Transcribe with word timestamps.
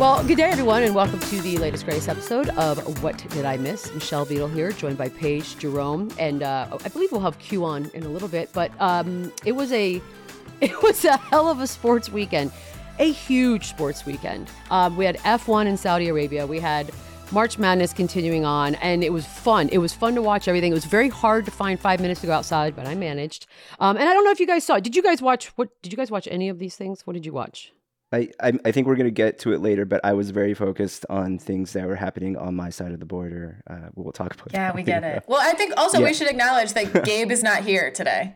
Well, 0.00 0.26
good 0.26 0.38
day, 0.38 0.44
everyone, 0.44 0.82
and 0.82 0.94
welcome 0.94 1.20
to 1.20 1.40
the 1.42 1.58
latest, 1.58 1.84
greatest 1.84 2.08
episode 2.08 2.48
of 2.56 3.02
What 3.02 3.18
Did 3.28 3.44
I 3.44 3.58
Miss? 3.58 3.92
Michelle 3.92 4.24
Beadle 4.24 4.48
here, 4.48 4.72
joined 4.72 4.96
by 4.96 5.10
Paige 5.10 5.58
Jerome, 5.58 6.10
and 6.18 6.42
uh, 6.42 6.78
I 6.82 6.88
believe 6.88 7.12
we'll 7.12 7.20
have 7.20 7.38
Q 7.38 7.66
on 7.66 7.90
in 7.92 8.04
a 8.04 8.08
little 8.08 8.26
bit. 8.26 8.48
But 8.54 8.72
um, 8.80 9.30
it 9.44 9.52
was 9.52 9.70
a, 9.72 10.00
it 10.62 10.82
was 10.82 11.04
a 11.04 11.18
hell 11.18 11.50
of 11.50 11.60
a 11.60 11.66
sports 11.66 12.08
weekend, 12.08 12.50
a 12.98 13.12
huge 13.12 13.66
sports 13.66 14.06
weekend. 14.06 14.50
Um, 14.70 14.96
we 14.96 15.04
had 15.04 15.18
F1 15.18 15.66
in 15.66 15.76
Saudi 15.76 16.08
Arabia. 16.08 16.46
We 16.46 16.60
had 16.60 16.90
March 17.30 17.58
Madness 17.58 17.92
continuing 17.92 18.46
on, 18.46 18.76
and 18.76 19.04
it 19.04 19.12
was 19.12 19.26
fun. 19.26 19.68
It 19.68 19.78
was 19.78 19.92
fun 19.92 20.14
to 20.14 20.22
watch 20.22 20.48
everything. 20.48 20.72
It 20.72 20.76
was 20.76 20.86
very 20.86 21.10
hard 21.10 21.44
to 21.44 21.50
find 21.50 21.78
five 21.78 22.00
minutes 22.00 22.22
to 22.22 22.26
go 22.26 22.32
outside, 22.32 22.74
but 22.74 22.86
I 22.86 22.94
managed. 22.94 23.48
Um, 23.78 23.98
and 23.98 24.08
I 24.08 24.14
don't 24.14 24.24
know 24.24 24.30
if 24.30 24.40
you 24.40 24.46
guys 24.46 24.64
saw. 24.64 24.80
Did 24.80 24.96
you 24.96 25.02
guys 25.02 25.20
watch? 25.20 25.48
What 25.56 25.68
did 25.82 25.92
you 25.92 25.98
guys 25.98 26.10
watch? 26.10 26.26
Any 26.30 26.48
of 26.48 26.58
these 26.58 26.74
things? 26.74 27.06
What 27.06 27.12
did 27.12 27.26
you 27.26 27.34
watch? 27.34 27.74
I, 28.12 28.28
I, 28.42 28.52
I 28.64 28.72
think 28.72 28.86
we're 28.88 28.96
going 28.96 29.06
to 29.06 29.10
get 29.12 29.38
to 29.40 29.52
it 29.52 29.60
later, 29.60 29.84
but 29.84 30.00
I 30.02 30.14
was 30.14 30.30
very 30.30 30.52
focused 30.54 31.06
on 31.08 31.38
things 31.38 31.72
that 31.74 31.86
were 31.86 31.94
happening 31.94 32.36
on 32.36 32.56
my 32.56 32.68
side 32.70 32.90
of 32.92 32.98
the 32.98 33.06
border. 33.06 33.62
Uh, 33.68 33.88
we'll 33.94 34.12
talk 34.12 34.34
about 34.34 34.48
it. 34.48 34.52
Yeah, 34.54 34.66
that 34.68 34.74
we 34.74 34.80
later. 34.82 35.00
get 35.00 35.16
it. 35.18 35.24
Well, 35.28 35.40
I 35.40 35.52
think 35.52 35.74
also 35.76 36.00
Yeah. 36.00 36.06
we 36.06 36.14
should 36.14 36.28
acknowledge 36.28 36.72
that 36.72 37.04
Gabe 37.04 37.30
is 37.30 37.42
not 37.44 37.62
here 37.62 37.92
today. 37.92 38.34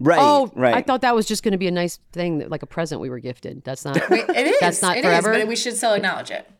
Right, 0.00 0.18
Oh, 0.20 0.50
right. 0.56 0.74
I 0.74 0.82
thought 0.82 1.02
that 1.02 1.14
was 1.14 1.26
just 1.26 1.44
going 1.44 1.52
to 1.52 1.58
be 1.58 1.68
a 1.68 1.72
nice 1.72 2.00
thing, 2.12 2.48
like 2.48 2.64
a 2.64 2.66
present 2.66 3.00
we 3.00 3.10
were 3.10 3.20
gifted. 3.20 3.62
That's 3.62 3.84
not. 3.84 4.10
Wait, 4.10 4.28
It 4.28 4.46
is. 4.48 4.56
That's 4.60 4.82
not 4.82 4.96
it 4.96 5.04
is, 5.04 5.20
forever? 5.20 5.32
but 5.38 5.46
we 5.46 5.54
should 5.54 5.76
still 5.76 5.92
acknowledge 5.92 6.32
it. 6.32 6.50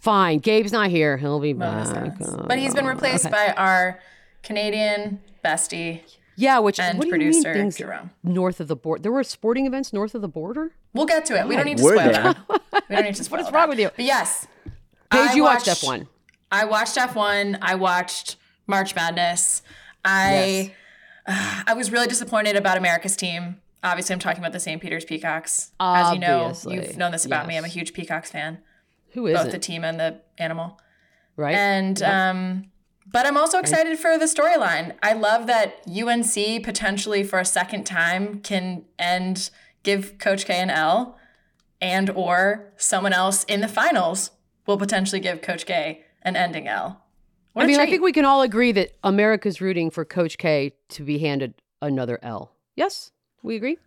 Fine. 0.00 0.38
Gabe's 0.38 0.72
not 0.72 0.90
here. 0.90 1.16
He'll 1.18 1.38
be 1.38 1.52
Bonus 1.52 1.92
back. 1.92 2.14
Oh, 2.20 2.44
But 2.48 2.58
he's 2.58 2.74
been 2.74 2.86
replaced 2.86 3.30
by 3.30 3.54
our 3.56 4.00
Canadian 4.42 5.20
bestie. 5.44 6.00
Yeah, 6.36 6.58
which 6.58 6.78
and 6.80 6.98
what 6.98 7.08
do 7.08 7.16
you 7.18 7.30
mean 7.30 7.42
things 7.42 7.76
Jerome. 7.76 8.10
north 8.22 8.60
of 8.60 8.68
the 8.68 8.76
border? 8.76 9.02
There 9.02 9.12
were 9.12 9.24
sporting 9.24 9.66
events 9.66 9.92
north 9.92 10.14
of 10.14 10.22
the 10.22 10.28
border. 10.28 10.72
We'll 10.94 11.06
get 11.06 11.24
to 11.26 11.38
it. 11.38 11.46
We 11.46 11.56
don't 11.56 11.66
need 11.66 11.78
to 11.78 11.82
spoil 11.82 11.96
there? 11.96 12.12
that. 12.12 12.36
We 12.88 12.96
don't 12.96 13.04
need 13.04 13.14
to 13.14 13.24
spoil 13.24 13.40
is 13.40 13.46
that. 13.46 13.54
wrong 13.54 13.68
with 13.68 13.78
you? 13.78 13.90
But 13.94 14.04
yes. 14.04 14.46
Paige, 15.10 15.30
I 15.30 15.34
you 15.34 15.42
watched 15.44 15.66
F1. 15.66 16.06
I 16.50 16.64
watched 16.64 16.96
F1. 16.96 17.58
I 17.62 17.74
watched 17.74 18.36
March 18.66 18.94
Madness. 18.94 19.62
I 20.04 20.74
I 21.26 21.74
was 21.74 21.90
really 21.92 22.06
disappointed 22.06 22.56
about 22.56 22.76
America's 22.76 23.16
team. 23.16 23.60
Obviously, 23.84 24.12
I'm 24.12 24.18
talking 24.20 24.40
about 24.40 24.52
the 24.52 24.60
St. 24.60 24.80
Peter's 24.80 25.04
Peacocks. 25.04 25.72
As 25.80 26.12
you 26.12 26.18
know, 26.20 26.52
you've 26.68 26.96
known 26.96 27.12
this 27.12 27.24
about 27.24 27.46
me. 27.48 27.56
I'm 27.56 27.64
a 27.64 27.68
huge 27.68 27.92
Peacocks 27.94 28.30
fan, 28.30 28.58
Who 29.10 29.32
both 29.32 29.50
the 29.50 29.58
team 29.58 29.84
and 29.84 29.98
the 29.98 30.20
animal. 30.38 30.80
right? 31.36 31.54
And 31.54 32.00
um, 32.02 32.64
but 33.10 33.26
I'm 33.26 33.36
also 33.36 33.58
excited 33.58 33.98
for 33.98 34.18
the 34.18 34.26
storyline. 34.26 34.94
I 35.02 35.12
love 35.12 35.46
that 35.46 35.82
UNC 35.88 36.62
potentially 36.62 37.22
for 37.24 37.38
a 37.38 37.44
second 37.44 37.84
time 37.84 38.40
can 38.40 38.84
end 38.98 39.50
give 39.82 40.18
Coach 40.18 40.46
K 40.46 40.54
an 40.54 40.70
L, 40.70 41.18
and 41.80 42.10
or 42.10 42.72
someone 42.76 43.12
else 43.12 43.44
in 43.44 43.60
the 43.60 43.68
finals 43.68 44.30
will 44.66 44.78
potentially 44.78 45.20
give 45.20 45.42
Coach 45.42 45.66
K 45.66 46.04
an 46.22 46.36
ending 46.36 46.68
L. 46.68 47.02
What 47.52 47.64
I 47.64 47.66
mean, 47.66 47.80
I 47.80 47.86
think 47.86 48.02
we 48.02 48.12
can 48.12 48.24
all 48.24 48.42
agree 48.42 48.72
that 48.72 48.92
America's 49.02 49.60
rooting 49.60 49.90
for 49.90 50.04
Coach 50.04 50.38
K 50.38 50.72
to 50.90 51.02
be 51.02 51.18
handed 51.18 51.54
another 51.82 52.18
L. 52.22 52.52
Yes, 52.76 53.10
we 53.42 53.56
agree. 53.56 53.78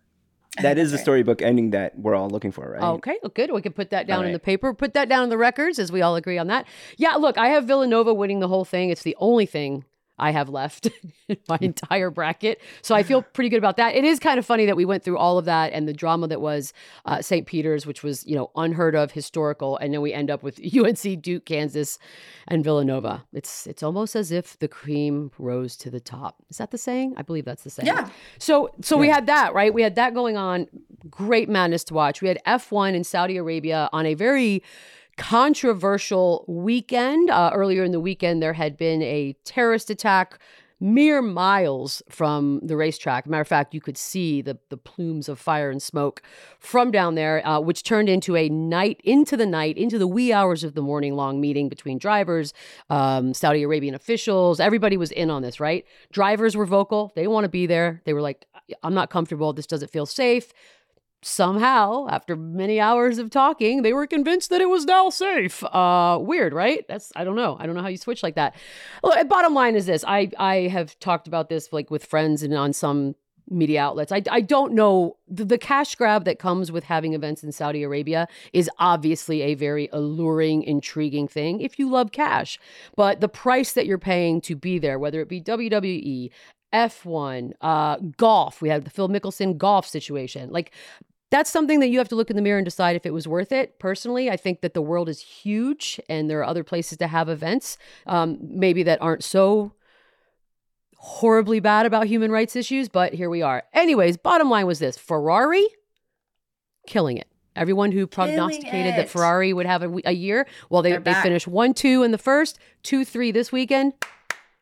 that 0.62 0.78
is 0.78 0.92
the 0.92 0.98
storybook 0.98 1.42
ending 1.42 1.70
that 1.70 1.98
we're 1.98 2.14
all 2.14 2.28
looking 2.28 2.52
for, 2.52 2.70
right? 2.70 2.82
Okay, 2.82 3.18
well, 3.22 3.32
good. 3.34 3.50
We 3.52 3.62
can 3.62 3.72
put 3.72 3.90
that 3.90 4.06
down 4.06 4.24
in 4.24 4.32
the 4.32 4.38
paper. 4.38 4.72
Put 4.74 4.94
that 4.94 5.08
down 5.08 5.24
in 5.24 5.30
the 5.30 5.38
records 5.38 5.78
as 5.78 5.92
we 5.92 6.02
all 6.02 6.16
agree 6.16 6.38
on 6.38 6.46
that. 6.48 6.66
Yeah, 6.96 7.14
look, 7.14 7.38
I 7.38 7.48
have 7.48 7.64
Villanova 7.64 8.14
winning 8.14 8.40
the 8.40 8.48
whole 8.48 8.64
thing. 8.64 8.90
It's 8.90 9.02
the 9.02 9.16
only 9.18 9.46
thing 9.46 9.84
I 10.18 10.30
have 10.30 10.48
left 10.48 10.88
in 11.28 11.36
my 11.48 11.58
entire 11.60 12.10
bracket. 12.10 12.60
So 12.82 12.94
I 12.94 13.02
feel 13.02 13.22
pretty 13.22 13.48
good 13.48 13.58
about 13.58 13.76
that. 13.76 13.94
It 13.94 14.04
is 14.04 14.18
kind 14.18 14.38
of 14.38 14.46
funny 14.46 14.66
that 14.66 14.76
we 14.76 14.84
went 14.84 15.04
through 15.04 15.18
all 15.18 15.38
of 15.38 15.44
that 15.44 15.72
and 15.72 15.86
the 15.86 15.92
drama 15.92 16.28
that 16.28 16.40
was 16.40 16.72
uh, 17.04 17.20
St. 17.20 17.46
Peter's, 17.46 17.86
which 17.86 18.02
was, 18.02 18.26
you 18.26 18.34
know, 18.34 18.50
unheard 18.56 18.94
of, 18.94 19.12
historical, 19.12 19.76
and 19.76 19.92
then 19.92 20.00
we 20.00 20.12
end 20.12 20.30
up 20.30 20.42
with 20.42 20.60
UNC, 20.76 21.22
Duke, 21.22 21.44
Kansas, 21.44 21.98
and 22.48 22.64
Villanova. 22.64 23.24
It's 23.32 23.66
it's 23.66 23.82
almost 23.82 24.16
as 24.16 24.32
if 24.32 24.58
the 24.58 24.68
cream 24.68 25.30
rose 25.38 25.76
to 25.78 25.90
the 25.90 26.00
top. 26.00 26.42
Is 26.48 26.58
that 26.58 26.70
the 26.70 26.78
saying? 26.78 27.14
I 27.16 27.22
believe 27.22 27.44
that's 27.44 27.64
the 27.64 27.70
saying. 27.70 27.86
Yeah. 27.86 28.08
So 28.38 28.70
so 28.82 28.96
we 28.96 29.08
had 29.08 29.26
that, 29.26 29.54
right? 29.54 29.72
We 29.72 29.82
had 29.82 29.96
that 29.96 30.14
going 30.14 30.36
on. 30.36 30.66
Great 31.10 31.48
madness 31.48 31.84
to 31.84 31.94
watch. 31.94 32.22
We 32.22 32.28
had 32.28 32.38
F1 32.46 32.94
in 32.94 33.04
Saudi 33.04 33.36
Arabia 33.36 33.88
on 33.92 34.06
a 34.06 34.14
very 34.14 34.62
controversial 35.16 36.44
weekend. 36.46 37.30
Uh, 37.30 37.50
earlier 37.54 37.84
in 37.84 37.92
the 37.92 38.00
weekend, 38.00 38.42
there 38.42 38.52
had 38.52 38.76
been 38.76 39.02
a 39.02 39.34
terrorist 39.44 39.90
attack 39.90 40.38
mere 40.78 41.22
miles 41.22 42.02
from 42.08 42.60
the 42.62 42.76
racetrack. 42.76 43.26
Matter 43.26 43.40
of 43.40 43.48
fact, 43.48 43.72
you 43.72 43.80
could 43.80 43.96
see 43.96 44.42
the, 44.42 44.58
the 44.68 44.76
plumes 44.76 45.28
of 45.28 45.38
fire 45.38 45.70
and 45.70 45.82
smoke 45.82 46.20
from 46.58 46.90
down 46.90 47.14
there, 47.14 47.46
uh, 47.46 47.58
which 47.58 47.82
turned 47.82 48.08
into 48.08 48.36
a 48.36 48.48
night, 48.50 49.00
into 49.02 49.36
the 49.36 49.46
night, 49.46 49.78
into 49.78 49.98
the 49.98 50.06
wee 50.06 50.32
hours 50.32 50.64
of 50.64 50.74
the 50.74 50.82
morning 50.82 51.14
long 51.14 51.40
meeting 51.40 51.68
between 51.68 51.98
drivers, 51.98 52.52
um, 52.90 53.32
Saudi 53.32 53.62
Arabian 53.62 53.94
officials. 53.94 54.60
Everybody 54.60 54.98
was 54.98 55.12
in 55.12 55.30
on 55.30 55.40
this, 55.40 55.60
right? 55.60 55.86
Drivers 56.12 56.56
were 56.56 56.66
vocal. 56.66 57.12
They 57.16 57.26
want 57.26 57.44
to 57.44 57.48
be 57.48 57.66
there. 57.66 58.02
They 58.04 58.12
were 58.12 58.22
like, 58.22 58.44
I'm 58.82 58.94
not 58.94 59.08
comfortable. 59.08 59.52
This 59.54 59.66
doesn't 59.66 59.90
feel 59.90 60.06
safe 60.06 60.52
somehow 61.26 62.06
after 62.08 62.36
many 62.36 62.78
hours 62.78 63.18
of 63.18 63.30
talking 63.30 63.82
they 63.82 63.92
were 63.92 64.06
convinced 64.06 64.48
that 64.50 64.60
it 64.60 64.68
was 64.68 64.84
now 64.84 65.10
safe. 65.10 65.64
Uh 65.64 66.18
weird 66.20 66.54
right? 66.54 66.86
That's 66.88 67.12
i 67.16 67.24
don't 67.24 67.36
know. 67.36 67.56
I 67.58 67.66
don't 67.66 67.74
know 67.74 67.82
how 67.82 67.88
you 67.88 67.96
switch 67.96 68.22
like 68.22 68.36
that. 68.36 68.54
Look, 69.02 69.28
bottom 69.28 69.52
line 69.52 69.74
is 69.74 69.86
this. 69.86 70.04
I 70.06 70.30
i 70.38 70.68
have 70.68 70.98
talked 71.00 71.26
about 71.26 71.48
this 71.48 71.72
like 71.72 71.90
with 71.90 72.04
friends 72.04 72.42
and 72.42 72.54
on 72.54 72.72
some 72.72 73.16
media 73.48 73.80
outlets. 73.80 74.10
I, 74.10 74.22
I 74.28 74.40
don't 74.40 74.72
know. 74.72 75.16
The, 75.28 75.44
the 75.44 75.58
cash 75.58 75.94
grab 75.94 76.24
that 76.24 76.40
comes 76.40 76.72
with 76.72 76.84
having 76.84 77.14
events 77.14 77.42
in 77.42 77.50
saudi 77.50 77.82
arabia 77.82 78.28
is 78.52 78.70
obviously 78.78 79.42
a 79.42 79.54
very 79.54 79.88
alluring 79.92 80.62
intriguing 80.62 81.26
thing 81.26 81.60
if 81.60 81.76
you 81.76 81.90
love 81.90 82.12
cash. 82.12 82.58
But 82.96 83.20
the 83.20 83.28
price 83.28 83.72
that 83.72 83.86
you're 83.86 83.98
paying 83.98 84.40
to 84.42 84.54
be 84.54 84.78
there 84.78 84.98
whether 84.98 85.20
it 85.20 85.28
be 85.28 85.40
wwe 85.40 86.30
F1, 86.72 87.52
uh, 87.60 87.96
golf. 88.16 88.60
We 88.60 88.68
had 88.68 88.84
the 88.84 88.90
Phil 88.90 89.08
Mickelson 89.08 89.56
golf 89.56 89.86
situation. 89.86 90.50
Like, 90.50 90.72
that's 91.30 91.50
something 91.50 91.80
that 91.80 91.88
you 91.88 91.98
have 91.98 92.08
to 92.08 92.14
look 92.16 92.30
in 92.30 92.36
the 92.36 92.42
mirror 92.42 92.58
and 92.58 92.64
decide 92.64 92.96
if 92.96 93.04
it 93.04 93.12
was 93.12 93.26
worth 93.26 93.50
it. 93.52 93.78
Personally, 93.78 94.30
I 94.30 94.36
think 94.36 94.60
that 94.60 94.74
the 94.74 94.82
world 94.82 95.08
is 95.08 95.20
huge 95.20 96.00
and 96.08 96.30
there 96.30 96.38
are 96.40 96.44
other 96.44 96.62
places 96.64 96.98
to 96.98 97.08
have 97.08 97.28
events, 97.28 97.78
um, 98.06 98.38
maybe 98.40 98.82
that 98.84 99.02
aren't 99.02 99.24
so 99.24 99.72
horribly 100.98 101.60
bad 101.60 101.86
about 101.86 102.06
human 102.06 102.30
rights 102.30 102.56
issues, 102.56 102.88
but 102.88 103.14
here 103.14 103.30
we 103.30 103.42
are. 103.42 103.64
Anyways, 103.72 104.16
bottom 104.16 104.50
line 104.50 104.66
was 104.66 104.78
this 104.78 104.96
Ferrari 104.96 105.66
killing 106.86 107.16
it. 107.16 107.28
Everyone 107.54 107.90
who 107.90 108.06
prognosticated 108.06 108.94
that. 108.96 109.08
Ferrari 109.08 109.52
would 109.52 109.66
have 109.66 109.82
a, 109.82 109.96
a 110.04 110.12
year, 110.12 110.46
well, 110.68 110.82
they, 110.82 110.90
They're 110.90 111.00
they 111.00 111.12
back. 111.12 111.22
finished 111.22 111.48
1 111.48 111.74
2 111.74 112.02
in 112.02 112.10
the 112.10 112.18
first, 112.18 112.58
2 112.82 113.04
3 113.04 113.30
this 113.32 113.50
weekend. 113.50 113.94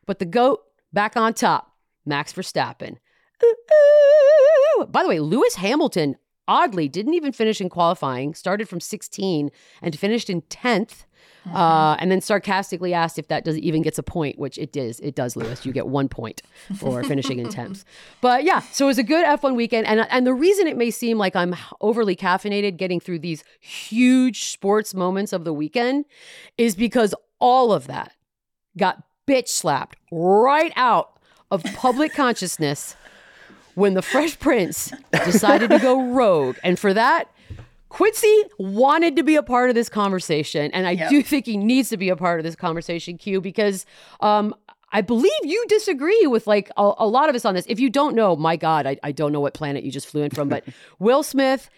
But 0.05 0.19
the 0.19 0.25
GOAT 0.25 0.61
back 0.93 1.17
on 1.17 1.33
top, 1.33 1.73
Max 2.05 2.31
Verstappen. 2.31 2.97
Ooh, 3.43 3.55
ooh. 4.79 4.85
By 4.85 5.03
the 5.03 5.09
way, 5.09 5.19
Lewis 5.19 5.55
Hamilton 5.55 6.15
oddly 6.47 6.87
didn't 6.87 7.13
even 7.13 7.31
finish 7.31 7.61
in 7.61 7.69
qualifying, 7.69 8.33
started 8.33 8.69
from 8.69 8.79
16 8.79 9.51
and 9.81 9.99
finished 9.99 10.29
in 10.29 10.41
10th. 10.43 11.05
Uh, 11.53 11.95
and 11.99 12.11
then 12.11 12.21
sarcastically 12.21 12.91
asked 12.91 13.19
if 13.19 13.27
that 13.27 13.45
does 13.45 13.55
even 13.59 13.83
gets 13.83 13.99
a 13.99 14.03
point, 14.03 14.39
which 14.39 14.57
it 14.57 14.73
does. 14.73 14.99
It 14.99 15.13
does, 15.13 15.35
Lewis. 15.35 15.63
You 15.63 15.71
get 15.71 15.85
one 15.87 16.09
point 16.09 16.41
for 16.79 17.03
finishing 17.11 17.37
in 17.37 17.49
tenth. 17.49 17.85
But 18.19 18.43
yeah, 18.43 18.61
so 18.71 18.85
it 18.85 18.87
was 18.87 18.97
a 18.97 19.03
good 19.03 19.25
F1 19.25 19.55
weekend, 19.55 19.85
and 19.85 20.07
and 20.09 20.25
the 20.25 20.33
reason 20.33 20.65
it 20.65 20.75
may 20.75 20.89
seem 20.89 21.19
like 21.19 21.35
I'm 21.35 21.55
overly 21.81 22.15
caffeinated 22.15 22.77
getting 22.77 22.99
through 22.99 23.19
these 23.19 23.43
huge 23.59 24.45
sports 24.45 24.95
moments 24.95 25.33
of 25.33 25.43
the 25.43 25.53
weekend 25.53 26.05
is 26.57 26.75
because 26.75 27.13
all 27.39 27.71
of 27.71 27.85
that 27.87 28.13
got 28.75 29.03
bitch 29.27 29.49
slapped 29.49 29.97
right 30.11 30.73
out 30.75 31.19
of 31.51 31.63
public 31.75 32.13
consciousness 32.15 32.95
when 33.75 33.93
the 33.93 34.01
Fresh 34.01 34.39
Prince 34.39 34.91
decided 35.23 35.69
to 35.69 35.79
go 35.79 36.11
rogue. 36.11 36.57
And 36.63 36.79
for 36.79 36.93
that, 36.93 37.29
Quincy 37.89 38.43
wanted 38.57 39.15
to 39.15 39.23
be 39.23 39.35
a 39.35 39.43
part 39.43 39.69
of 39.69 39.75
this 39.75 39.87
conversation. 39.87 40.71
And 40.71 40.87
I 40.87 40.91
Yep. 40.91 41.09
do 41.09 41.23
think 41.23 41.45
he 41.45 41.55
needs 41.55 41.89
to 41.89 41.97
be 41.97 42.09
a 42.09 42.15
part 42.15 42.39
of 42.39 42.43
this 42.43 42.55
conversation, 42.55 43.17
Q, 43.17 43.39
because 43.39 43.85
um, 44.19 44.53
I 44.91 45.01
believe 45.01 45.31
you 45.43 45.63
disagree 45.67 46.25
with 46.27 46.47
like 46.47 46.71
a, 46.77 46.91
a, 46.97 47.07
lot 47.07 47.29
of 47.29 47.35
us 47.35 47.45
on 47.45 47.53
this. 47.53 47.65
If 47.67 47.79
you 47.79 47.89
don't 47.89 48.15
know, 48.15 48.35
my 48.35 48.55
God, 48.55 48.85
I, 48.85 48.97
I 49.03 49.11
don't 49.11 49.31
know 49.31 49.39
what 49.39 49.53
planet 49.53 49.83
you 49.83 49.91
just 49.91 50.07
flew 50.07 50.23
in 50.23 50.31
from, 50.31 50.49
but 50.49 50.63
Will 50.99 51.23
Smith 51.23 51.69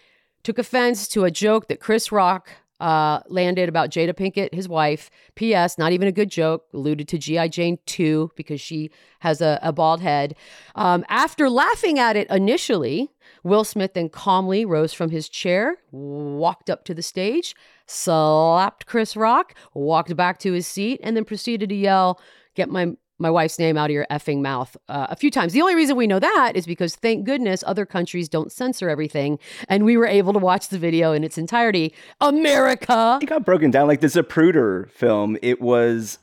took 0.42 0.58
offense 0.58 1.08
to 1.08 1.24
a 1.24 1.30
joke 1.30 1.68
that 1.68 1.80
Chris 1.80 2.10
Rock 2.10 2.48
uh, 2.80 3.20
landed 3.28 3.68
about 3.68 3.90
Jada 3.90 4.14
Pinkett, 4.14 4.54
his 4.54 4.68
wife. 4.68 5.10
P.S. 5.34 5.78
Not 5.78 5.92
even 5.92 6.08
a 6.08 6.12
good 6.12 6.30
joke. 6.30 6.66
Alluded 6.72 7.08
to 7.08 7.18
G.I. 7.18 7.48
Jane 7.48 7.78
2 7.86 8.32
because 8.36 8.60
she 8.60 8.90
has 9.20 9.40
a, 9.40 9.58
a 9.62 9.72
bald 9.72 10.00
head. 10.00 10.34
Um, 10.74 11.04
after 11.08 11.50
laughing 11.50 11.98
at 11.98 12.16
it 12.16 12.30
initially, 12.30 13.10
Will 13.42 13.64
Smith 13.64 13.94
then 13.94 14.08
calmly 14.08 14.64
rose 14.64 14.92
from 14.92 15.10
his 15.10 15.28
chair, 15.28 15.78
walked 15.90 16.70
up 16.70 16.84
to 16.84 16.94
the 16.94 17.02
stage, 17.02 17.54
slapped 17.86 18.86
Chris 18.86 19.16
Rock, 19.16 19.54
walked 19.74 20.14
back 20.16 20.38
to 20.40 20.52
his 20.52 20.66
seat, 20.66 21.00
and 21.02 21.16
then 21.16 21.24
proceeded 21.24 21.68
to 21.68 21.74
yell, 21.74 22.20
Get 22.54 22.68
my 22.70 22.96
my 23.18 23.30
wife's 23.30 23.58
name 23.58 23.76
out 23.76 23.90
of 23.90 23.94
your 23.94 24.06
effing 24.10 24.40
mouth 24.40 24.76
uh, 24.88 25.08
a 25.10 25.16
few 25.16 25.30
times. 25.30 25.52
The 25.52 25.60
only 25.60 25.74
reason 25.74 25.96
we 25.96 26.06
know 26.06 26.18
that 26.18 26.52
is 26.54 26.66
because 26.66 26.94
thank 26.96 27.24
goodness 27.24 27.64
other 27.66 27.84
countries 27.84 28.28
don't 28.28 28.52
censor 28.52 28.88
everything. 28.88 29.38
And 29.68 29.84
we 29.84 29.96
were 29.96 30.06
able 30.06 30.32
to 30.32 30.38
watch 30.38 30.68
the 30.68 30.78
video 30.78 31.12
in 31.12 31.24
its 31.24 31.38
entirety. 31.38 31.92
America! 32.20 33.18
It 33.20 33.26
got 33.26 33.44
broken 33.44 33.70
down 33.70 33.88
like 33.88 34.00
the 34.00 34.06
Zapruder 34.06 34.90
film. 34.90 35.36
It 35.42 35.60
was 35.60 36.18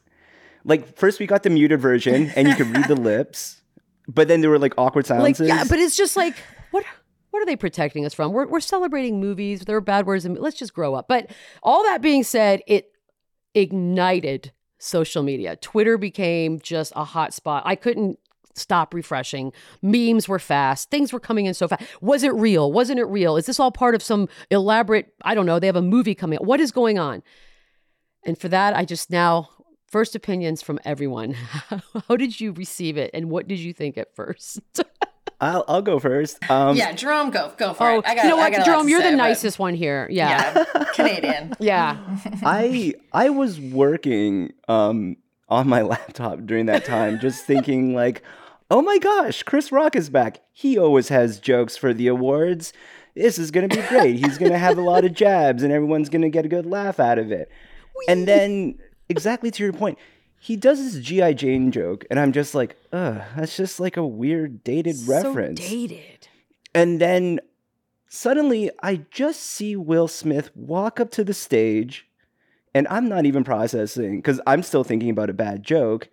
like 0.64 0.98
first 0.98 1.20
we 1.20 1.28
got 1.28 1.44
the 1.44 1.50
muted 1.50 1.80
version 1.80 2.32
and 2.36 2.48
you 2.48 2.56
could 2.56 2.68
read 2.68 2.88
the 2.88 2.96
lips, 3.00 3.62
but 4.08 4.28
then 4.28 4.42
there 4.42 4.50
were 4.50 4.60
like 4.60 4.74
awkward 4.78 5.06
silences. 5.06 5.48
Like, 5.48 5.58
yeah, 5.58 5.64
but 5.68 5.80
it's 5.80 5.98
just 5.98 6.16
like, 6.16 6.36
what? 6.72 6.84
What 7.32 7.42
are 7.42 7.46
they 7.46 7.58
protecting 7.58 8.06
us 8.06 8.14
from? 8.14 8.32
We're, 8.32 8.48
we're 8.48 8.62
celebrating 8.62 9.20
movies. 9.20 9.66
There 9.66 9.76
are 9.76 9.82
bad 9.82 10.06
words. 10.06 10.24
And 10.24 10.40
let's 10.40 10.56
just 10.56 10.74
grow 10.74 10.96
up. 10.96 11.10
But 11.10 11.30
all 11.62 11.84
that 11.84 12.02
being 12.02 12.24
said, 12.24 12.62
it 12.66 12.94
ignited 13.54 14.54
social 14.86 15.24
media. 15.24 15.56
Twitter 15.58 15.98
became 15.98 16.60
just 16.60 16.94
a 16.96 17.04
hot 17.04 17.34
spot. 17.34 17.64
I 17.66 17.76
couldn't 17.76 18.20
stop 18.54 18.94
refreshing. 18.94 19.52
Memes 19.82 20.28
were 20.28 20.40
fast. 20.40 20.90
Things 20.90 21.12
were 21.12 21.20
coming 21.20 21.46
in 21.46 21.54
so 21.54 21.68
fast. 21.68 21.84
Was 22.02 22.24
it 22.24 22.34
real? 22.34 22.72
Wasn't 22.72 23.00
it 23.00 23.06
real? 23.06 23.36
Is 23.38 23.46
this 23.46 23.60
all 23.60 23.72
part 23.72 23.96
of 23.96 24.04
some 24.04 24.30
elaborate, 24.50 25.14
I 25.24 25.36
don't 25.36 25.46
know, 25.46 25.60
they 25.60 25.68
have 25.68 25.76
a 25.76 25.82
movie 25.82 26.16
coming 26.16 26.38
out. 26.40 26.46
What 26.46 26.60
is 26.60 26.72
going 26.72 26.98
on? 26.98 27.22
And 28.26 28.38
for 28.38 28.48
that, 28.50 28.76
I 28.76 28.86
just 28.86 29.10
now 29.10 29.50
first 29.88 30.16
opinions 30.16 30.62
from 30.62 30.80
everyone. 30.84 31.34
How 32.08 32.16
did 32.16 32.40
you 32.40 32.54
receive 32.54 32.98
it 32.98 33.12
and 33.14 33.30
what 33.30 33.48
did 33.48 33.60
you 33.60 33.74
think 33.74 33.98
at 33.98 34.16
first? 34.16 34.60
I'll, 35.42 35.66
I'll 35.68 35.82
go 35.82 36.00
first. 36.00 36.50
Um, 36.50 36.76
yeah, 36.76 36.94
Jerome, 36.94 37.30
go 37.30 37.52
go 37.58 37.74
for 37.74 37.90
oh, 37.90 38.00
it. 38.00 38.06
I 38.06 38.16
got, 38.16 38.24
you 38.24 38.30
know 38.30 38.38
what, 38.38 38.66
Jerome, 38.66 38.88
you're 38.88 39.02
say, 39.02 39.12
the 39.12 39.18
nicest 39.18 39.60
one 39.60 39.74
here. 39.74 40.08
Yeah, 40.10 40.66
yeah 40.76 40.84
Canadian. 40.94 41.54
yeah, 41.60 41.98
I 42.44 42.94
I 43.12 43.30
was 43.30 43.60
working 43.60 44.54
um, 44.68 45.18
on 45.50 45.68
my 45.68 45.82
laptop 45.84 46.46
during 46.46 46.68
that 46.68 46.86
time, 46.86 47.20
just 47.20 47.46
thinking 47.46 47.94
like, 47.94 48.24
oh 48.72 48.82
my 48.82 48.98
gosh, 48.98 49.44
Chris 49.44 49.72
Rock 49.72 49.96
is 49.96 50.10
back. 50.10 50.42
He 50.54 50.78
always 50.78 51.10
has 51.10 51.40
jokes 51.40 51.76
for 51.76 51.94
the 51.94 52.08
awards. 52.08 52.72
This 53.16 53.38
is 53.38 53.52
gonna 53.52 53.68
be 53.68 53.82
great. 53.84 54.18
He's 54.18 54.38
gonna 54.38 54.58
have 54.58 54.78
a 54.78 54.82
lot 54.82 55.06
of 55.06 55.14
jabs, 55.14 55.64
and 55.64 55.72
everyone's 55.72 56.10
gonna 56.10 56.30
get 56.30 56.46
a 56.46 56.50
good 56.50 56.66
laugh 56.66 57.00
out 57.00 57.20
of 57.20 57.32
it. 57.32 57.50
Whee! 57.96 58.06
And 58.08 58.28
then, 58.28 58.80
exactly 59.10 59.52
to 59.52 59.64
your 59.64 59.74
point, 59.74 59.98
he 60.46 60.56
does 60.56 60.78
this 60.78 61.04
GI 61.04 61.34
Jane 61.34 61.72
joke, 61.72 62.06
and 62.12 62.20
I'm 62.20 62.32
just 62.32 62.54
like, 62.54 62.78
ugh, 62.94 63.20
that's 63.36 63.58
just 63.58 63.80
like 63.80 63.98
a 63.98 64.06
weird 64.06 64.64
dated 64.64 64.96
so 64.96 65.12
reference. 65.12 65.60
Dated. 65.60 66.28
And 66.72 67.02
then 67.02 67.40
suddenly, 68.10 68.70
I 68.84 69.06
just 69.10 69.42
see 69.42 69.76
Will 69.76 70.08
Smith 70.08 70.52
walk 70.56 71.00
up 71.00 71.10
to 71.12 71.24
the 71.24 71.34
stage, 71.34 72.08
and 72.76 72.88
I'm 72.92 73.10
not 73.10 73.26
even 73.26 73.44
processing 73.44 74.18
because 74.18 74.40
I'm 74.46 74.62
still 74.62 74.84
thinking 74.84 75.10
about 75.10 75.32
a 75.32 75.34
bad 75.34 75.64
joke. 75.64 76.10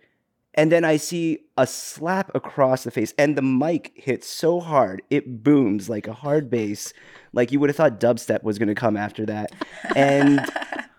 And 0.55 0.71
then 0.71 0.83
I 0.83 0.97
see 0.97 1.39
a 1.55 1.67
slap 1.67 2.33
across 2.33 2.85
the 2.85 2.91
face, 2.91 3.13
and 3.19 3.37
the 3.37 3.43
mic 3.43 3.91
hits 3.93 4.27
so 4.27 4.59
hard 4.59 5.03
it 5.11 5.43
booms 5.43 5.89
like 5.89 6.07
a 6.07 6.13
hard 6.13 6.49
bass. 6.49 6.91
Like 7.33 7.51
you 7.51 7.59
would 7.59 7.69
have 7.69 7.77
thought 7.77 7.99
dubstep 7.99 8.41
was 8.41 8.57
going 8.57 8.69
to 8.69 8.73
come 8.73 8.97
after 8.97 9.27
that. 9.27 9.51
And 9.95 10.43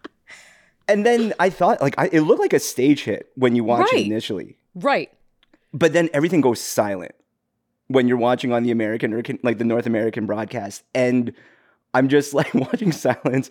and 0.89 1.05
then 1.05 1.35
I 1.39 1.51
thought 1.51 1.81
like 1.81 1.95
I, 1.99 2.09
it 2.13 2.21
looked 2.21 2.41
like 2.41 2.53
a 2.53 2.61
stage 2.61 3.05
hit 3.05 3.31
when 3.37 3.57
you 3.57 3.65
watch 3.65 3.89
right. 3.93 4.03
it 4.03 4.07
initially. 4.07 4.57
Right. 4.75 5.11
But 5.73 5.93
then 5.93 6.09
everything 6.13 6.41
goes 6.41 6.61
silent 6.61 7.15
when 7.89 8.09
you're 8.09 8.17
watching 8.17 8.53
on 8.53 8.63
the 8.63 8.71
American 8.71 9.13
or 9.13 9.23
like 9.43 9.59
the 9.59 9.65
North 9.65 9.87
American 9.87 10.27
broadcast 10.27 10.85
and 10.95 11.33
I'm 11.93 12.09
just 12.09 12.35
like 12.35 12.53
watching 12.55 12.93
silence. 12.93 13.51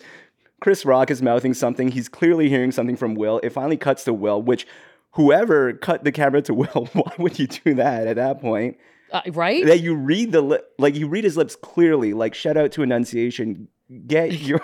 Chris 0.60 0.84
Rock 0.84 1.10
is 1.10 1.20
mouthing 1.20 1.54
something. 1.54 1.88
He's 1.88 2.08
clearly 2.08 2.48
hearing 2.48 2.72
something 2.72 2.96
from 2.96 3.14
Will. 3.14 3.40
It 3.42 3.50
finally 3.50 3.76
cuts 3.76 4.04
to 4.04 4.12
Will, 4.12 4.40
which 4.40 4.66
whoever 5.12 5.72
cut 5.72 6.04
the 6.04 6.12
camera 6.12 6.42
to 6.42 6.54
Will, 6.54 6.88
why 6.92 7.12
would 7.18 7.38
you 7.38 7.46
do 7.46 7.74
that 7.74 8.06
at 8.06 8.16
that 8.16 8.40
point? 8.40 8.76
Uh, 9.10 9.22
right? 9.32 9.64
That 9.66 9.80
you 9.80 9.94
read 9.94 10.32
the 10.32 10.40
li- 10.40 10.58
like 10.78 10.94
you 10.94 11.06
read 11.06 11.24
his 11.24 11.36
lips 11.36 11.56
clearly. 11.56 12.14
Like 12.14 12.34
shout 12.34 12.56
out 12.56 12.72
to 12.72 12.82
enunciation. 12.82 13.68
Get 14.06 14.32
your 14.40 14.60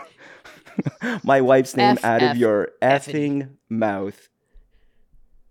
my 1.24 1.40
wife's 1.40 1.76
name 1.76 1.96
F- 1.98 2.04
out 2.04 2.22
F- 2.22 2.32
of 2.32 2.36
your 2.36 2.70
effing 2.82 3.42
F- 3.42 3.48
mouth. 3.68 4.28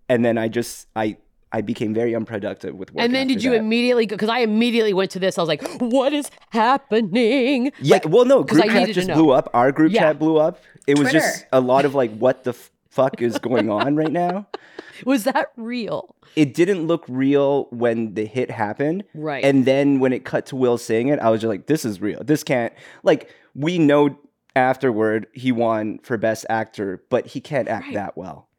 And 0.08 0.26
then 0.26 0.38
I 0.38 0.48
just 0.48 0.88
I 0.96 1.18
I 1.52 1.62
became 1.62 1.94
very 1.94 2.16
unproductive 2.16 2.76
with 2.76 2.94
work. 2.94 3.04
And 3.04 3.14
then 3.14 3.28
did 3.28 3.44
you 3.44 3.52
that. 3.52 3.58
immediately 3.58 4.06
go? 4.06 4.16
Because 4.16 4.30
I 4.30 4.40
immediately 4.40 4.94
went 4.94 5.12
to 5.12 5.20
this. 5.20 5.38
I 5.38 5.42
was 5.42 5.48
like, 5.48 5.68
"What 5.80 6.14
is 6.14 6.30
happening?" 6.50 7.72
Yeah, 7.82 7.96
like, 7.96 8.10
well, 8.10 8.26
no, 8.26 8.44
group 8.44 8.66
chat 8.66 8.90
just 8.92 9.08
blew 9.08 9.32
up. 9.32 9.50
Our 9.54 9.72
group 9.72 9.92
yeah. 9.92 10.02
chat 10.02 10.20
blew 10.20 10.38
up. 10.38 10.62
It 10.86 11.00
was 11.00 11.12
just 11.12 11.46
a 11.52 11.60
lot 11.60 11.86
of 11.86 11.96
like, 11.96 12.16
"What 12.18 12.44
the 12.44 12.54
fuck 12.90 13.22
is 13.22 13.40
going 13.40 13.70
on 13.70 13.96
right 13.96 14.12
now?" 14.12 14.48
Was 15.06 15.24
that 15.24 15.52
real? 15.56 16.14
It 16.36 16.54
didn't 16.54 16.86
look 16.88 17.06
real 17.08 17.68
when 17.72 18.16
the 18.16 18.26
hit 18.26 18.52
happened. 18.52 19.06
Right. 19.14 19.44
And 19.44 19.64
then 19.64 20.00
when 20.00 20.12
it 20.12 20.26
cut 20.26 20.46
to 20.48 20.58
Will 20.58 20.78
saying 20.78 21.08
it, 21.08 21.20
I 21.20 21.30
was 21.30 21.40
just 21.42 21.50
like, 21.50 21.68
"This 21.68 21.86
is 21.86 22.02
real. 22.02 22.22
This 22.24 22.44
can't." 22.44 22.74
Like 23.04 23.34
we 23.56 23.78
know 23.80 24.18
afterward 24.60 25.28
he 25.34 25.52
won 25.52 26.00
for 26.00 26.18
best 26.18 26.46
actor, 26.50 27.04
but 27.10 27.28
he 27.28 27.42
can't 27.42 27.68
act 27.68 27.88
right. 27.88 27.96
that 27.96 28.18
well. 28.18 28.50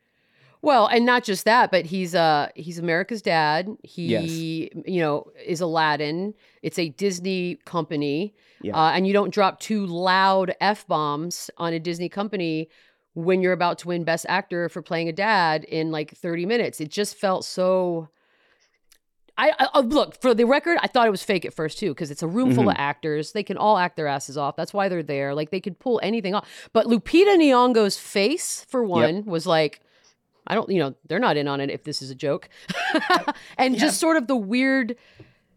Well, 0.63 0.87
and 0.89 1.07
not 1.07 1.25
just 1.25 1.47
that, 1.47 1.71
but 1.71 1.87
he's 1.87 2.15
uh 2.15 2.49
he's 2.55 2.79
America's 2.79 3.23
dad. 3.23 3.69
He 3.83 4.07
yes. 4.09 4.31
you 4.31 5.01
know 5.01 5.31
is 5.45 5.61
Aladdin. 5.61 6.35
It's 6.63 6.79
a 6.79 6.91
Disney 6.91 7.57
company, 7.65 8.35
yeah. 8.61 8.77
uh, 8.77 8.91
and 8.91 9.07
you 9.07 9.13
don't 9.13 9.33
drop 9.33 9.61
two 9.61 9.87
loud 9.87 10.55
f 10.61 10.87
bombs 10.87 11.51
on 11.57 11.73
a 11.73 11.81
Disney 11.81 12.11
company 12.11 12.69
when 13.15 13.41
you're 13.41 13.55
about 13.55 13.79
to 13.79 13.89
win 13.89 14.05
Best 14.05 14.27
Actor 14.29 14.69
for 14.69 14.83
playing 14.83 15.09
a 15.09 15.13
dad 15.13 15.65
in 15.65 15.91
like 15.91 16.17
30 16.17 16.47
minutes. 16.47 16.81
It 16.81 16.91
just 16.91 17.17
felt 17.17 17.45
so 17.45 18.09
I, 19.41 19.53
I, 19.59 19.69
uh, 19.75 19.81
look 19.81 20.21
for 20.21 20.35
the 20.35 20.45
record. 20.45 20.77
I 20.83 20.87
thought 20.87 21.07
it 21.07 21.11
was 21.11 21.23
fake 21.23 21.47
at 21.47 21.55
first 21.55 21.79
too, 21.79 21.91
because 21.91 22.11
it's 22.11 22.23
a 22.23 22.29
room 22.29 22.55
full 22.55 22.65
mm-hmm. 22.65 22.71
of 22.71 22.77
actors. 22.79 23.33
They 23.33 23.43
can 23.43 23.57
all 23.57 23.79
act 23.79 23.97
their 23.97 24.07
asses 24.07 24.37
off. 24.37 24.55
That's 24.55 24.75
why 24.75 24.91
they're 24.91 25.03
there. 25.03 25.35
Like 25.35 25.51
they 25.51 25.61
could 25.61 25.79
pull 25.79 25.99
anything 26.03 26.35
off. 26.35 26.47
But 26.75 26.87
Lupita 26.87 27.37
Nyong'o's 27.39 27.99
face, 27.99 28.67
for 28.69 28.85
one, 28.85 29.17
yep. 29.17 29.25
was 29.25 29.47
like, 29.47 29.81
I 30.47 30.55
don't, 30.55 30.69
you 30.69 30.79
know, 30.79 30.95
they're 31.07 31.19
not 31.19 31.39
in 31.39 31.49
on 31.49 31.61
it 31.61 31.71
if 31.71 31.85
this 31.85 32.03
is 32.03 32.11
a 32.11 32.15
joke, 32.15 32.49
and 33.59 33.75
yeah. 33.75 33.81
just 33.81 33.99
sort 33.99 34.17
of 34.17 34.27
the 34.27 34.37
weird 34.37 34.97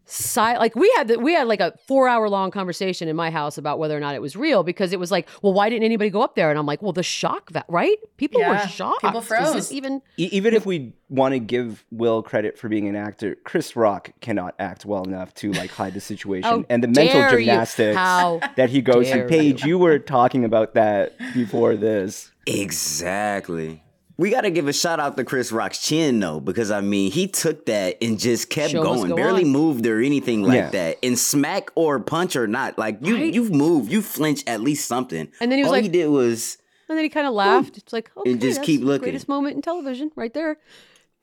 side 0.06 0.58
like 0.58 0.74
we 0.74 0.92
had 0.96 1.08
the, 1.08 1.18
we 1.18 1.32
had 1.32 1.46
like 1.46 1.60
a 1.60 1.72
four 1.86 2.08
hour 2.08 2.28
long 2.28 2.50
conversation 2.50 3.08
in 3.08 3.16
my 3.16 3.30
house 3.30 3.56
about 3.56 3.78
whether 3.78 3.96
or 3.96 4.00
not 4.00 4.14
it 4.14 4.20
was 4.20 4.36
real 4.36 4.62
because 4.62 4.92
it 4.92 4.98
was 4.98 5.10
like 5.10 5.28
well 5.42 5.52
why 5.52 5.68
didn't 5.68 5.84
anybody 5.84 6.10
go 6.10 6.22
up 6.22 6.34
there? 6.34 6.50
And 6.50 6.58
i'm 6.58 6.66
like 6.66 6.82
well 6.82 6.92
the 6.92 7.02
shock 7.02 7.52
that 7.52 7.64
right? 7.68 7.96
People 8.16 8.40
yeah, 8.40 8.62
were 8.62 8.68
shocked. 8.68 9.02
People 9.02 9.20
froze. 9.20 9.72
even 9.72 10.02
even 10.16 10.54
if 10.54 10.66
we 10.66 10.92
want 11.08 11.32
to 11.32 11.38
give 11.38 11.84
will 11.90 12.22
credit 12.22 12.58
for 12.58 12.68
being 12.68 12.88
an 12.88 12.96
actor 12.96 13.36
chris 13.44 13.76
rock 13.76 14.10
cannot 14.20 14.54
act 14.58 14.84
well 14.84 15.04
enough 15.04 15.32
to 15.34 15.52
like 15.52 15.70
hide 15.70 15.94
the 15.94 16.00
situation. 16.00 16.50
Oh, 16.50 16.64
and 16.68 16.82
the 16.82 16.88
mental 16.88 17.30
gymnastics 17.30 17.96
that 17.96 18.70
he 18.70 18.82
goes 18.82 19.10
through 19.10 19.28
paige 19.28 19.62
you. 19.62 19.70
you 19.70 19.78
were 19.78 19.98
talking 19.98 20.44
about 20.44 20.74
that 20.74 21.16
before 21.34 21.76
this. 21.76 22.30
Exactly 22.46 23.83
we 24.16 24.30
got 24.30 24.42
to 24.42 24.50
give 24.50 24.68
a 24.68 24.72
shout 24.72 25.00
out 25.00 25.16
to 25.16 25.24
Chris 25.24 25.50
Rock's 25.50 25.78
chin 25.78 26.20
though, 26.20 26.40
because 26.40 26.70
I 26.70 26.80
mean 26.80 27.10
he 27.10 27.26
took 27.26 27.66
that 27.66 27.98
and 28.00 28.18
just 28.18 28.50
kept 28.50 28.72
Show 28.72 28.82
going, 28.82 29.08
go 29.08 29.16
barely 29.16 29.42
on. 29.42 29.50
moved 29.50 29.86
or 29.86 30.00
anything 30.00 30.42
like 30.42 30.56
yeah. 30.56 30.70
that. 30.70 30.98
And 31.02 31.18
smack 31.18 31.70
or 31.74 31.98
punch 32.00 32.36
or 32.36 32.46
not, 32.46 32.78
like 32.78 32.98
you 33.00 33.16
right? 33.16 33.34
you've 33.34 33.52
moved, 33.52 33.90
you 33.90 34.02
flinch 34.02 34.44
at 34.46 34.60
least 34.60 34.86
something. 34.86 35.28
And 35.40 35.50
then 35.50 35.58
he 35.58 35.64
was 35.64 35.68
All 35.68 35.72
like, 35.72 35.84
he 35.84 35.88
did 35.88 36.08
was, 36.08 36.58
and 36.88 36.96
then 36.96 37.04
he 37.04 37.08
kind 37.08 37.26
of 37.26 37.32
laughed. 37.32 37.76
It's 37.76 37.92
like, 37.92 38.10
okay, 38.16 38.32
and 38.32 38.40
just 38.40 38.62
keep 38.62 38.82
looking. 38.82 39.04
Greatest 39.04 39.28
moment 39.28 39.56
in 39.56 39.62
television, 39.62 40.10
right 40.16 40.32
there. 40.32 40.58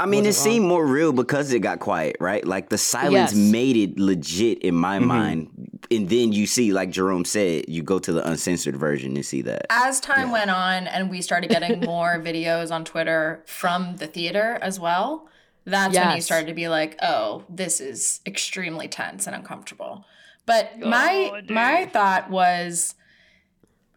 I 0.01 0.07
mean, 0.07 0.25
it 0.25 0.33
seemed 0.33 0.65
more 0.65 0.83
real 0.83 1.13
because 1.13 1.53
it 1.53 1.59
got 1.59 1.79
quiet, 1.79 2.15
right? 2.19 2.43
Like 2.43 2.69
the 2.69 2.77
silence 2.79 3.33
yes. 3.33 3.35
made 3.35 3.77
it 3.77 3.99
legit 3.99 4.57
in 4.63 4.73
my 4.73 4.97
mm-hmm. 4.97 5.07
mind. 5.07 5.79
And 5.91 6.09
then 6.09 6.33
you 6.33 6.47
see, 6.47 6.73
like 6.73 6.89
Jerome 6.89 7.23
said, 7.23 7.65
you 7.67 7.83
go 7.83 7.99
to 7.99 8.11
the 8.11 8.27
uncensored 8.27 8.75
version 8.75 9.15
and 9.15 9.23
see 9.23 9.43
that. 9.43 9.67
As 9.69 9.99
time 9.99 10.27
yeah. 10.27 10.33
went 10.33 10.49
on 10.49 10.87
and 10.87 11.11
we 11.11 11.21
started 11.21 11.51
getting 11.51 11.79
more 11.85 12.19
videos 12.19 12.71
on 12.71 12.83
Twitter 12.83 13.43
from 13.45 13.97
the 13.97 14.07
theater 14.07 14.57
as 14.63 14.79
well, 14.79 15.29
that's 15.65 15.93
yes. 15.93 16.07
when 16.07 16.15
you 16.15 16.21
started 16.23 16.47
to 16.47 16.55
be 16.55 16.67
like, 16.67 16.97
oh, 17.03 17.43
this 17.47 17.79
is 17.79 18.21
extremely 18.25 18.87
tense 18.87 19.27
and 19.27 19.35
uncomfortable. 19.35 20.03
But 20.47 20.71
oh, 20.81 20.89
my 20.89 21.41
dude. 21.41 21.51
my 21.51 21.85
thought 21.85 22.31
was 22.31 22.95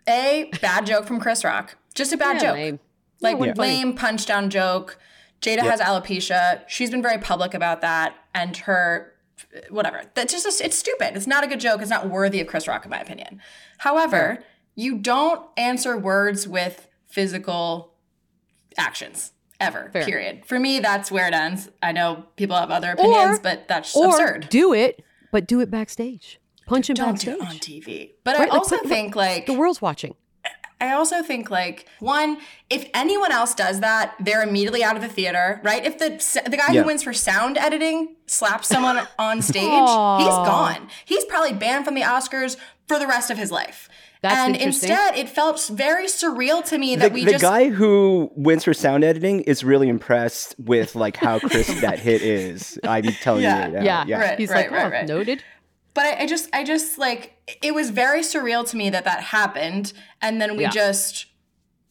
a 0.07 0.51
bad 0.61 0.85
joke 0.85 1.07
from 1.07 1.19
Chris 1.19 1.45
Rock. 1.45 1.77
Just 1.95 2.13
a 2.13 2.19
bad 2.19 2.35
yeah, 2.35 2.41
joke. 2.43 2.55
Lame. 2.57 2.81
Like 3.23 3.39
yeah. 3.41 3.55
lame 3.57 3.95
punch 3.95 4.27
down 4.27 4.51
joke 4.51 4.99
Jada 5.45 5.57
yep. 5.57 5.67
has 5.67 5.81
alopecia. 5.81 6.63
She's 6.67 6.91
been 6.91 7.03
very 7.03 7.19
public 7.19 7.53
about 7.53 7.83
that, 7.83 8.17
and 8.35 8.57
her 8.57 9.13
whatever. 9.69 10.03
That's 10.15 10.33
just 10.33 10.61
it's 10.63 10.79
stupid. 10.79 11.17
It's 11.17 11.27
not 11.27 11.45
a 11.45 11.47
good 11.47 11.61
joke. 11.61 11.83
It's 11.83 11.91
not 11.91 12.09
worthy 12.09 12.41
of 12.41 12.47
Chris 12.47 12.67
Rock, 12.67 12.87
in 12.87 12.91
my 12.91 13.01
opinion. 13.01 13.43
However, 13.77 14.39
you 14.75 14.97
don't 14.97 15.47
answer 15.59 15.99
words 15.99 16.49
with 16.49 16.89
physical 17.07 17.93
actions 18.79 19.33
ever. 19.61 19.91
Fair. 19.93 20.07
Period. 20.07 20.47
For 20.47 20.59
me, 20.59 20.81
that's 20.81 21.11
where 21.11 21.29
it 21.29 21.35
ends. 21.35 21.69
I 21.83 21.93
know 21.93 22.25
people 22.37 22.57
have 22.57 22.71
other 22.71 22.93
opinions, 22.93 23.39
or, 23.39 23.43
but 23.43 23.69
that's 23.69 23.95
or 23.95 24.07
absurd. 24.07 24.49
Do 24.49 24.73
it, 24.73 25.05
but 25.31 25.47
do 25.47 25.61
it 25.61 25.71
backstage. 25.71 26.41
Punch 26.67 26.89
him 26.89 26.95
don't 26.95 27.13
backstage. 27.13 27.37
do 27.37 27.43
it 27.43 27.47
on 27.47 27.57
TV. 27.57 28.13
But 28.25 28.39
right? 28.39 28.51
I 28.51 28.57
also 28.57 28.77
like, 28.77 28.87
think 28.87 29.15
like 29.15 29.45
the 29.45 29.53
world's 29.53 29.83
watching. 29.83 30.15
I 30.81 30.93
also 30.93 31.23
think 31.23 31.51
like 31.51 31.87
one, 32.01 32.39
if 32.69 32.89
anyone 32.95 33.33
else 33.33 33.55
does 33.55 33.81
that, 33.81 34.15
they're 34.21 34.43
immediately 34.43 34.83
out 34.83 34.97
of 34.97 35.03
the 35.03 35.09
theater, 35.09 35.61
right? 35.63 35.85
If 35.85 35.99
the 35.99 36.11
the 36.49 36.57
guy 36.57 36.73
yeah. 36.73 36.81
who 36.81 36.87
wins 36.87 37.03
for 37.03 37.13
sound 37.13 37.57
editing 37.57 38.17
slaps 38.27 38.69
someone 38.69 39.07
on 39.19 39.43
stage, 39.43 39.63
he's 39.63 39.69
gone. 39.69 40.89
He's 41.05 41.25
probably 41.25 41.53
banned 41.53 41.85
from 41.85 41.95
the 41.95 42.03
Oscars 42.03 42.57
for 42.87 42.99
the 42.99 43.07
rest 43.07 43.31
of 43.31 43.39
his 43.39 43.51
life. 43.51 43.89
That's 44.25 44.37
and 44.37 44.57
instead, 44.57 45.19
it 45.19 45.29
felt 45.29 45.69
very 45.71 46.07
surreal 46.07 46.65
to 46.71 46.79
me 46.79 46.97
that 46.97 47.09
the, 47.09 47.15
we 47.15 47.27
the 47.27 47.33
just. 47.33 47.43
Guy 47.43 47.69
who 47.69 48.31
wins 48.35 48.65
for 48.65 48.73
sound 48.73 49.05
editing 49.05 49.41
is 49.43 49.63
really 49.63 49.87
impressed 49.87 50.55
with 50.59 50.95
like 50.95 51.19
how 51.19 51.41
crisp 51.41 51.77
that 51.83 51.99
hit 51.99 52.23
is. 52.23 52.79
I'm 52.85 53.03
telling 53.05 53.43
yeah. 53.43 53.67
you. 53.67 53.75
Yeah, 53.75 53.83
yeah. 53.83 54.05
yeah. 54.07 54.21
Right, 54.21 54.39
He's 54.39 54.49
right, 54.49 54.71
like, 54.71 54.71
right, 54.71 54.87
oh, 54.87 54.91
right. 54.91 55.07
noted. 55.07 55.45
But 55.95 56.07
I, 56.07 56.23
I, 56.23 56.27
just, 56.27 56.49
I 56.53 56.65
just 56.65 56.99
like 56.99 57.37
it 57.63 57.75
was 57.75 57.91
very 57.91 58.21
surreal 58.21 58.69
to 58.69 58.77
me 58.77 58.91
that 58.91 59.05
that 59.05 59.23
happened, 59.23 59.93
and 60.21 60.41
then 60.41 60.57
we 60.57 60.65
yeah. 60.65 60.71
just 60.71 61.27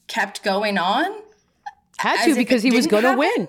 kept 0.08 0.44
going 0.44 0.78
on. 0.78 1.22
Had 1.98 2.26
to 2.26 2.36
because 2.36 2.64
he 2.64 2.72
was 2.72 2.88
going 2.88 3.04
to 3.04 3.16
win. 3.16 3.48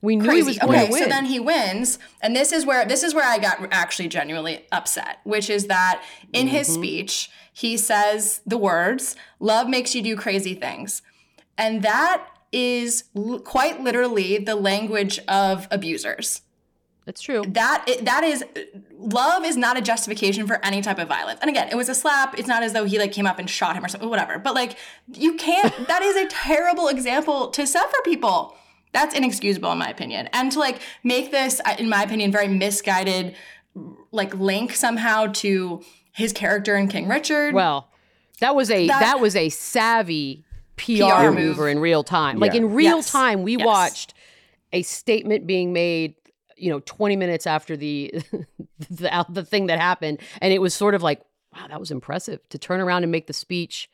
We 0.00 0.16
knew 0.16 0.24
Crazy. 0.24 0.40
he 0.40 0.46
was 0.48 0.58
going 0.58 0.72
okay, 0.72 0.86
to 0.86 0.92
win. 0.92 1.02
So 1.04 1.08
then 1.08 1.26
he 1.26 1.38
wins, 1.38 2.00
and 2.20 2.34
this 2.34 2.50
is 2.50 2.66
where 2.66 2.84
this 2.84 3.04
is 3.04 3.14
where 3.14 3.24
I 3.24 3.38
got 3.38 3.68
actually 3.70 4.08
genuinely 4.08 4.66
upset, 4.72 5.18
which 5.22 5.48
is 5.48 5.68
that 5.68 6.02
in 6.32 6.46
mm-hmm. 6.46 6.56
his 6.56 6.66
speech 6.66 7.30
he 7.52 7.76
says 7.76 8.40
the 8.44 8.58
words, 8.58 9.14
"Love 9.38 9.68
makes 9.68 9.94
you 9.94 10.02
do 10.02 10.16
crazy 10.16 10.54
things," 10.54 11.02
and 11.56 11.82
that 11.82 12.26
is 12.50 13.04
l- 13.14 13.38
quite 13.38 13.80
literally 13.80 14.38
the 14.38 14.56
language 14.56 15.20
of 15.28 15.68
abusers. 15.70 16.42
That's 17.04 17.20
true. 17.20 17.42
That 17.48 17.84
that 18.02 18.22
is 18.22 18.44
love 18.96 19.44
is 19.44 19.56
not 19.56 19.76
a 19.76 19.80
justification 19.80 20.46
for 20.46 20.64
any 20.64 20.80
type 20.80 20.98
of 20.98 21.08
violence. 21.08 21.40
And 21.40 21.50
again, 21.50 21.68
it 21.70 21.74
was 21.74 21.88
a 21.88 21.94
slap. 21.94 22.38
It's 22.38 22.46
not 22.46 22.62
as 22.62 22.72
though 22.72 22.84
he 22.84 22.98
like 22.98 23.12
came 23.12 23.26
up 23.26 23.38
and 23.38 23.50
shot 23.50 23.76
him 23.76 23.84
or 23.84 23.88
something, 23.88 24.08
whatever. 24.08 24.38
But 24.38 24.54
like 24.54 24.76
you 25.12 25.34
can't 25.34 25.74
that 25.88 26.02
is 26.02 26.16
a 26.16 26.28
terrible 26.28 26.88
example 26.88 27.48
to 27.48 27.66
set 27.66 27.90
for 27.90 28.02
people. 28.04 28.56
That's 28.92 29.14
inexcusable 29.14 29.72
in 29.72 29.78
my 29.78 29.88
opinion. 29.88 30.28
And 30.32 30.52
to 30.52 30.60
like 30.60 30.80
make 31.02 31.30
this 31.30 31.60
uh, 31.64 31.74
in 31.78 31.88
my 31.88 32.02
opinion 32.02 32.30
very 32.30 32.48
misguided 32.48 33.34
like 34.12 34.34
link 34.34 34.74
somehow 34.74 35.26
to 35.26 35.82
his 36.12 36.32
character 36.32 36.76
in 36.76 36.88
King 36.88 37.08
Richard. 37.08 37.54
Well, 37.54 37.88
that 38.40 38.54
was 38.54 38.70
a 38.70 38.86
that, 38.86 39.00
that 39.00 39.20
was 39.20 39.34
a 39.34 39.48
savvy 39.48 40.44
PR, 40.76 41.04
PR 41.04 41.30
mover 41.30 41.68
in 41.68 41.80
real 41.80 42.04
time. 42.04 42.36
Yeah. 42.36 42.42
Like 42.42 42.54
in 42.54 42.74
real 42.74 42.96
yes. 42.96 43.10
time 43.10 43.42
we 43.42 43.56
yes. 43.56 43.66
watched 43.66 44.14
a 44.72 44.82
statement 44.82 45.46
being 45.46 45.72
made 45.72 46.14
you 46.62 46.70
know 46.70 46.80
20 46.80 47.16
minutes 47.16 47.46
after 47.46 47.76
the 47.76 48.14
the 48.90 49.26
the 49.28 49.44
thing 49.44 49.66
that 49.66 49.78
happened. 49.78 50.18
And 50.40 50.52
it 50.52 50.60
was 50.60 50.74
sort 50.74 50.94
of 50.94 51.02
like 51.02 51.20
wow 51.54 51.66
that 51.68 51.80
was 51.80 51.90
impressive 51.90 52.40
to 52.50 52.58
turn 52.58 52.80
around 52.80 53.02
and 53.02 53.12
make 53.12 53.26
the 53.26 53.32
speech 53.32 53.90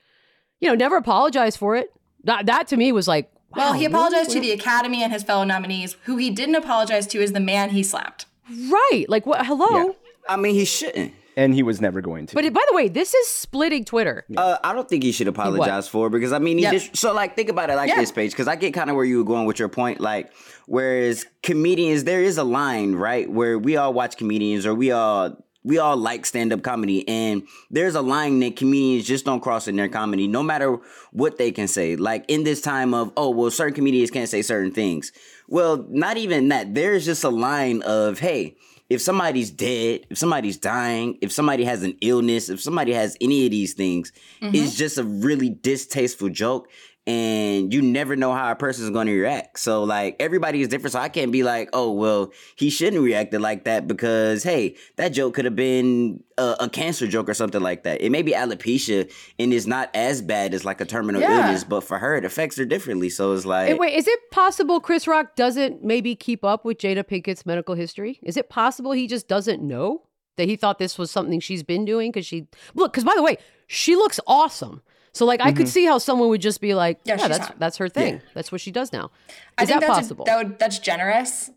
you 0.61 0.69
know 0.69 0.75
never 0.75 0.97
apologize 0.97 1.57
for 1.57 1.77
it. 1.77 1.93
That 2.25 2.47
that 2.47 2.69
to 2.69 2.77
me 2.77 2.93
was 2.93 3.09
like 3.09 3.33
wow, 3.51 3.59
well 3.59 3.73
he 3.73 3.87
apologized 3.87 4.35
really? 4.35 4.41
to 4.41 4.47
the 4.47 4.61
academy 4.61 5.03
and 5.03 5.13
his 5.13 5.23
fellow 5.23 5.45
nominees 5.45 5.97
who 6.05 6.17
he 6.17 6.31
didn't 6.31 6.57
apologize 6.57 7.07
to 7.09 7.19
is 7.19 7.33
the 7.33 7.41
man 7.41 7.71
he 7.71 7.83
slapped. 7.83 8.27
Right 8.51 9.07
like 9.09 9.27
what 9.27 9.47
hello? 9.47 9.87
Yeah. 9.89 9.93
i 10.29 10.37
mean 10.37 10.55
he 10.55 10.65
shouldn't 10.65 11.15
and 11.39 11.55
he 11.55 11.63
was 11.63 11.81
never 11.81 12.01
going 12.01 12.27
to. 12.27 12.35
But 12.35 12.53
by 12.53 12.65
the 12.69 12.75
way, 12.75 12.89
this 12.89 13.15
is 13.15 13.29
splitting 13.29 13.85
Twitter. 13.85 14.25
Uh, 14.37 14.59
I 14.65 14.73
don't 14.73 14.89
think 14.89 15.05
he 15.05 15.13
should 15.13 15.29
apologize 15.29 15.87
he 15.87 15.91
for 15.91 16.09
it 16.09 16.11
because 16.11 16.33
I 16.33 16.41
mean, 16.41 16.59
he 16.59 16.65
yep. 16.65 16.73
just 16.73 16.97
so 16.97 17.15
like 17.15 17.37
think 17.37 17.49
about 17.49 17.71
it 17.71 17.77
like 17.77 17.89
yep. 17.89 17.97
this 17.97 18.11
page 18.11 18.33
because 18.33 18.49
I 18.49 18.57
get 18.57 18.75
kind 18.75 18.91
of 18.91 18.97
where 18.97 19.05
you 19.05 19.19
were 19.19 19.25
going 19.25 19.47
with 19.47 19.61
your 19.61 19.69
point. 19.69 20.01
Like, 20.01 20.33
whereas 20.67 21.25
comedians, 21.45 22.03
there 22.03 22.23
is 22.23 22.39
a 22.39 22.45
line 22.45 22.97
right 22.97 23.31
where 23.31 23.57
we 23.57 23.77
all 23.77 23.95
watch 23.95 24.17
comedians 24.17 24.67
or 24.67 24.75
we 24.75 24.91
all 24.91 25.37
we 25.63 25.79
all 25.79 25.97
like 25.97 26.27
stand 26.27 26.53
up 26.53 26.63
comedy, 26.63 27.07
and 27.07 27.47
there's 27.71 27.95
a 27.95 28.03
line 28.03 28.41
that 28.41 28.57
comedians 28.57 29.07
just 29.07 29.25
don't 29.25 29.41
cross 29.41 29.69
in 29.69 29.77
their 29.77 29.89
comedy, 29.89 30.27
no 30.27 30.43
matter 30.43 30.79
what 31.13 31.39
they 31.39 31.53
can 31.53 31.69
say. 31.69 31.95
Like 31.95 32.25
in 32.27 32.43
this 32.43 32.61
time 32.61 32.95
of 32.95 33.13
oh 33.17 33.31
well, 33.31 33.53
certain 33.53 33.75
comedians 33.75 34.11
can't 34.11 34.29
say 34.29 34.43
certain 34.43 34.73
things. 34.73 35.13
Well, 35.47 35.87
not 35.89 36.17
even 36.17 36.49
that. 36.49 36.75
There's 36.75 37.05
just 37.05 37.23
a 37.23 37.31
line 37.31 37.83
of 37.83 38.19
hey 38.19 38.57
if 38.89 39.03
somebody's 39.03 39.51
dead, 39.51 40.07
if 40.09 40.17
somebody's 40.17 40.57
dying, 40.57 41.19
if 41.21 41.31
somebody 41.31 41.65
has 41.65 41.83
an 41.83 41.97
illness, 42.01 42.49
if 42.49 42.61
somebody 42.61 42.93
has 42.93 43.17
any 43.21 43.45
of 43.45 43.51
these 43.51 43.75
things, 43.75 44.13
mm-hmm. 44.41 44.55
it's 44.55 44.77
just 44.77 44.97
a 44.97 45.05
really 45.05 45.51
distasteful 45.51 46.31
joke 46.31 46.71
and 47.09 47.73
you 47.73 47.81
never 47.81 48.17
know 48.17 48.35
how 48.35 48.53
a 48.53 48.55
person 48.55 48.85
is 48.85 48.91
going 48.91 49.07
to 49.07 49.19
react. 49.19 49.59
So 49.59 49.83
like 49.83 50.17
everybody 50.21 50.61
is 50.61 50.69
different. 50.69 50.93
So 50.93 50.99
I 50.99 51.09
can't 51.09 51.33
be 51.33 51.43
like, 51.43 51.71
oh 51.73 51.91
well, 51.91 52.33
he 52.55 52.69
shouldn't 52.69 53.03
react 53.03 53.33
like 53.33 53.65
that 53.65 53.89
because 53.89 54.43
hey, 54.43 54.77
that 54.97 55.09
joke 55.09 55.33
could 55.33 55.47
have 55.47 55.57
been 55.57 56.23
a, 56.37 56.57
a, 56.61 56.69
cancer 56.69 57.07
joke 57.07 57.31
or 57.31 57.33
something 57.33 57.63
like 57.63 57.85
that. 57.85 58.03
It 58.03 58.11
may 58.11 58.21
be 58.21 58.33
alopecia 58.33 59.11
and 59.39 59.55
it's 59.55 59.65
not 59.65 59.89
as 59.95 60.21
bad 60.21 60.53
as 60.53 60.67
like 60.67 60.83
a 60.83 60.85
terminal 60.85 61.23
yeah. 61.23 61.47
illness, 61.47 61.65
but 61.65 61.83
for 61.83 61.99
her 61.99 62.15
it 62.15 62.27
affects 62.27 62.59
her 62.59 62.67
differently. 62.67 63.09
So 63.09 63.33
it's 63.33 63.47
like, 63.47 63.69
hey, 63.69 63.75
wait, 63.75 63.95
is 63.95 64.07
it 64.07 64.31
possible 64.31 64.79
Chris 64.79 65.09
Rock 65.09 65.35
doesn't 65.35 65.83
maybe 65.83 66.15
keep 66.15 66.45
up 66.45 66.67
with 66.67 66.77
Jada 66.77 67.05
Pinkett's 67.05 67.47
medical 67.47 67.75
history? 67.75 68.19
Is 68.23 68.37
it 68.37 68.51
possible 68.51 68.93
he 68.93 69.07
just 69.07 69.29
doesn't 69.29 69.63
know 69.63 70.03
that 70.37 70.47
he 70.47 70.57
thought 70.57 70.79
this 70.79 70.99
was 70.99 71.11
something 71.11 71.41
she's 71.41 71.63
been 71.63 71.87
doing 71.87 72.11
because 72.11 72.27
she 72.27 72.49
look? 72.75 72.93
Because 72.93 73.05
by 73.05 73.15
the 73.17 73.23
way, 73.23 73.39
she 73.67 73.97
looks 73.97 74.21
awesome. 74.27 74.83
So 75.19 75.25
like 75.25 75.41
mm-hmm. 75.41 75.49
I 75.49 75.53
could 75.53 75.67
mm-hmm. 75.67 75.73
see 75.73 75.85
how 75.85 75.99
someone 75.99 76.29
would 76.29 76.41
just 76.41 76.61
be 76.61 76.75
like, 76.75 77.01
yeah, 77.03 77.17
yeah 77.19 77.27
that's 77.27 77.47
hot. 77.49 77.59
that's 77.59 77.77
her 77.79 77.89
thing. 77.89 78.15
Yeah. 78.15 78.21
That's 78.35 78.53
what 78.53 78.61
she 78.61 78.71
does 78.71 78.93
now. 78.93 79.07
Is 79.27 79.33
I 79.59 79.67
think 79.67 79.81
that 79.81 79.89
that's 79.89 79.99
possible? 79.99 80.23
A, 80.23 80.27
that 80.27 80.37
would 80.37 80.59
that's 80.61 80.79
generous. 80.79 81.51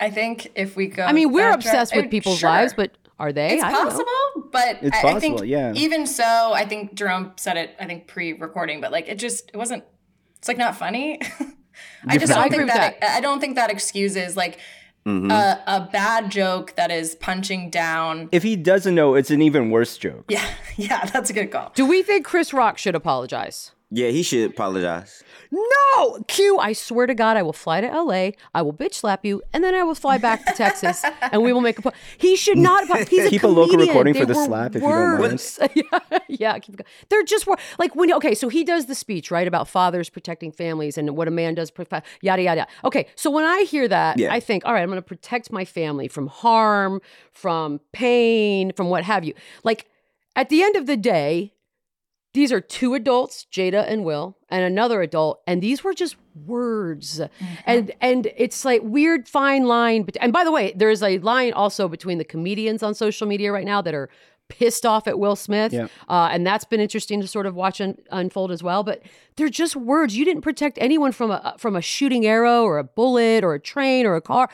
I 0.00 0.10
think 0.10 0.50
if 0.56 0.74
we 0.74 0.88
go 0.88 1.04
I 1.04 1.12
mean, 1.12 1.30
we're 1.30 1.52
obsessed 1.52 1.94
with 1.94 2.10
people's 2.10 2.40
sure. 2.40 2.50
lives, 2.50 2.74
but 2.74 2.98
are 3.20 3.32
they? 3.32 3.54
It's 3.54 3.62
possible, 3.62 4.50
but 4.50 4.82
it's 4.82 4.96
I, 4.96 5.02
possible, 5.02 5.16
I 5.16 5.20
think 5.20 5.40
yeah. 5.44 5.72
even 5.76 6.04
so, 6.08 6.52
I 6.52 6.66
think 6.66 6.94
Jerome 6.94 7.32
said 7.36 7.56
it, 7.56 7.76
I 7.78 7.86
think 7.86 8.08
pre-recording, 8.08 8.80
but 8.80 8.90
like 8.90 9.06
it 9.06 9.20
just 9.20 9.52
it 9.54 9.56
wasn't 9.56 9.84
it's 10.38 10.48
like 10.48 10.58
not 10.58 10.74
funny. 10.76 11.20
I 12.08 12.18
just 12.18 12.32
don't 12.32 12.50
think 12.50 12.66
that, 12.66 13.00
that 13.00 13.10
I 13.10 13.20
don't 13.20 13.38
think 13.38 13.54
that 13.54 13.70
excuses 13.70 14.36
like 14.36 14.58
Mm-hmm. 15.06 15.30
A, 15.30 15.62
a, 15.68 15.88
bad 15.92 16.30
joke 16.32 16.74
that 16.74 16.90
is 16.90 17.14
punching 17.14 17.70
down. 17.70 18.28
If 18.32 18.42
he 18.42 18.56
doesn't 18.56 18.92
know, 18.92 19.14
it's 19.14 19.30
an 19.30 19.40
even 19.40 19.70
worse 19.70 19.96
joke. 19.96 20.24
Yeah, 20.28 20.44
yeah, 20.76 21.04
that's 21.06 21.30
a 21.30 21.32
good 21.32 21.52
call. 21.52 21.70
Do 21.76 21.86
we 21.86 22.02
think 22.02 22.26
Chris 22.26 22.52
Rock 22.52 22.76
should 22.76 22.96
apologize? 22.96 23.70
Yeah, 23.90 24.08
he 24.08 24.24
should 24.24 24.50
apologize. 24.50 25.22
No, 25.52 26.18
Q. 26.26 26.58
I 26.58 26.72
swear 26.72 27.06
to 27.06 27.14
God, 27.14 27.36
I 27.36 27.42
will 27.42 27.52
fly 27.52 27.80
to 27.80 27.86
L.A. 27.88 28.34
I 28.52 28.60
will 28.60 28.72
bitch 28.72 28.94
slap 28.94 29.24
you, 29.24 29.42
and 29.52 29.62
then 29.62 29.76
I 29.76 29.84
will 29.84 29.94
fly 29.94 30.18
back 30.18 30.44
to 30.44 30.52
Texas, 30.54 31.04
and 31.22 31.40
we 31.40 31.52
will 31.52 31.60
make 31.60 31.78
a. 31.78 31.82
Po- 31.82 31.92
he 32.18 32.34
should 32.34 32.58
not. 32.58 32.84
He's 33.08 33.26
a 33.26 33.30
keep 33.30 33.42
comedian. 33.42 33.44
a 33.44 33.48
local 33.48 33.78
recording 33.78 34.14
they 34.14 34.20
for 34.20 34.26
the 34.26 34.34
slap 34.34 34.74
if 34.74 34.82
words. 34.82 35.60
you 35.76 35.84
don't 35.84 36.02
mind. 36.10 36.22
yeah, 36.28 36.52
yeah. 36.54 36.58
Keep 36.58 36.78
going. 36.78 36.86
They're 37.10 37.22
just 37.22 37.46
like 37.78 37.94
when. 37.94 38.12
Okay, 38.14 38.34
so 38.34 38.48
he 38.48 38.64
does 38.64 38.86
the 38.86 38.94
speech 38.96 39.30
right 39.30 39.46
about 39.46 39.68
fathers 39.68 40.10
protecting 40.10 40.50
families 40.50 40.98
and 40.98 41.16
what 41.16 41.28
a 41.28 41.30
man 41.30 41.54
does. 41.54 41.70
Yada 42.22 42.42
yada. 42.42 42.66
Okay, 42.84 43.06
so 43.14 43.30
when 43.30 43.44
I 43.44 43.62
hear 43.62 43.86
that, 43.86 44.18
yeah. 44.18 44.32
I 44.32 44.40
think, 44.40 44.64
all 44.66 44.72
right, 44.72 44.82
I'm 44.82 44.88
going 44.88 44.96
to 44.98 45.02
protect 45.02 45.52
my 45.52 45.64
family 45.64 46.08
from 46.08 46.26
harm, 46.26 47.00
from 47.30 47.80
pain, 47.92 48.72
from 48.72 48.88
what 48.88 49.04
have 49.04 49.22
you. 49.22 49.34
Like 49.62 49.86
at 50.34 50.48
the 50.48 50.64
end 50.64 50.74
of 50.74 50.86
the 50.86 50.96
day, 50.96 51.52
these 52.36 52.52
are 52.52 52.60
two 52.60 52.92
adults, 52.92 53.46
Jada 53.50 53.82
and 53.88 54.04
Will, 54.04 54.36
and 54.50 54.62
another 54.62 55.00
adult, 55.00 55.40
and 55.46 55.62
these 55.62 55.82
were 55.82 55.94
just 55.94 56.16
words. 56.44 57.18
Mm-hmm. 57.18 57.44
And 57.64 57.92
and 58.02 58.28
it's 58.36 58.62
like 58.62 58.82
weird 58.84 59.26
fine 59.26 59.64
line. 59.64 60.02
But 60.02 60.18
and 60.20 60.34
by 60.34 60.44
the 60.44 60.52
way, 60.52 60.74
there's 60.76 61.02
a 61.02 61.18
line 61.20 61.54
also 61.54 61.88
between 61.88 62.18
the 62.18 62.24
comedians 62.24 62.82
on 62.82 62.94
social 62.94 63.26
media 63.26 63.52
right 63.52 63.64
now 63.64 63.80
that 63.80 63.94
are 63.94 64.10
pissed 64.48 64.84
off 64.84 65.08
at 65.08 65.18
Will 65.18 65.34
Smith, 65.34 65.72
yeah. 65.72 65.88
uh, 66.10 66.28
and 66.30 66.46
that's 66.46 66.66
been 66.66 66.78
interesting 66.78 67.22
to 67.22 67.26
sort 67.26 67.46
of 67.46 67.54
watch 67.54 67.80
un- 67.80 67.96
unfold 68.10 68.52
as 68.52 68.62
well. 68.62 68.82
But 68.82 69.02
they're 69.36 69.48
just 69.48 69.74
words. 69.74 70.14
You 70.14 70.26
didn't 70.26 70.42
protect 70.42 70.76
anyone 70.78 71.12
from 71.12 71.30
a 71.30 71.54
from 71.56 71.74
a 71.74 71.80
shooting 71.80 72.26
arrow 72.26 72.64
or 72.64 72.76
a 72.76 72.84
bullet 72.84 73.44
or 73.44 73.54
a 73.54 73.60
train 73.60 74.04
or 74.04 74.14
a 74.14 74.20
car. 74.20 74.50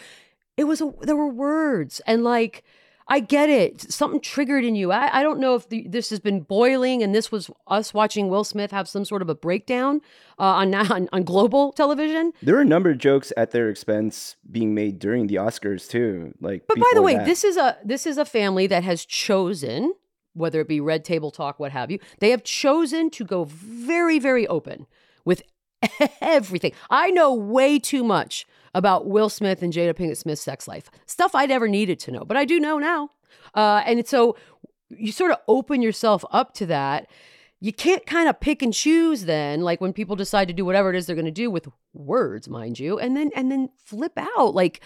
It 0.57 0.65
was 0.65 0.81
a, 0.81 0.93
there 1.01 1.17
were 1.17 1.27
words 1.27 2.01
and 2.07 2.23
like 2.23 2.63
I 3.09 3.21
get 3.21 3.49
it. 3.49 3.93
Something 3.93 4.21
triggered 4.21 4.65
in 4.65 4.75
you. 4.75 4.93
I, 4.93 5.21
I 5.21 5.23
don't 5.23 5.41
know 5.41 5.55
if 5.55 5.69
the, 5.69 5.87
this 5.89 6.11
has 6.11 6.21
been 6.21 6.41
boiling 6.41 7.03
and 7.03 7.15
this 7.15 7.33
was 7.33 7.51
us 7.67 7.93
watching 7.93 8.29
Will 8.29 8.45
Smith 8.45 8.71
have 8.71 8.89
some 8.89 9.05
sort 9.05 9.23
of 9.23 9.29
a 9.29 9.35
breakdown 9.35 10.01
uh, 10.39 10.45
on, 10.45 10.75
on, 10.93 11.09
on 11.13 11.23
global 11.25 11.73
television. 11.73 12.33
There 12.43 12.55
were 12.55 12.61
a 12.61 12.67
number 12.67 12.91
of 12.91 12.99
jokes 12.99 13.33
at 13.37 13.51
their 13.51 13.69
expense 13.69 14.37
being 14.51 14.75
made 14.75 14.99
during 14.99 15.27
the 15.27 15.37
Oscars 15.37 15.89
too. 15.89 16.33
Like, 16.41 16.67
but 16.67 16.79
by 16.79 16.91
the 16.95 17.03
way, 17.03 17.17
that. 17.17 17.27
this 17.27 17.45
is 17.45 17.57
a 17.57 17.77
this 17.85 18.07
is 18.07 18.19
a 18.19 18.25
family 18.25 18.67
that 18.67 18.85
has 18.85 19.05
chosen, 19.05 19.95
whether 20.35 20.61
it 20.61 20.69
be 20.69 20.81
Red 20.81 21.05
Table 21.05 21.31
Talk, 21.31 21.59
what 21.59 21.73
have 21.73 21.91
you, 21.91 21.99
they 22.21 22.31
have 22.31 22.45
chosen 22.45 23.11
to 23.11 23.25
go 23.25 23.45
very 23.45 24.19
very 24.19 24.47
open 24.47 24.87
with 25.25 25.43
everything. 26.21 26.73
I 26.91 27.11
know 27.11 27.35
way 27.35 27.79
too 27.79 28.05
much 28.05 28.47
about 28.75 29.07
Will 29.07 29.29
Smith 29.29 29.63
and 29.63 29.73
Jada 29.73 29.95
Pinkett 29.95 30.17
Smith's 30.17 30.43
sex 30.43 30.67
life. 30.67 30.91
Stuff 31.07 31.35
I 31.35 31.47
never 31.47 31.69
needed 31.69 31.99
to 32.01 32.11
know, 32.11 32.25
but 32.25 32.37
I 32.37 32.45
do 32.45 32.59
know 32.59 32.79
now. 32.79 33.11
Uh, 33.55 33.83
and 33.87 34.07
so 34.07 34.37
you 34.89 35.13
sort 35.13 35.33
of 35.33 35.39
open 35.49 35.83
yourself 35.83 36.25
up 36.31 36.55
to 36.55 36.67
that. 36.67 37.09
You 37.61 37.73
can't 37.73 38.05
kind 38.07 38.29
of 38.29 38.41
pick 38.41 38.61
and 38.63 38.73
choose 38.73 39.25
then, 39.25 39.61
like 39.61 39.81
when 39.81 39.93
people 39.93 40.17
decide 40.17 40.49
to 40.49 40.55
do 40.55 40.65
whatever 40.65 40.91
it 40.91 40.97
is 40.97 41.07
they're 41.07 41.15
going 41.15 41.27
to 41.27 41.31
do 41.31 41.51
with 41.51 41.69
words, 41.93 42.49
mind 42.49 42.81
you, 42.81 42.99
and 42.99 43.17
then 43.17 43.31
and 43.37 43.53
then 43.53 43.69
flip 43.77 44.13
out. 44.17 44.55
Like 44.55 44.81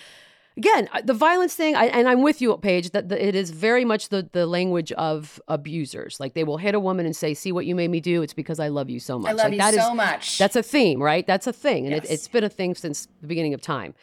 again, 0.56 0.88
the 1.04 1.14
violence 1.14 1.54
thing, 1.54 1.76
I, 1.76 1.86
and 1.86 2.08
I'm 2.08 2.22
with 2.22 2.40
you, 2.40 2.56
Paige, 2.56 2.90
that 2.90 3.08
the, 3.08 3.26
it 3.26 3.34
is 3.34 3.50
very 3.50 3.84
much 3.84 4.08
the 4.08 4.28
the 4.32 4.46
language 4.46 4.92
of 4.92 5.40
abusers. 5.48 6.18
Like 6.18 6.34
they 6.34 6.44
will 6.44 6.58
hit 6.58 6.74
a 6.74 6.80
woman 6.80 7.06
and 7.06 7.14
say, 7.14 7.34
"See 7.34 7.52
what 7.52 7.66
you 7.66 7.74
made 7.74 7.90
me 7.90 8.00
do? 8.00 8.22
It's 8.22 8.34
because 8.34 8.60
I 8.60 8.68
love 8.68 8.90
you 8.90 9.00
so 9.00 9.18
much." 9.18 9.30
I 9.30 9.34
love 9.34 9.44
like, 9.44 9.52
you 9.52 9.58
that 9.58 9.74
so 9.74 9.90
is, 9.90 9.96
much. 9.96 10.38
That's 10.38 10.56
a 10.56 10.62
theme, 10.62 11.02
right? 11.02 11.26
That's 11.26 11.46
a 11.46 11.52
thing, 11.52 11.86
and 11.86 11.94
Yes. 11.94 12.04
it, 12.04 12.10
it's 12.10 12.28
been 12.28 12.44
a 12.44 12.48
thing 12.48 12.74
since 12.74 13.08
the 13.20 13.26
beginning 13.26 13.54
of 13.54 13.60
time. 13.60 13.94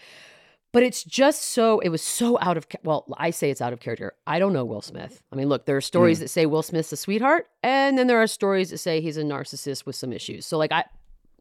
But 0.73 0.81
it's 0.81 1.03
just 1.03 1.43
so, 1.43 1.77
it 1.81 1.89
was 1.89 2.01
so 2.01 2.39
out 2.41 2.57
of, 2.57 2.65
well, 2.83 3.05
I 3.19 3.29
say 3.29 3.51
it's 3.51 3.61
out 3.61 3.73
of 3.73 3.79
character. 3.79 4.13
I 4.25 4.39
don't 4.39 4.53
know 4.53 4.65
Will 4.65 4.81
Smith. 4.81 5.21
I 5.31 5.35
mean, 5.35 5.47
look, 5.47 5.67
there 5.67 5.77
are 5.77 5.81
stories 5.81 6.17
hmm. 6.17 6.23
that 6.23 6.29
say 6.29 6.47
Will 6.47 6.63
Smith's 6.63 6.91
a 6.91 6.97
sweetheart, 6.97 7.47
and 7.61 7.95
then 7.95 8.07
there 8.07 8.19
are 8.19 8.25
stories 8.25 8.71
that 8.71 8.79
say 8.79 8.99
he's 8.99 9.15
a 9.15 9.21
narcissist 9.21 9.85
with 9.85 9.95
some 9.95 10.11
issues. 10.11 10.47
So, 10.47 10.57
like, 10.57 10.71
I, 10.71 10.85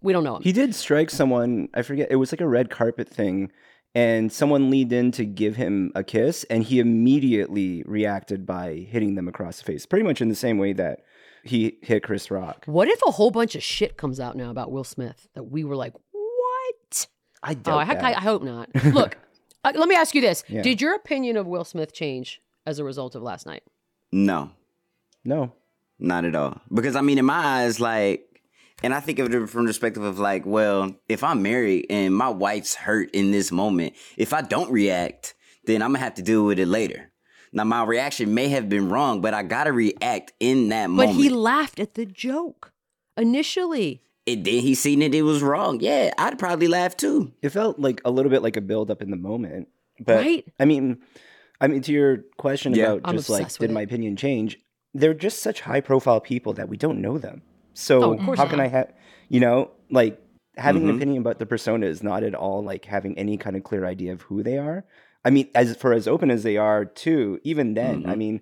we 0.02 0.12
don't 0.12 0.22
know 0.22 0.36
him. 0.36 0.42
He 0.42 0.52
did 0.52 0.74
strike 0.74 1.08
someone. 1.08 1.70
I 1.72 1.80
forget. 1.80 2.08
It 2.10 2.16
was 2.16 2.30
like 2.30 2.42
a 2.42 2.48
red 2.48 2.68
carpet 2.68 3.08
thing, 3.08 3.50
and 3.94 4.32
someone 4.32 4.70
leaned 4.70 4.92
in 4.92 5.10
to 5.12 5.24
give 5.24 5.56
him 5.56 5.92
a 5.94 6.02
kiss, 6.04 6.44
and 6.50 6.62
he 6.64 6.78
immediately 6.80 7.82
reacted 7.86 8.46
by 8.46 8.86
hitting 8.90 9.14
them 9.14 9.28
across 9.28 9.58
the 9.58 9.64
face, 9.64 9.86
pretty 9.86 10.04
much 10.04 10.20
in 10.20 10.28
the 10.28 10.34
same 10.34 10.58
way 10.58 10.72
that 10.72 11.00
he 11.44 11.78
hit 11.82 12.02
Chris 12.02 12.30
Rock. 12.30 12.64
what 12.66 12.88
if 12.88 13.00
a 13.06 13.10
whole 13.10 13.30
bunch 13.30 13.54
of 13.54 13.62
shit 13.62 13.96
comes 13.96 14.20
out 14.20 14.36
now 14.36 14.50
about 14.50 14.70
Will 14.70 14.84
Smith 14.84 15.28
that 15.34 15.42
we 15.44 15.64
were 15.64 15.76
like, 15.76 15.92
what? 16.12 17.06
I 17.42 17.52
Oh, 17.52 17.54
doubt 17.54 17.78
I, 17.80 17.94
that. 17.94 18.04
I, 18.04 18.10
I 18.12 18.20
hope 18.20 18.42
not. 18.42 18.68
Look, 18.84 19.18
uh, 19.64 19.72
let 19.74 19.88
me 19.88 19.96
ask 19.96 20.14
you 20.14 20.20
this: 20.20 20.44
Yeah. 20.48 20.62
Did 20.62 20.80
your 20.80 20.94
opinion 20.94 21.36
of 21.36 21.46
Will 21.46 21.64
Smith 21.64 21.92
change 21.92 22.40
as 22.66 22.78
a 22.78 22.84
result 22.84 23.14
of 23.16 23.22
last 23.22 23.44
night? 23.46 23.64
No, 24.12 24.50
no. 25.24 25.52
not 25.98 26.24
at 26.24 26.34
all. 26.36 26.60
Because 26.72 26.94
I 26.96 27.00
mean, 27.00 27.18
in 27.18 27.24
my 27.24 27.62
eyes, 27.64 27.80
like, 27.80 28.31
and 28.82 28.92
I 28.94 29.00
think 29.00 29.18
of 29.18 29.32
it 29.32 29.48
from 29.48 29.64
the 29.64 29.68
perspective 29.70 30.02
of 30.02 30.18
like, 30.18 30.44
well, 30.46 30.94
if 31.08 31.22
I'm 31.24 31.42
married 31.42 31.86
and 31.90 32.14
my 32.14 32.28
wife's 32.28 32.74
hurt 32.74 33.10
in 33.12 33.30
this 33.30 33.50
moment, 33.52 33.94
if 34.16 34.32
I 34.32 34.42
don't 34.42 34.70
react, 34.70 35.34
then 35.64 35.82
I'm 35.82 35.90
gonna 35.92 36.00
have 36.04 36.14
to 36.14 36.22
deal 36.22 36.44
with 36.44 36.58
it 36.58 36.66
later. 36.66 37.10
Now, 37.52 37.64
my 37.64 37.84
reaction 37.84 38.32
may 38.34 38.48
have 38.48 38.68
been 38.70 38.88
wrong, 38.88 39.20
but 39.20 39.34
I 39.34 39.42
gotta 39.42 39.72
react 39.72 40.32
in 40.40 40.70
that 40.70 40.86
But 40.86 40.92
moment. 40.92 41.16
But 41.18 41.22
he 41.22 41.28
laughed 41.28 41.78
at 41.80 41.94
the 41.94 42.06
joke 42.06 42.72
initially. 43.16 44.02
and 44.26 44.44
then 44.44 44.60
he 44.60 44.74
seen 44.74 45.00
that 45.00 45.14
it 45.14 45.22
was 45.22 45.42
wrong. 45.42 45.80
Yeah, 45.80 46.12
I'd 46.18 46.38
probably 46.38 46.68
laugh 46.68 46.96
too. 46.96 47.32
It 47.42 47.50
felt 47.50 47.78
like 47.78 48.00
a 48.04 48.10
little 48.10 48.30
bit 48.30 48.42
like 48.42 48.56
a 48.56 48.60
build 48.60 48.90
up 48.90 49.02
in 49.02 49.10
the 49.10 49.16
moment. 49.16 49.68
But 50.00 50.16
Right? 50.24 50.44
I 50.58 50.64
mean, 50.64 50.98
I 51.60 51.68
mean, 51.68 51.82
to 51.82 51.92
your 51.92 52.18
question 52.38 52.74
Yeah. 52.74 52.92
about 52.92 53.02
I'm 53.04 53.16
just 53.16 53.28
like, 53.30 53.42
obsessed 53.42 53.60
with 53.60 53.68
did 53.70 53.74
my 53.74 53.82
it. 53.82 53.84
opinion 53.84 54.16
change? 54.16 54.58
They're 54.94 55.14
just 55.14 55.40
such 55.42 55.60
high 55.62 55.80
profile 55.80 56.20
people 56.20 56.52
that 56.54 56.68
we 56.68 56.76
don't 56.76 57.00
know 57.00 57.18
them. 57.18 57.42
So 57.74 58.02
Oh, 58.02 58.12
of 58.18 58.24
course 58.24 58.38
how 58.38 58.44
not. 58.44 58.50
can 58.50 58.60
I 58.60 58.68
have, 58.68 58.92
you 59.28 59.40
know, 59.40 59.70
like 59.90 60.20
having 60.56 60.82
Mhm. 60.82 60.90
an 60.90 60.96
opinion 60.96 61.18
about 61.22 61.38
the 61.38 61.46
persona 61.46 61.86
is 61.86 62.02
not 62.02 62.22
at 62.22 62.34
all 62.34 62.62
like 62.62 62.84
having 62.84 63.16
any 63.18 63.36
kind 63.38 63.56
of 63.56 63.64
clear 63.64 63.84
idea 63.86 64.12
of 64.12 64.22
who 64.22 64.42
they 64.42 64.58
are. 64.58 64.84
I 65.24 65.30
mean, 65.30 65.48
as 65.54 65.76
for 65.76 65.92
as 65.92 66.08
open 66.08 66.30
as 66.30 66.42
they 66.42 66.56
are 66.56 66.84
too, 66.84 67.40
even 67.44 67.74
then, 67.74 68.04
I 68.06 68.14
Mhm. 68.14 68.16
mean, 68.16 68.40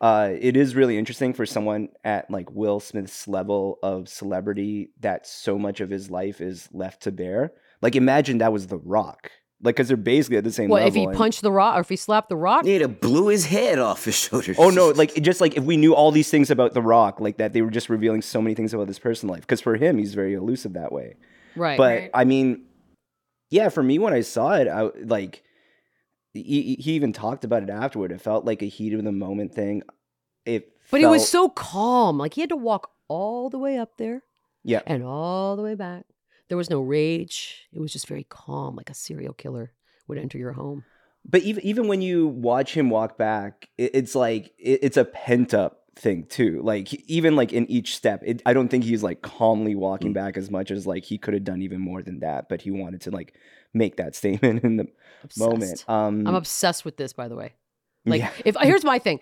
uh, 0.00 0.30
it 0.40 0.56
is 0.56 0.76
really 0.76 0.96
interesting 0.98 1.32
for 1.32 1.46
someone 1.46 1.88
at 2.04 2.30
like 2.30 2.50
Will 2.52 2.78
Smith's 2.80 3.26
level 3.26 3.78
of 3.82 4.08
celebrity 4.08 4.92
that 5.00 5.26
so 5.26 5.58
much 5.58 5.80
of 5.80 5.90
his 5.90 6.10
life 6.10 6.40
is 6.40 6.68
left 6.72 7.02
to 7.02 7.10
bear. 7.12 7.52
Like, 7.82 7.96
imagine 7.96 8.38
that 8.38 8.52
was 8.52 8.66
The 8.68 8.78
Rock. 8.78 9.30
Like, 9.60 9.74
because 9.74 9.88
they're 9.88 9.96
basically 9.96 10.36
at 10.36 10.44
the 10.44 10.52
same 10.52 10.68
What 10.70 10.82
level. 10.82 10.88
if 10.88 10.94
he 10.94 11.04
and- 11.04 11.16
punched 11.16 11.42
the 11.42 11.50
rock 11.50 11.76
or 11.76 11.80
if 11.80 11.88
he 11.88 11.96
slapped 11.96 12.28
the 12.28 12.36
rock? 12.36 12.64
Yeah, 12.64 12.76
it 12.76 13.00
blew 13.00 13.26
his 13.26 13.46
head 13.46 13.80
off 13.80 14.04
his 14.04 14.14
shoulders. 14.16 14.56
Oh 14.58 14.70
no! 14.70 14.90
Like 14.90 15.16
it 15.16 15.22
just 15.22 15.40
like 15.40 15.56
if 15.56 15.64
we 15.64 15.76
knew 15.76 15.94
all 15.96 16.12
these 16.12 16.30
things 16.30 16.50
about 16.50 16.74
The 16.74 16.82
Rock, 16.82 17.18
like 17.18 17.38
that, 17.38 17.52
they 17.52 17.62
were 17.62 17.70
just 17.70 17.88
revealing 17.90 18.22
so 18.22 18.40
many 18.40 18.54
things 18.54 18.72
about 18.72 18.86
this 18.86 19.00
person's 19.00 19.30
life. 19.32 19.40
Because 19.40 19.60
for 19.60 19.74
him, 19.76 19.98
he's 19.98 20.14
very 20.14 20.34
elusive 20.34 20.74
that 20.74 20.92
way. 20.92 21.16
Right. 21.56 21.76
But 21.76 21.98
Right. 21.98 22.10
I 22.14 22.24
mean, 22.24 22.66
yeah, 23.50 23.68
for 23.68 23.82
me 23.82 23.98
when 23.98 24.12
I 24.12 24.20
saw 24.20 24.52
it, 24.52 24.68
I 24.68 24.90
like 25.04 25.42
he, 26.34 26.76
he 26.78 26.92
even 26.92 27.12
talked 27.12 27.44
about 27.44 27.64
it 27.64 27.70
afterward. 27.70 28.12
It 28.12 28.20
felt 28.20 28.44
like 28.44 28.62
a 28.62 28.66
heat 28.66 28.92
of 28.94 29.02
the 29.02 29.10
moment 29.10 29.54
thing. 29.54 29.82
It 30.44 30.70
but 30.92 31.00
he 31.00 31.06
was 31.06 31.22
felt- 31.28 31.46
so 31.46 31.48
calm. 31.48 32.16
Like 32.16 32.34
he 32.34 32.42
had 32.42 32.50
to 32.50 32.56
walk 32.56 32.92
all 33.08 33.50
the 33.50 33.58
way 33.58 33.76
up 33.76 33.96
there 33.96 34.22
yeah. 34.62 34.82
and 34.86 35.02
all 35.02 35.56
the 35.56 35.62
way 35.62 35.74
back. 35.74 36.04
There 36.48 36.58
was 36.58 36.70
no 36.70 36.80
rage. 36.80 37.68
It 37.72 37.80
was 37.80 37.92
just 37.92 38.06
very 38.06 38.24
calm, 38.24 38.76
like 38.76 38.90
a 38.90 38.94
serial 38.94 39.34
killer 39.34 39.72
would 40.06 40.18
enter 40.18 40.38
your 40.38 40.52
home. 40.52 40.84
But 41.24 41.42
even 41.42 41.64
even 41.64 41.88
when 41.88 42.00
you 42.00 42.28
watch 42.28 42.74
him 42.74 42.90
walk 42.90 43.18
back, 43.18 43.68
it, 43.76 43.90
it's 43.94 44.14
like 44.14 44.52
it, 44.58 44.80
it's 44.82 44.96
a 44.96 45.04
pent 45.04 45.52
up 45.52 45.82
thing 45.96 46.24
too. 46.24 46.62
Like 46.62 46.94
even 47.08 47.36
like 47.36 47.52
in 47.52 47.70
each 47.70 47.96
step, 47.96 48.22
it, 48.24 48.42
I 48.46 48.54
don't 48.54 48.68
think 48.68 48.84
he's 48.84 49.02
like 49.02 49.20
calmly 49.20 49.74
walking 49.74 50.12
back 50.12 50.36
as 50.36 50.50
much 50.50 50.70
as 50.70 50.86
like 50.86 51.04
he 51.04 51.18
could 51.18 51.34
have 51.34 51.44
done 51.44 51.60
even 51.62 51.80
more 51.80 52.02
than 52.02 52.20
that. 52.20 52.48
But 52.48 52.62
he 52.62 52.70
wanted 52.70 53.02
to 53.02 53.10
like 53.10 53.34
make 53.74 53.96
that 53.96 54.14
statement 54.16 54.64
in 54.64 54.76
the 54.76 54.88
moment. 55.36 55.84
Um, 55.88 56.26
I'm 56.26 56.34
obsessed 56.34 56.84
with 56.84 56.96
this, 56.96 57.12
by 57.12 57.28
the 57.28 57.36
way. 57.36 57.54
Like, 58.06 58.22
yeah. 58.22 58.30
if 58.44 58.56
here's 58.62 58.84
my 58.84 58.98
thing, 58.98 59.20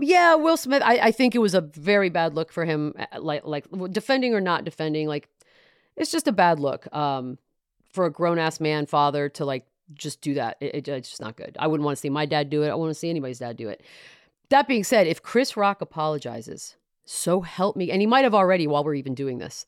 yeah, 0.00 0.34
Will 0.34 0.56
Smith. 0.56 0.82
I, 0.82 0.98
I 0.98 1.10
think 1.10 1.34
it 1.34 1.40
was 1.40 1.52
a 1.52 1.60
very 1.60 2.08
bad 2.08 2.34
look 2.34 2.52
for 2.52 2.64
him. 2.64 2.94
uh, 2.98 3.20
Like, 3.20 3.44
like 3.44 3.66
defending 3.90 4.34
or 4.34 4.40
not 4.40 4.64
defending, 4.64 5.08
like 5.08 5.28
it's 5.96 6.10
just 6.10 6.28
a 6.28 6.32
bad 6.32 6.58
look. 6.60 6.92
Um, 6.94 7.38
for 7.92 8.06
a 8.06 8.10
grown 8.10 8.38
ass 8.38 8.60
man, 8.60 8.86
father 8.86 9.28
to 9.30 9.44
like 9.44 9.66
just 9.92 10.20
do 10.20 10.34
that, 10.34 10.56
it, 10.60 10.74
it- 10.74 10.88
it's 10.88 11.08
just 11.10 11.20
not 11.20 11.36
good. 11.36 11.56
I 11.60 11.66
wouldn't 11.66 11.84
want 11.84 11.96
to 11.96 12.00
see 12.00 12.10
my 12.10 12.26
dad 12.26 12.50
do 12.50 12.62
it. 12.62 12.70
I 12.70 12.74
want 12.74 12.90
to 12.90 12.94
see 12.94 13.10
anybody's 13.10 13.38
dad 13.38 13.56
do 13.56 13.68
it. 13.68 13.82
That 14.50 14.66
being 14.68 14.84
said, 14.84 15.06
if 15.06 15.22
Chris 15.22 15.56
Rock 15.56 15.80
apologizes, 15.80 16.76
so 17.04 17.40
help 17.42 17.76
me, 17.76 17.90
and 17.90 18.00
he 18.00 18.06
might 18.06 18.24
have 18.24 18.34
already 18.34 18.66
while 18.66 18.82
we're 18.84 18.94
even 18.94 19.14
doing 19.14 19.38
this, 19.38 19.66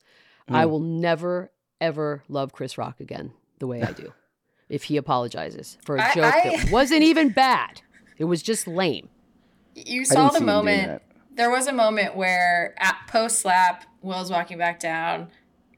I 0.49 0.63
Mm. 0.65 0.69
will 0.69 0.79
never 0.79 1.51
ever 1.79 2.23
love 2.27 2.51
Chris 2.53 2.77
Rock 2.77 2.99
again 2.99 3.31
the 3.59 3.67
way 3.67 3.81
I 3.83 3.91
do. 3.91 4.13
if 4.69 4.83
he 4.85 4.97
apologizes 4.97 5.77
for 5.85 5.95
a 5.97 6.03
I- 6.03 6.13
joke 6.13 6.33
I- 6.33 6.57
that 6.57 6.71
wasn't 6.71 7.03
even 7.03 7.29
bad. 7.29 7.81
It 8.17 8.25
was 8.25 8.41
just 8.41 8.67
lame. 8.67 9.09
You 9.75 10.03
saw 10.05 10.27
the 10.29 10.33
see 10.33 10.37
him 10.39 10.45
doing 10.45 10.55
moment. 10.55 11.01
There 11.35 11.51
was 11.51 11.67
a 11.67 11.73
moment 11.73 12.15
where 12.15 12.73
at 12.79 12.97
post 13.07 13.39
slap, 13.39 13.85
Will's 14.01 14.31
walking 14.31 14.57
back 14.57 14.79
down. 14.79 15.27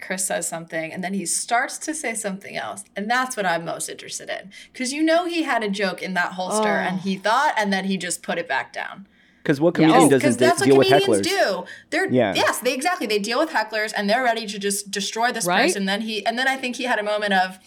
Chris 0.01 0.25
says 0.25 0.47
something, 0.47 0.91
and 0.93 1.03
then 1.03 1.13
he 1.13 1.25
starts 1.25 1.77
to 1.79 1.93
say 1.93 2.13
something 2.15 2.55
else, 2.55 2.83
and 2.95 3.09
that's 3.09 3.35
what 3.37 3.45
I'm 3.45 3.65
most 3.65 3.89
interested 3.89 4.29
in 4.29 4.51
because 4.71 4.93
you 4.93 5.03
know 5.03 5.25
he 5.25 5.43
had 5.43 5.63
a 5.63 5.69
joke 5.69 6.01
in 6.01 6.13
that 6.13 6.33
holster, 6.33 6.67
Oh. 6.69 6.87
and 6.87 6.99
he 7.01 7.17
oh. 7.17 7.21
thought, 7.21 7.53
and 7.57 7.71
then 7.73 7.85
he 7.85 7.97
just 7.97 8.23
put 8.23 8.37
it 8.37 8.47
back 8.47 8.71
down. 8.73 9.07
Because 9.43 9.59
what 9.61 9.77
Yeah. 9.77 9.87
comedian 9.87 10.05
Oh, 10.05 10.09
doesn't 10.09 10.31
de- 10.33 10.37
that's 10.37 10.59
what 10.59 10.65
deal 10.67 10.77
with 10.77 10.87
comedians 10.87 11.27
hecklers? 11.27 11.29
do. 11.29 11.65
They're 11.89 12.09
Yeah. 12.09 12.33
yes, 12.35 12.59
they 12.59 12.73
exactly 12.73 13.07
they 13.07 13.19
deal 13.19 13.39
with 13.39 13.49
hecklers, 13.49 13.93
and 13.95 14.09
they're 14.09 14.23
ready 14.23 14.45
to 14.47 14.59
just 14.59 14.91
destroy 14.91 15.31
this 15.31 15.45
Right? 15.45 15.63
person. 15.67 15.85
Then 15.85 16.01
he, 16.01 16.25
and 16.25 16.37
then 16.37 16.47
I 16.47 16.55
think 16.57 16.75
he 16.75 16.83
had 16.83 16.99
a 16.99 17.03
moment 17.03 17.33
of, 17.33 17.57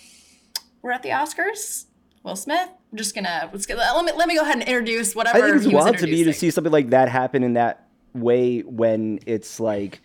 we're 0.82 0.92
at 0.92 1.02
the 1.02 1.10
Oscars. 1.10 1.86
Will 2.22 2.36
Smith. 2.36 2.68
I'm 2.92 2.98
just 2.98 3.14
gonna 3.16 3.50
let's 3.52 3.66
get, 3.66 3.76
let 3.78 4.04
me 4.04 4.12
let 4.16 4.28
me 4.28 4.36
go 4.36 4.42
ahead 4.42 4.54
and 4.58 4.62
introduce 4.62 5.14
whatever 5.14 5.38
I 5.38 5.40
think 5.42 5.56
it's 5.56 5.64
he 5.66 5.74
wild 5.74 5.98
to 5.98 6.06
me 6.06 6.22
to 6.24 6.32
see 6.32 6.50
something 6.52 6.72
like 6.72 6.90
that 6.90 7.08
happen 7.08 7.42
in 7.42 7.54
that 7.54 7.88
way 8.14 8.60
when 8.60 9.18
it's 9.26 9.58
like 9.58 10.00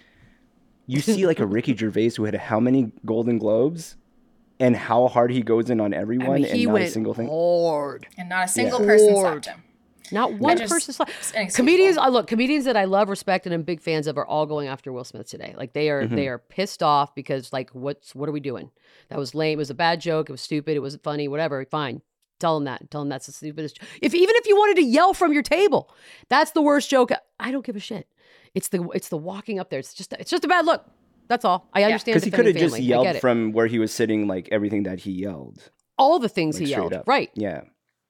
you 0.87 0.99
see 1.01 1.27
like 1.27 1.39
a 1.39 1.45
Ricky 1.55 1.75
Gervais 1.75 2.11
who 2.17 2.25
had 2.25 2.33
how 2.35 2.59
many 2.59 2.91
Golden 3.05 3.37
Globes 3.37 3.95
and 4.59 4.75
how 4.75 5.07
hard 5.07 5.31
he 5.31 5.41
goes 5.41 5.69
in 5.69 5.79
on 5.79 5.93
I 5.93 5.97
everyone 5.97 6.35
mean, 6.41 6.45
and 6.45 6.57
he 6.57 6.65
not 6.65 6.73
went 6.73 6.85
a 6.85 6.89
single 6.89 7.13
thing. 7.13 7.27
hard. 7.27 8.07
and 8.17 8.29
not 8.29 8.45
a 8.45 8.47
single 8.47 8.79
Yeah. 8.79 8.85
person 8.87 9.13
Lord. 9.13 9.43
slapped 9.43 9.45
him. 9.57 9.63
Not 10.11 10.33
one 10.35 10.57
just- 10.57 10.71
person. 10.71 10.93
Slapped. 10.93 11.11
it's 11.19 11.31
inexcusable. 11.31 11.65
Comedians, 11.65 11.97
I 11.97 12.07
look 12.07 12.27
comedians 12.27 12.63
that 12.65 12.77
I 12.77 12.85
love, 12.85 13.09
respect, 13.09 13.45
and 13.45 13.53
am 13.53 13.63
big 13.63 13.81
fans 13.81 14.07
of 14.07 14.17
are 14.17 14.25
all 14.25 14.45
going 14.45 14.67
after 14.69 14.91
Will 14.93 15.03
Smith 15.03 15.29
today. 15.29 15.53
Like 15.57 15.73
they 15.73 15.89
are, 15.89 16.03
Mm-hmm. 16.03 16.15
they 16.15 16.27
are 16.29 16.37
pissed 16.39 16.81
off 16.81 17.13
because 17.13 17.51
like, 17.51 17.69
what's 17.71 18.15
what 18.15 18.29
are 18.29 18.31
we 18.31 18.39
doing? 18.39 18.71
That 19.09 19.19
was 19.19 19.35
lame. 19.35 19.57
It 19.57 19.57
was 19.57 19.69
a 19.69 19.73
bad 19.75 19.99
joke. 20.01 20.29
It 20.29 20.31
was 20.31 20.41
stupid. 20.41 20.75
It 20.77 20.79
wasn't 20.79 21.03
funny. 21.03 21.27
Whatever. 21.27 21.63
Fine. 21.65 22.01
Tell 22.39 22.55
him 22.55 22.63
that. 22.65 22.89
Tell 22.89 23.01
him 23.01 23.09
that's 23.09 23.25
the 23.25 23.31
stupidest. 23.33 23.79
If 24.01 24.13
even 24.15 24.35
if 24.37 24.47
you 24.47 24.55
wanted 24.55 24.75
to 24.77 24.83
yell 24.83 25.13
from 25.13 25.33
your 25.33 25.41
table, 25.43 25.93
that's 26.29 26.51
the 26.51 26.61
worst 26.61 26.89
joke. 26.89 27.11
I 27.39 27.51
don't 27.51 27.65
give 27.65 27.75
a 27.75 27.79
shit. 27.79 28.07
It's 28.57 28.69
the 28.69 28.79
it's 28.97 29.09
the 29.09 29.17
walking 29.17 29.59
up 29.59 29.69
there. 29.69 29.79
It's 29.79 29.93
just 29.93 30.11
it's 30.13 30.31
just 30.31 30.43
a 30.43 30.47
bad 30.47 30.65
look. 30.65 30.83
That's 31.27 31.45
all. 31.45 31.69
I 31.73 31.83
understand. 31.83 32.13
Because 32.15 32.23
he 32.23 32.31
could 32.31 32.45
have 32.47 32.55
just 32.55 32.79
yelled 32.79 33.17
from 33.19 33.51
where 33.51 33.67
he 33.67 33.77
was 33.79 33.91
sitting, 33.93 34.27
like 34.27 34.49
everything 34.51 34.83
that 34.83 34.99
he 35.01 35.11
yelled. 35.11 35.59
all 35.99 36.17
the 36.19 36.29
things 36.29 36.55
Like, 36.55 36.65
he 36.65 36.71
yelled. 36.71 36.93
up. 36.93 37.07
Right. 37.07 37.29
Yeah. 37.35 37.61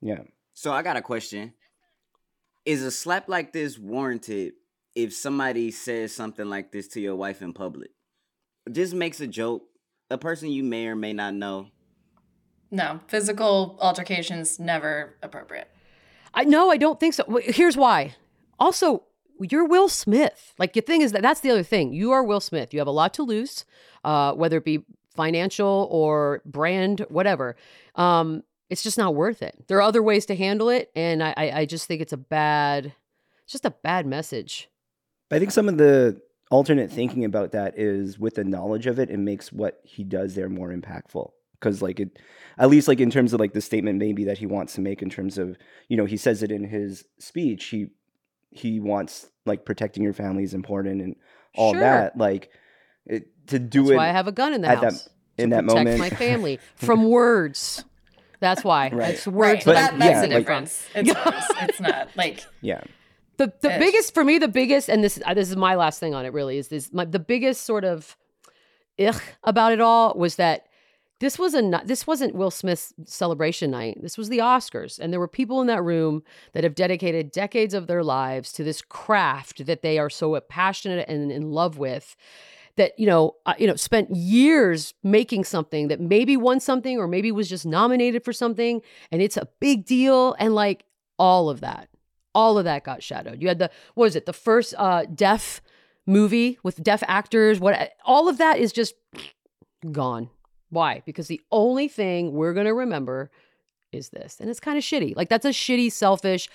Yeah. 0.01 0.21
So 0.53 0.71
I 0.71 0.81
got 0.83 0.95
a 0.97 1.01
question. 1.01 1.53
Is 2.65 2.81
a 2.83 2.91
slap 2.91 3.27
like 3.27 3.51
this 3.53 3.77
warranted 3.77 4.53
if 4.95 5.13
somebody 5.13 5.71
says 5.71 6.13
something 6.13 6.47
like 6.55 6.71
this 6.71 6.87
to 6.89 7.01
your 7.01 7.15
wife 7.15 7.41
in 7.41 7.51
public? 7.53 7.91
Just 8.71 8.93
makes 8.93 9.19
a 9.19 9.27
joke, 9.27 9.63
a 10.09 10.17
person 10.17 10.49
you 10.49 10.63
may 10.63 10.87
or 10.87 10.95
may 10.95 11.13
not 11.13 11.33
know. 11.33 11.67
No, 12.71 12.99
physical 13.07 13.77
altercations 13.81 14.59
never 14.59 15.17
appropriate. 15.23 15.69
I 16.33 16.43
no, 16.43 16.69
I 16.69 16.77
don't 16.77 16.99
think 16.99 17.13
so. 17.15 17.23
Here's 17.43 17.75
why. 17.77 18.15
Also, 18.59 19.03
you're 19.39 19.65
Will 19.65 19.89
Smith. 19.89 20.53
Like 20.57 20.73
the 20.73 20.81
thing 20.81 21.01
is 21.01 21.11
that 21.11 21.21
that's 21.21 21.41
the 21.41 21.51
other 21.51 21.63
thing. 21.63 21.93
You 21.93 22.11
are 22.11 22.23
Will 22.23 22.39
Smith. 22.39 22.73
You 22.73 22.79
have 22.79 22.87
a 22.87 22.91
lot 22.91 23.13
to 23.15 23.23
lose, 23.23 23.65
uh, 24.03 24.33
whether 24.33 24.57
it 24.57 24.65
be 24.65 24.85
financial 25.15 25.87
or 25.91 26.41
brand, 26.45 27.05
whatever. 27.09 27.55
Um, 27.95 28.43
it's 28.69 28.83
just 28.83 28.97
not 28.97 29.15
worth 29.15 29.41
it. 29.41 29.65
There 29.67 29.77
are 29.77 29.81
other 29.81 30.03
ways 30.03 30.25
to 30.27 30.35
handle 30.35 30.69
it, 30.69 30.91
and 30.95 31.23
I, 31.23 31.33
I 31.37 31.65
just 31.65 31.87
think 31.87 32.01
it's 32.01 32.13
a 32.13 32.17
bad, 32.17 32.93
it's 33.43 33.51
just 33.51 33.65
a 33.65 33.71
bad 33.71 34.05
message. 34.05 34.69
I 35.31 35.39
think 35.39 35.51
some 35.51 35.69
of 35.69 35.77
the 35.77 36.21
alternate 36.51 36.91
thinking 36.91 37.25
about 37.25 37.51
that 37.51 37.77
is 37.77 38.19
with 38.19 38.35
the 38.35 38.43
knowledge 38.43 38.87
of 38.87 38.99
it, 38.99 39.09
it 39.09 39.17
makes 39.17 39.51
what 39.51 39.79
he 39.83 40.03
does 40.03 40.35
there 40.35 40.49
more 40.49 40.73
impactful. 40.73 41.31
Because 41.59 41.81
like 41.81 41.99
it, 41.99 42.19
at 42.57 42.69
least 42.69 42.87
like 42.87 42.99
in 42.99 43.09
terms 43.09 43.33
of 43.33 43.39
like 43.39 43.53
the 43.53 43.61
statement 43.61 43.97
maybe 43.97 44.23
that 44.25 44.37
he 44.37 44.45
wants 44.45 44.73
to 44.75 44.81
make 44.81 45.01
in 45.01 45.09
terms 45.09 45.39
of 45.39 45.57
you 45.89 45.97
know 45.97 46.05
he 46.05 46.15
says 46.15 46.43
it 46.43 46.51
in 46.51 46.63
his 46.63 47.03
speech 47.17 47.65
he 47.65 47.87
he 48.51 48.79
wants 48.79 49.27
like 49.45 49.65
protecting 49.65 50.03
your 50.03 50.13
family 50.13 50.43
is 50.43 50.53
important 50.53 51.01
and 51.01 51.15
all 51.55 51.73
sure. 51.73 51.81
that 51.81 52.17
like 52.17 52.49
it, 53.05 53.27
to 53.47 53.59
do 53.59 53.83
That's 53.83 53.91
it. 53.91 53.95
Why 53.95 54.09
I 54.09 54.11
have 54.11 54.27
a 54.27 54.31
gun 54.31 54.53
in 54.53 54.61
the 54.61 54.67
house 54.67 55.03
that, 55.03 55.43
in 55.43 55.49
that 55.51 55.65
moment. 55.65 55.99
my 55.99 56.09
family 56.09 56.59
from 56.75 57.09
words. 57.09 57.83
That's 58.39 58.63
why. 58.63 58.89
Right. 58.89 59.15
It's 59.15 59.25
words. 59.25 59.65
Right. 59.65 59.65
But, 59.65 59.73
that, 59.73 59.99
that's 59.99 60.11
yeah, 60.11 60.21
the 60.21 60.27
difference. 60.27 60.85
It's. 60.93 61.11
It's 61.61 61.79
not 61.79 62.09
like 62.15 62.45
yeah. 62.61 62.81
The 63.37 63.53
the 63.61 63.71
Ish. 63.71 63.79
biggest 63.79 64.13
for 64.13 64.23
me, 64.23 64.39
the 64.39 64.47
biggest, 64.47 64.89
and 64.89 65.03
this 65.03 65.19
uh, 65.25 65.33
this 65.33 65.49
is 65.49 65.55
my 65.55 65.75
last 65.75 65.99
thing 65.99 66.13
on 66.13 66.25
it. 66.25 66.33
Really, 66.33 66.57
is 66.57 66.69
this 66.69 66.91
my 66.91 67.05
the 67.05 67.19
biggest 67.19 67.63
sort 67.65 67.83
of 67.83 68.15
ugh 68.99 69.21
about 69.43 69.71
it 69.71 69.81
all 69.81 70.13
was 70.15 70.37
that 70.37 70.66
this 71.19 71.39
was 71.39 71.55
a 71.55 71.81
this 71.83 72.05
wasn't 72.05 72.35
Will 72.35 72.51
Smith's 72.51 72.93
celebration 73.05 73.71
night. 73.71 73.97
This 74.01 74.17
was 74.17 74.29
the 74.29 74.37
Oscars, 74.39 74.99
and 74.99 75.11
there 75.11 75.19
were 75.19 75.27
people 75.27 75.61
in 75.61 75.67
that 75.67 75.83
room 75.83 76.23
that 76.53 76.63
have 76.63 76.75
dedicated 76.75 77.31
decades 77.31 77.73
of 77.73 77.87
their 77.87 78.03
lives 78.03 78.51
to 78.53 78.63
this 78.63 78.81
craft 78.81 79.65
that 79.65 79.81
they 79.81 79.97
are 79.97 80.09
so 80.09 80.39
passionate 80.41 81.09
and 81.09 81.31
in 81.31 81.51
love 81.51 81.77
with 81.77 82.15
that 82.77 82.97
you 82.97 83.05
know 83.07 83.35
uh, 83.45 83.55
you 83.57 83.67
know 83.67 83.75
spent 83.75 84.15
years 84.15 84.93
making 85.03 85.43
something 85.43 85.87
that 85.89 85.99
maybe 85.99 86.37
won 86.37 86.59
something 86.59 86.97
or 86.97 87.07
maybe 87.07 87.31
was 87.31 87.49
just 87.49 87.65
nominated 87.65 88.23
for 88.23 88.31
something 88.31 88.81
and 89.11 89.21
it's 89.21 89.37
a 89.37 89.47
big 89.59 89.85
deal 89.85 90.35
and 90.39 90.55
like 90.55 90.85
all 91.19 91.49
of 91.49 91.59
that 91.59 91.89
all 92.33 92.57
of 92.57 92.65
that 92.65 92.83
got 92.83 93.01
shadowed 93.03 93.41
you 93.41 93.47
had 93.47 93.59
the 93.59 93.69
what 93.95 94.05
was 94.05 94.15
it 94.15 94.25
the 94.25 94.33
first 94.33 94.75
uh 94.77 95.03
deaf 95.13 95.61
movie 96.05 96.57
with 96.63 96.81
deaf 96.83 97.03
actors 97.07 97.59
what 97.59 97.93
all 98.05 98.29
of 98.29 98.37
that 98.37 98.59
is 98.59 98.71
just 98.71 98.93
gone 99.91 100.29
why? 100.69 101.01
Because 101.05 101.27
the 101.27 101.41
only 101.51 101.87
thing 101.87 102.33
we're 102.33 102.53
going 102.53 102.65
to 102.65 102.73
remember 102.73 103.31
is 103.93 104.09
this 104.09 104.37
and 104.41 104.49
it's 104.49 104.59
kind 104.59 104.77
of 104.77 104.83
shitty 104.83 105.15
like 105.15 105.29
that's 105.29 105.45
a 105.45 105.49
shitty 105.49 105.89
selfish 105.89 106.49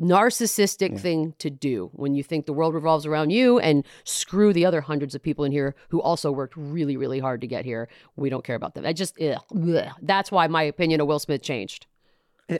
narcissistic 0.00 0.92
yeah. 0.92 0.98
thing 0.98 1.34
to 1.38 1.48
do 1.48 1.90
when 1.94 2.14
you 2.14 2.22
think 2.22 2.44
the 2.44 2.52
world 2.52 2.74
revolves 2.74 3.06
around 3.06 3.30
you 3.30 3.58
and 3.58 3.84
screw 4.04 4.52
the 4.52 4.66
other 4.66 4.82
hundreds 4.82 5.14
of 5.14 5.22
people 5.22 5.44
in 5.44 5.52
here 5.52 5.74
who 5.88 6.00
also 6.02 6.30
worked 6.30 6.54
really 6.56 6.96
really 6.96 7.18
hard 7.18 7.40
to 7.40 7.46
get 7.46 7.64
here. 7.64 7.88
We 8.14 8.28
don't 8.28 8.44
care 8.44 8.56
about 8.56 8.74
them. 8.74 8.84
I 8.84 8.92
just 8.92 9.18
ugh, 9.20 9.40
ugh. 9.54 9.88
that's 10.02 10.30
why 10.30 10.46
my 10.48 10.62
opinion 10.62 11.00
of 11.00 11.06
will 11.06 11.18
smith 11.18 11.42
changed. 11.42 11.86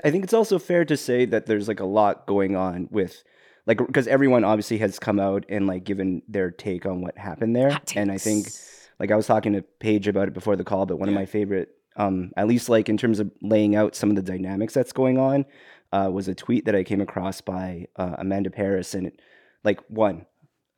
I 0.02 0.10
think 0.10 0.24
it's 0.24 0.32
also 0.32 0.58
fair 0.58 0.84
to 0.86 0.96
say 0.96 1.26
that 1.26 1.46
there's 1.46 1.68
like 1.68 1.80
a 1.80 1.84
lot 1.84 2.26
going 2.26 2.56
on 2.56 2.88
with 2.90 3.22
like 3.66 3.78
because 3.78 4.08
everyone 4.08 4.42
obviously 4.42 4.78
has 4.78 4.98
come 4.98 5.20
out 5.20 5.44
and 5.48 5.66
like 5.66 5.84
given 5.84 6.22
their 6.28 6.50
take 6.50 6.86
on 6.86 7.02
what 7.02 7.18
happened 7.18 7.54
there 7.54 7.80
and 7.96 8.10
i 8.10 8.18
think 8.18 8.48
like 8.98 9.10
i 9.10 9.16
was 9.16 9.26
talking 9.26 9.52
to 9.52 9.62
paige 9.80 10.08
about 10.08 10.28
it 10.28 10.34
before 10.34 10.56
the 10.56 10.64
call 10.64 10.86
but 10.86 10.98
one 10.98 11.08
yeah. 11.08 11.14
of 11.14 11.20
my 11.20 11.26
favorite 11.26 11.70
um 11.96 12.32
at 12.36 12.46
least 12.46 12.68
like 12.68 12.88
in 12.88 12.96
terms 12.96 13.20
of 13.20 13.30
laying 13.42 13.76
out 13.76 13.94
some 13.94 14.10
of 14.10 14.16
the 14.16 14.22
dynamics 14.22 14.74
that's 14.74 14.92
going 14.92 15.18
on 15.18 15.44
uh, 15.92 16.10
was 16.12 16.28
a 16.28 16.34
tweet 16.34 16.64
that 16.64 16.74
I 16.74 16.84
came 16.84 17.00
across 17.00 17.40
by 17.40 17.86
uh, 17.96 18.16
Amanda 18.18 18.50
Paris. 18.50 18.94
And 18.94 19.08
it, 19.08 19.20
like, 19.64 19.80
one, 19.88 20.26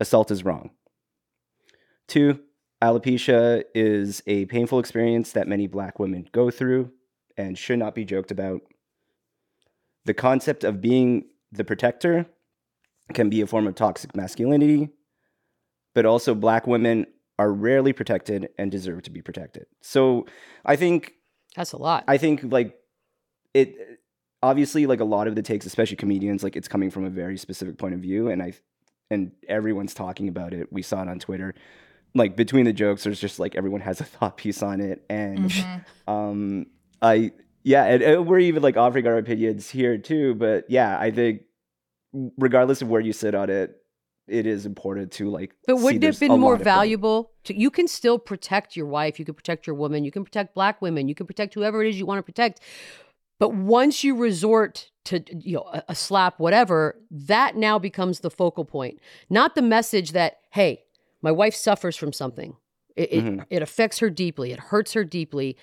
assault 0.00 0.31
is 0.31 0.44
wrong. 0.44 0.70
Two, 2.07 2.40
alopecia 2.83 3.64
is 3.74 4.22
a 4.26 4.46
painful 4.46 4.78
experience 4.78 5.33
that 5.33 5.48
many 5.48 5.66
black 5.66 5.98
women 5.98 6.28
go 6.33 6.50
through 6.50 6.90
and 7.37 7.59
should 7.59 7.78
not 7.78 7.94
be 7.94 8.04
joked 8.04 8.31
about. 8.31 8.62
The 10.04 10.14
concept 10.14 10.64
of 10.64 10.81
being 10.81 11.24
the 11.52 11.64
protector 11.64 12.26
can 13.12 13.28
be 13.28 13.40
a 13.40 13.46
form 13.46 13.66
of 13.66 13.74
toxic 13.74 14.14
masculinity, 14.16 14.90
but 15.94 16.07
also 16.07 16.35
black 16.35 16.66
women 16.66 17.07
are 17.38 17.53
rarely 17.53 17.92
protected 17.92 18.48
and 18.59 18.70
deserve 18.70 19.03
to 19.03 19.11
be 19.11 19.22
protected. 19.22 19.66
So 19.81 20.27
I 20.64 20.77
think 20.77 21.12
that's 21.57 21.72
a 21.72 21.77
lot. 21.77 22.05
I 22.09 22.18
think 22.18 22.42
like 22.44 22.77
it 23.55 23.74
obviously 24.42 24.87
like 24.87 25.01
a 25.01 25.05
lot 25.05 25.27
of 25.27 25.35
the 25.35 25.42
takes 25.42 25.66
especially 25.66 25.96
comedians 25.96 26.42
like 26.42 26.57
it's 26.57 26.68
coming 26.68 26.90
from 26.90 27.05
a 27.05 27.11
very 27.11 27.37
specific 27.37 27.77
point 27.77 27.94
of 27.94 28.01
view 28.01 28.29
and 28.29 28.42
i 28.42 28.53
and 29.11 29.33
everyone's 29.48 29.94
talking 29.94 30.29
about 30.29 30.53
it 30.53 30.72
we 30.72 30.83
saw 30.83 31.03
it 31.03 31.09
on 31.09 31.18
twitter 31.18 31.55
like 32.14 32.37
between 32.37 32.64
the 32.64 32.72
jokes 32.72 33.05
there's 33.05 33.20
just 33.20 33.38
like 33.38 33.55
everyone 33.57 33.81
has 33.81 34.01
a 34.01 34.05
thought 34.05 34.37
piece 34.37 34.62
on 34.62 34.81
it 34.81 35.05
and 35.11 35.51
mm-hmm. 35.51 36.11
um 36.12 36.66
i 37.03 37.33
yeah 37.64 37.85
and, 37.85 38.03
and 38.03 38.27
we're 38.27 38.38
even 38.38 38.62
like 38.62 38.77
offering 38.77 39.07
our 39.07 39.18
opinions 39.18 39.68
here 39.68 39.98
too 39.98 40.35
but 40.35 40.64
yeah 40.68 40.98
i 41.01 41.11
think 41.11 41.42
regardless 42.38 42.81
of 42.81 42.88
where 42.88 43.01
you 43.01 43.12
sit 43.12 43.35
on 43.35 43.51
it 43.51 43.77
it 44.28 44.46
is 44.46 44.66
important 44.66 45.10
to 45.12 45.30
like 45.30 45.54
but 45.66 45.76
wouldn't 45.76 46.04
it 46.04 46.06
have 46.06 46.20
been 46.20 46.38
more 46.38 46.56
valuable 46.56 47.32
to, 47.44 47.58
you 47.58 47.70
can 47.70 47.88
still 47.88 48.18
protect 48.18 48.76
your 48.76 48.86
wife 48.86 49.18
you 49.18 49.24
can 49.24 49.34
protect 49.34 49.66
your 49.66 49.74
woman 49.74 50.04
you 50.04 50.10
can 50.10 50.24
protect 50.24 50.54
black 50.54 50.80
women 50.82 51.08
you 51.08 51.14
can 51.14 51.26
protect 51.26 51.54
whoever 51.54 51.82
it 51.82 51.88
is 51.88 51.98
you 51.98 52.06
want 52.06 52.18
to 52.18 52.22
protect 52.22 52.60
but 53.38 53.54
once 53.54 54.02
you 54.02 54.16
resort 54.16 54.90
to 55.04 55.24
you 55.30 55.56
know 55.56 55.68
a, 55.72 55.84
a 55.88 55.94
slap, 55.94 56.38
whatever, 56.38 57.00
that 57.10 57.56
now 57.56 57.78
becomes 57.78 58.20
the 58.20 58.30
focal 58.30 58.64
point, 58.64 59.00
not 59.30 59.54
the 59.54 59.62
message 59.62 60.12
that 60.12 60.38
hey, 60.50 60.84
my 61.22 61.32
wife 61.32 61.54
suffers 61.54 61.96
from 61.96 62.12
something. 62.12 62.56
It, 62.96 63.12
mm-hmm. 63.12 63.40
it, 63.40 63.46
it 63.50 63.62
affects 63.62 64.00
her 64.00 64.10
deeply. 64.10 64.52
It 64.52 64.58
hurts 64.58 64.92
her 64.94 65.04
deeply 65.04 65.56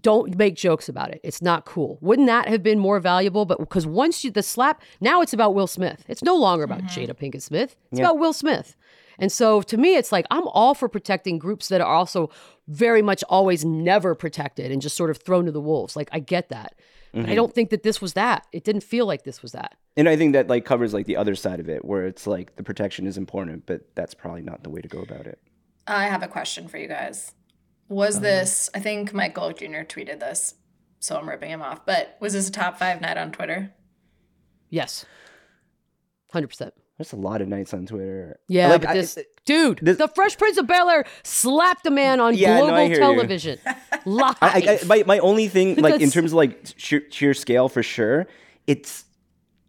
don't 0.00 0.36
make 0.36 0.56
jokes 0.56 0.88
about 0.88 1.10
it. 1.10 1.20
It's 1.22 1.42
not 1.42 1.64
cool. 1.64 1.98
Wouldn't 2.00 2.28
that 2.28 2.48
have 2.48 2.62
been 2.62 2.78
more 2.78 3.00
valuable? 3.00 3.44
But 3.44 3.58
because 3.58 3.86
once 3.86 4.24
you 4.24 4.30
the 4.30 4.42
slap, 4.42 4.82
now 5.00 5.20
it's 5.22 5.32
about 5.32 5.54
Will 5.54 5.66
Smith. 5.66 6.04
It's 6.08 6.22
no 6.22 6.36
longer 6.36 6.64
about 6.64 6.82
mm-hmm. 6.82 7.00
Jada 7.00 7.14
Pinkett 7.14 7.42
Smith. 7.42 7.76
It's 7.90 8.00
yeah. 8.00 8.06
about 8.06 8.18
Will 8.18 8.32
Smith. 8.32 8.76
And 9.18 9.32
so 9.32 9.62
to 9.62 9.76
me, 9.76 9.96
it's 9.96 10.12
like 10.12 10.26
I'm 10.30 10.46
all 10.48 10.74
for 10.74 10.88
protecting 10.88 11.38
groups 11.38 11.68
that 11.68 11.80
are 11.80 11.94
also 11.94 12.30
very 12.68 13.02
much 13.02 13.24
always 13.28 13.64
never 13.64 14.14
protected 14.14 14.70
and 14.70 14.82
just 14.82 14.96
sort 14.96 15.10
of 15.10 15.18
thrown 15.18 15.46
to 15.46 15.52
the 15.52 15.60
wolves. 15.60 15.96
Like 15.96 16.08
I 16.12 16.20
get 16.20 16.48
that. 16.50 16.74
Mm-hmm. 16.76 17.20
But 17.20 17.20
I 17.20 17.22
mm-hmm. 17.28 17.36
don't 17.36 17.54
think 17.54 17.70
that 17.70 17.82
this 17.82 18.00
was 18.00 18.12
that. 18.14 18.46
It 18.52 18.64
didn't 18.64 18.82
feel 18.82 19.06
like 19.06 19.24
this 19.24 19.42
was 19.42 19.52
that. 19.52 19.76
And 19.96 20.08
I 20.08 20.16
think 20.16 20.34
that 20.34 20.48
like 20.48 20.64
covers 20.64 20.92
like 20.92 21.06
the 21.06 21.16
other 21.16 21.34
side 21.34 21.60
of 21.60 21.68
it 21.68 21.84
where 21.84 22.06
it's 22.06 22.26
like 22.26 22.56
the 22.56 22.62
protection 22.62 23.06
is 23.06 23.16
important, 23.16 23.64
but 23.66 23.94
that's 23.94 24.14
probably 24.14 24.42
not 24.42 24.62
the 24.62 24.70
way 24.70 24.80
to 24.80 24.88
go 24.88 25.00
about 25.00 25.26
it. 25.26 25.38
I 25.86 26.04
have 26.04 26.22
a 26.22 26.28
question 26.28 26.68
for 26.68 26.78
you 26.78 26.88
guys. 26.88 27.32
Was 27.88 28.16
uh-huh. 28.16 28.24
this, 28.24 28.70
I 28.74 28.80
think 28.80 29.12
Michael 29.14 29.52
Jr. 29.52 29.84
tweeted 29.84 30.20
this, 30.20 30.54
so 30.98 31.16
I'm 31.16 31.28
ripping 31.28 31.50
him 31.50 31.62
off, 31.62 31.86
but 31.86 32.16
was 32.20 32.32
this 32.32 32.48
a 32.48 32.52
top 32.52 32.78
five 32.78 33.00
night 33.00 33.16
on 33.16 33.32
Twitter? 33.32 33.72
Yes. 34.70 35.04
100%. 36.34 36.72
There's 36.98 37.12
a 37.12 37.16
lot 37.16 37.42
of 37.42 37.48
nights 37.48 37.74
on 37.74 37.86
Twitter. 37.86 38.38
Yeah, 38.48 38.68
like, 38.68 38.82
but 38.82 38.94
this, 38.94 39.18
I, 39.18 39.24
dude, 39.44 39.80
this, 39.82 39.98
the 39.98 40.08
Fresh 40.08 40.38
Prince 40.38 40.56
of 40.56 40.66
Bel 40.66 40.88
Air 40.88 41.04
slapped 41.24 41.84
a 41.86 41.90
man 41.90 42.20
on 42.20 42.34
yeah, 42.34 42.58
global 42.58 42.88
no, 42.88 42.94
television 42.94 43.58
live. 44.06 44.36
I, 44.40 44.78
I, 44.82 44.86
my 44.86 45.04
my 45.06 45.18
only 45.18 45.48
thing, 45.48 45.76
like 45.82 46.00
in 46.00 46.10
terms 46.10 46.32
of 46.32 46.36
like 46.36 46.72
sheer, 46.78 47.02
sheer, 47.10 47.34
scale, 47.34 47.68
for 47.68 47.82
sure, 47.82 48.26
it's 48.66 49.04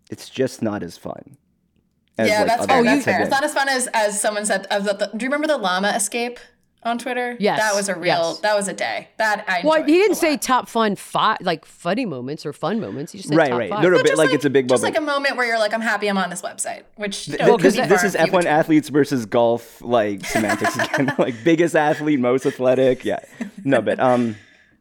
it's 0.10 0.30
just 0.30 0.62
not 0.62 0.84
as 0.84 0.98
fun. 0.98 1.38
As, 2.18 2.30
yeah, 2.30 2.40
like, 2.40 2.48
that's 2.48 2.66
fair. 2.66 2.84
That's 2.84 3.06
fair. 3.06 3.22
It's 3.22 3.30
not 3.30 3.44
as 3.44 3.54
fun 3.54 3.68
as 3.68 3.88
as 3.88 4.22
someone 4.22 4.46
said. 4.46 4.66
Of 4.68 4.86
the, 4.86 4.94
the, 4.94 5.18
do 5.18 5.26
you 5.26 5.30
remember 5.30 5.48
the 5.48 5.58
llama 5.58 5.90
escape? 5.90 6.40
On 6.88 6.98
Twitter. 6.98 7.38
Yes, 7.40 7.60
that 7.60 7.76
was 7.76 7.90
a 7.90 7.96
real. 7.96 8.06
Yes. 8.06 8.40
That 8.40 8.56
was 8.56 8.68
a 8.68 8.74
day. 8.74 9.10
That 9.18 9.46
I. 9.48 9.62
Well, 9.64 9.84
he 9.84 9.94
didn't 9.94 10.16
say 10.16 10.38
top 10.38 10.68
fun 10.68 10.96
fi- 10.96 11.38
like 11.42 11.66
funny 11.66 12.06
moments 12.06 12.46
or 12.46 12.54
fun 12.54 12.80
moments. 12.80 13.12
He 13.12 13.20
just 13.20 13.30
said 13.30 13.38
right, 13.38 13.50
top 13.50 13.60
right. 13.60 13.70
Five. 13.70 13.84
No, 13.84 13.90
no, 13.90 13.98
but 13.98 14.08
like, 14.10 14.18
like, 14.18 14.34
it's 14.34 14.46
a 14.46 14.50
big 14.50 14.68
just 14.68 14.82
moment. 14.82 14.96
like 14.96 15.04
a 15.04 15.06
moment 15.06 15.38
where 15.38 15.46
you're 15.46 15.60
like, 15.60 15.74
I'm 15.74 15.82
happy 15.82 16.08
I'm 16.08 16.18
on 16.18 16.30
this 16.30 16.42
website. 16.42 16.84
Which 16.96 17.28
you 17.28 17.38
know, 17.38 17.58
this, 17.58 17.76
this 17.76 18.04
is 18.04 18.16
F1 18.16 18.46
athletes 18.46 18.90
versus 18.90 19.26
golf 19.26 19.82
like 19.82 20.26
semantics 20.26 20.76
again. 20.76 21.14
like 21.20 21.36
biggest 21.44 21.76
athlete, 21.76 22.20
most 22.20 22.46
athletic. 22.46 23.06
Yeah, 23.06 23.20
no, 23.64 23.82
but 23.82 24.00
um. 24.00 24.36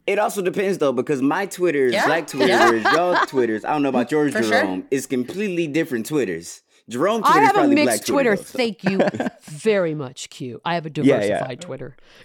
It 0.07 0.21
also 0.21 0.41
depends 0.41 0.79
though, 0.79 0.93
because 0.93 1.21
my 1.21 1.47
Twitters, 1.47 1.93
yeah. 1.93 2.07
like 2.07 2.29
Twitters, 2.29 2.49
yeah. 2.49 2.95
y'all 2.95 3.27
Twitters, 3.27 3.65
I 3.65 3.73
don't 3.73 3.83
know 3.83 3.89
about 3.89 4.13
yours, 4.13 4.33
For 4.33 4.41
Jerome, 4.41 4.83
sure. 4.83 4.89
is 4.93 5.05
completely 5.05 5.67
different 5.67 6.07
Twitters. 6.07 6.63
Jerome 6.89 7.23
Twitter 7.23 7.39
I 7.39 7.43
have 7.43 7.57
a 7.57 7.67
mixed 7.67 8.07
Twitter. 8.07 8.37
Twitter 8.37 8.37
Thank 8.37 8.85
you 8.85 9.01
very 9.43 9.95
much, 9.95 10.31
Q. 10.31 10.61
I 10.65 10.75
have 10.75 10.87
a 10.87 10.91
diversified 10.91 11.29
yeah, 11.29 11.47
yeah. 11.51 11.55
Twitter. 11.57 11.97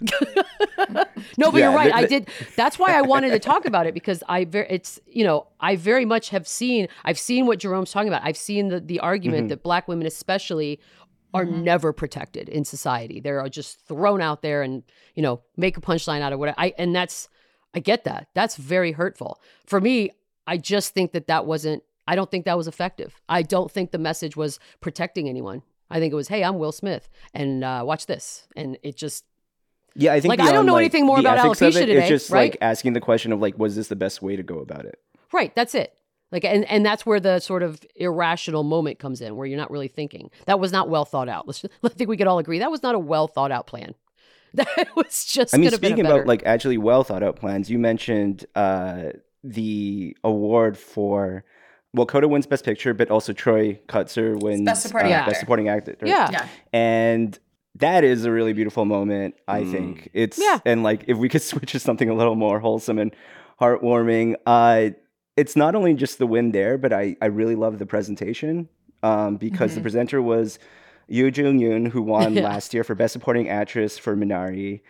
no, 1.36 1.50
but 1.50 1.54
yeah, 1.54 1.70
you're 1.70 1.72
right. 1.74 1.92
I 1.92 2.06
did. 2.06 2.28
That's 2.54 2.78
why 2.78 2.96
I 2.96 3.02
wanted 3.02 3.30
to 3.30 3.40
talk 3.40 3.64
about 3.64 3.86
it 3.86 3.94
because 3.94 4.22
I 4.28 4.44
very 4.44 4.66
it's 4.70 5.00
you 5.06 5.24
know 5.24 5.48
I 5.58 5.74
very 5.74 6.04
much 6.04 6.28
have 6.28 6.46
seen 6.46 6.86
I've 7.04 7.18
seen 7.18 7.46
what 7.46 7.58
Jerome's 7.58 7.90
talking 7.90 8.08
about. 8.08 8.22
I've 8.24 8.36
seen 8.36 8.68
the 8.68 8.78
the 8.78 9.00
argument 9.00 9.42
mm-hmm. 9.42 9.48
that 9.48 9.62
black 9.64 9.88
women 9.88 10.06
especially 10.06 10.78
are 11.34 11.44
mm-hmm. 11.44 11.64
never 11.64 11.92
protected 11.92 12.48
in 12.48 12.64
society. 12.64 13.18
They're 13.18 13.48
just 13.48 13.80
thrown 13.80 14.20
out 14.20 14.42
there 14.42 14.62
and 14.62 14.84
you 15.16 15.22
know 15.22 15.42
make 15.56 15.76
a 15.76 15.80
punchline 15.80 16.20
out 16.20 16.32
of 16.32 16.38
what 16.38 16.54
I 16.56 16.72
and 16.78 16.94
that's 16.94 17.28
I 17.74 17.80
get 17.80 18.04
that. 18.04 18.28
That's 18.34 18.56
very 18.56 18.92
hurtful 18.92 19.40
for 19.66 19.80
me. 19.80 20.10
I 20.46 20.56
just 20.56 20.94
think 20.94 21.12
that 21.12 21.26
that 21.26 21.46
wasn't 21.46 21.82
I 22.06 22.16
don't 22.16 22.30
think 22.30 22.44
that 22.44 22.56
was 22.56 22.68
effective. 22.68 23.20
I 23.28 23.42
don't 23.42 23.70
think 23.70 23.90
the 23.90 23.98
message 23.98 24.36
was 24.36 24.58
protecting 24.80 25.28
anyone. 25.28 25.62
I 25.90 26.00
think 26.00 26.12
it 26.12 26.16
was, 26.16 26.28
hey, 26.28 26.42
I'm 26.42 26.58
Will 26.58 26.72
Smith, 26.72 27.08
and 27.34 27.62
uh, 27.62 27.82
watch 27.84 28.06
this. 28.06 28.48
And 28.56 28.78
it 28.82 28.96
just, 28.96 29.24
Yeah, 29.94 30.14
I 30.14 30.20
think 30.20 30.30
like 30.30 30.40
I 30.40 30.52
don't 30.52 30.64
know 30.64 30.72
like, 30.72 30.82
anything 30.82 31.04
more 31.06 31.20
about 31.20 31.38
alopecia 31.38 31.82
it, 31.82 31.86
today. 31.86 31.98
It's 31.98 32.08
just 32.08 32.30
right? 32.30 32.52
like 32.52 32.58
asking 32.62 32.94
the 32.94 33.00
question 33.00 33.30
of 33.30 33.40
like, 33.40 33.58
was 33.58 33.76
this 33.76 33.88
the 33.88 33.96
best 33.96 34.22
way 34.22 34.34
to 34.36 34.42
go 34.42 34.58
about 34.58 34.86
it? 34.86 34.98
Right. 35.32 35.54
That's 35.54 35.74
it. 35.74 35.94
Like, 36.32 36.44
and, 36.46 36.64
and 36.64 36.84
that's 36.84 37.04
where 37.04 37.20
the 37.20 37.40
sort 37.40 37.62
of 37.62 37.80
irrational 37.94 38.62
moment 38.62 38.98
comes 38.98 39.20
in, 39.20 39.36
where 39.36 39.46
you're 39.46 39.58
not 39.58 39.70
really 39.70 39.88
thinking. 39.88 40.30
That 40.46 40.58
was 40.58 40.72
not 40.72 40.88
well 40.88 41.04
thought 41.04 41.28
out. 41.28 41.46
Let's, 41.46 41.62
I 41.84 41.88
think 41.88 42.08
we 42.08 42.16
could 42.16 42.26
all 42.26 42.38
agree 42.38 42.58
that 42.58 42.70
was 42.70 42.82
not 42.82 42.94
a 42.94 42.98
well 42.98 43.28
thought 43.28 43.52
out 43.52 43.66
plan. 43.66 43.94
That 44.54 44.94
was 44.94 45.24
just. 45.24 45.54
I 45.54 45.56
mean, 45.56 45.64
could 45.64 45.72
have 45.72 45.80
been 45.80 45.92
speaking 45.92 46.04
about 46.04 46.26
like 46.26 46.42
actually 46.44 46.76
well 46.76 47.04
thought 47.04 47.22
out 47.22 47.36
plans, 47.36 47.70
you 47.70 47.78
mentioned 47.78 48.44
uh, 48.54 49.12
the 49.42 50.14
award 50.24 50.76
for. 50.76 51.44
Well, 51.94 52.06
Coda 52.06 52.26
wins 52.28 52.46
Best 52.46 52.64
Picture, 52.64 52.94
but 52.94 53.10
also 53.10 53.32
Troy 53.32 53.78
Kotsur 53.88 54.40
wins 54.42 54.62
Best 54.64 54.82
Supporting 54.82 55.12
uh, 55.12 55.16
Actor. 55.16 55.30
Best 55.30 55.40
Supporting 55.40 55.68
Actor. 55.68 55.96
Yeah. 56.04 56.30
Yeah. 56.30 56.46
and 56.72 57.38
that 57.76 58.04
is 58.04 58.24
a 58.26 58.30
really 58.30 58.52
beautiful 58.52 58.84
moment. 58.84 59.34
I 59.48 59.64
think 59.64 60.08
it's 60.12 60.38
Yeah. 60.38 60.58
and 60.66 60.82
like 60.82 61.04
if 61.06 61.16
we 61.18 61.28
could 61.28 61.42
switch 61.52 61.72
to 61.72 61.78
something 61.78 62.08
a 62.08 62.14
little 62.14 62.34
more 62.34 62.60
wholesome 62.60 62.98
and 62.98 63.14
heartwarming. 63.60 64.34
Uh, 64.46 64.90
it's 65.36 65.56
not 65.56 65.74
only 65.74 65.94
just 65.94 66.18
the 66.18 66.26
win 66.26 66.52
there, 66.52 66.76
but 66.76 66.92
I 66.92 67.16
I 67.22 67.26
really 67.26 67.54
love 67.54 67.78
the 67.78 67.86
presentation 67.86 68.68
um, 69.02 69.36
because 69.36 69.74
the 69.74 69.80
presenter 69.80 70.20
was 70.20 70.58
Yoo 71.08 71.30
Jung 71.34 71.58
Yoon, 71.58 71.88
who 71.88 72.02
won 72.02 72.34
Yeah. 72.36 72.42
last 72.44 72.74
year 72.74 72.84
for 72.84 72.94
Best 72.94 73.12
Supporting 73.14 73.48
Actress 73.48 73.98
for 73.98 74.16
Minari, 74.16 74.80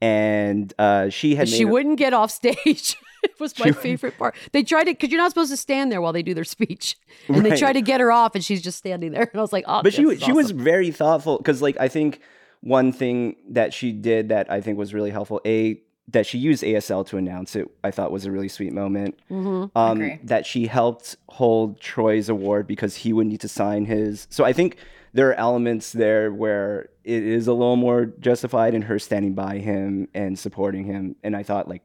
and 0.00 0.72
uh, 0.78 1.08
she 1.10 1.34
had 1.34 1.48
she 1.48 1.64
made 1.64 1.70
a- 1.70 1.72
wouldn't 1.72 1.98
get 1.98 2.12
off 2.12 2.30
stage. 2.30 2.96
it 3.22 3.38
was 3.38 3.58
my 3.58 3.66
She- 3.66 3.72
favorite 3.72 4.16
part. 4.18 4.34
They 4.52 4.62
tried 4.62 4.84
to, 4.84 4.92
because 4.92 5.10
you're 5.10 5.20
not 5.20 5.30
supposed 5.30 5.50
to 5.50 5.56
stand 5.56 5.92
there 5.92 6.00
while 6.00 6.12
they 6.12 6.22
do 6.22 6.34
their 6.34 6.44
speech, 6.44 6.96
and 7.28 7.44
they 7.44 7.50
Right. 7.50 7.58
tried 7.58 7.72
to 7.74 7.82
get 7.82 8.00
her 8.00 8.10
off, 8.12 8.34
and 8.34 8.44
she's 8.44 8.62
just 8.62 8.78
standing 8.78 9.12
there. 9.12 9.22
And 9.32 9.38
I 9.38 9.42
was 9.42 9.52
like, 9.52 9.64
oh, 9.68 9.82
but 9.82 9.92
she 9.92 10.04
this 10.04 10.18
is 10.18 10.22
she 10.24 10.32
was 10.32 10.50
very 10.52 10.90
thoughtful 10.90 11.38
because 11.38 11.60
like 11.62 11.76
I 11.78 11.88
think 11.88 12.20
one 12.62 12.92
thing 12.92 13.36
that 13.50 13.72
she 13.72 13.92
did 13.92 14.28
that 14.30 14.50
I 14.50 14.60
think 14.60 14.78
was 14.78 14.92
really 14.94 15.10
helpful 15.10 15.40
a 15.46 15.80
that 16.08 16.26
she 16.26 16.38
used 16.38 16.64
ASL 16.64 17.06
to 17.06 17.16
announce 17.16 17.54
it 17.54 17.68
I 17.84 17.92
thought 17.92 18.10
was 18.10 18.26
a 18.26 18.32
really 18.32 18.48
sweet 18.48 18.72
moment. 18.72 19.18
Mhm. 19.30 19.70
Um, 19.76 20.18
that 20.24 20.44
she 20.44 20.66
helped 20.66 21.16
hold 21.28 21.80
Troy's 21.80 22.28
award 22.28 22.66
because 22.66 22.96
he 22.96 23.12
would 23.12 23.26
need 23.28 23.40
to 23.42 23.48
sign 23.48 23.84
his. 23.84 24.26
So 24.30 24.44
I 24.44 24.52
think 24.52 24.76
there 25.12 25.28
are 25.30 25.34
elements 25.34 25.92
there 25.92 26.32
where 26.32 26.88
it 27.04 27.22
is 27.22 27.46
a 27.46 27.52
little 27.52 27.76
more 27.76 28.06
justified 28.06 28.74
in 28.74 28.82
her 28.82 28.98
standing 28.98 29.34
by 29.34 29.58
him 29.58 30.08
and 30.14 30.38
supporting 30.38 30.84
him. 30.84 31.16
And 31.22 31.36
I 31.36 31.42
thought 31.42 31.68
like 31.68 31.82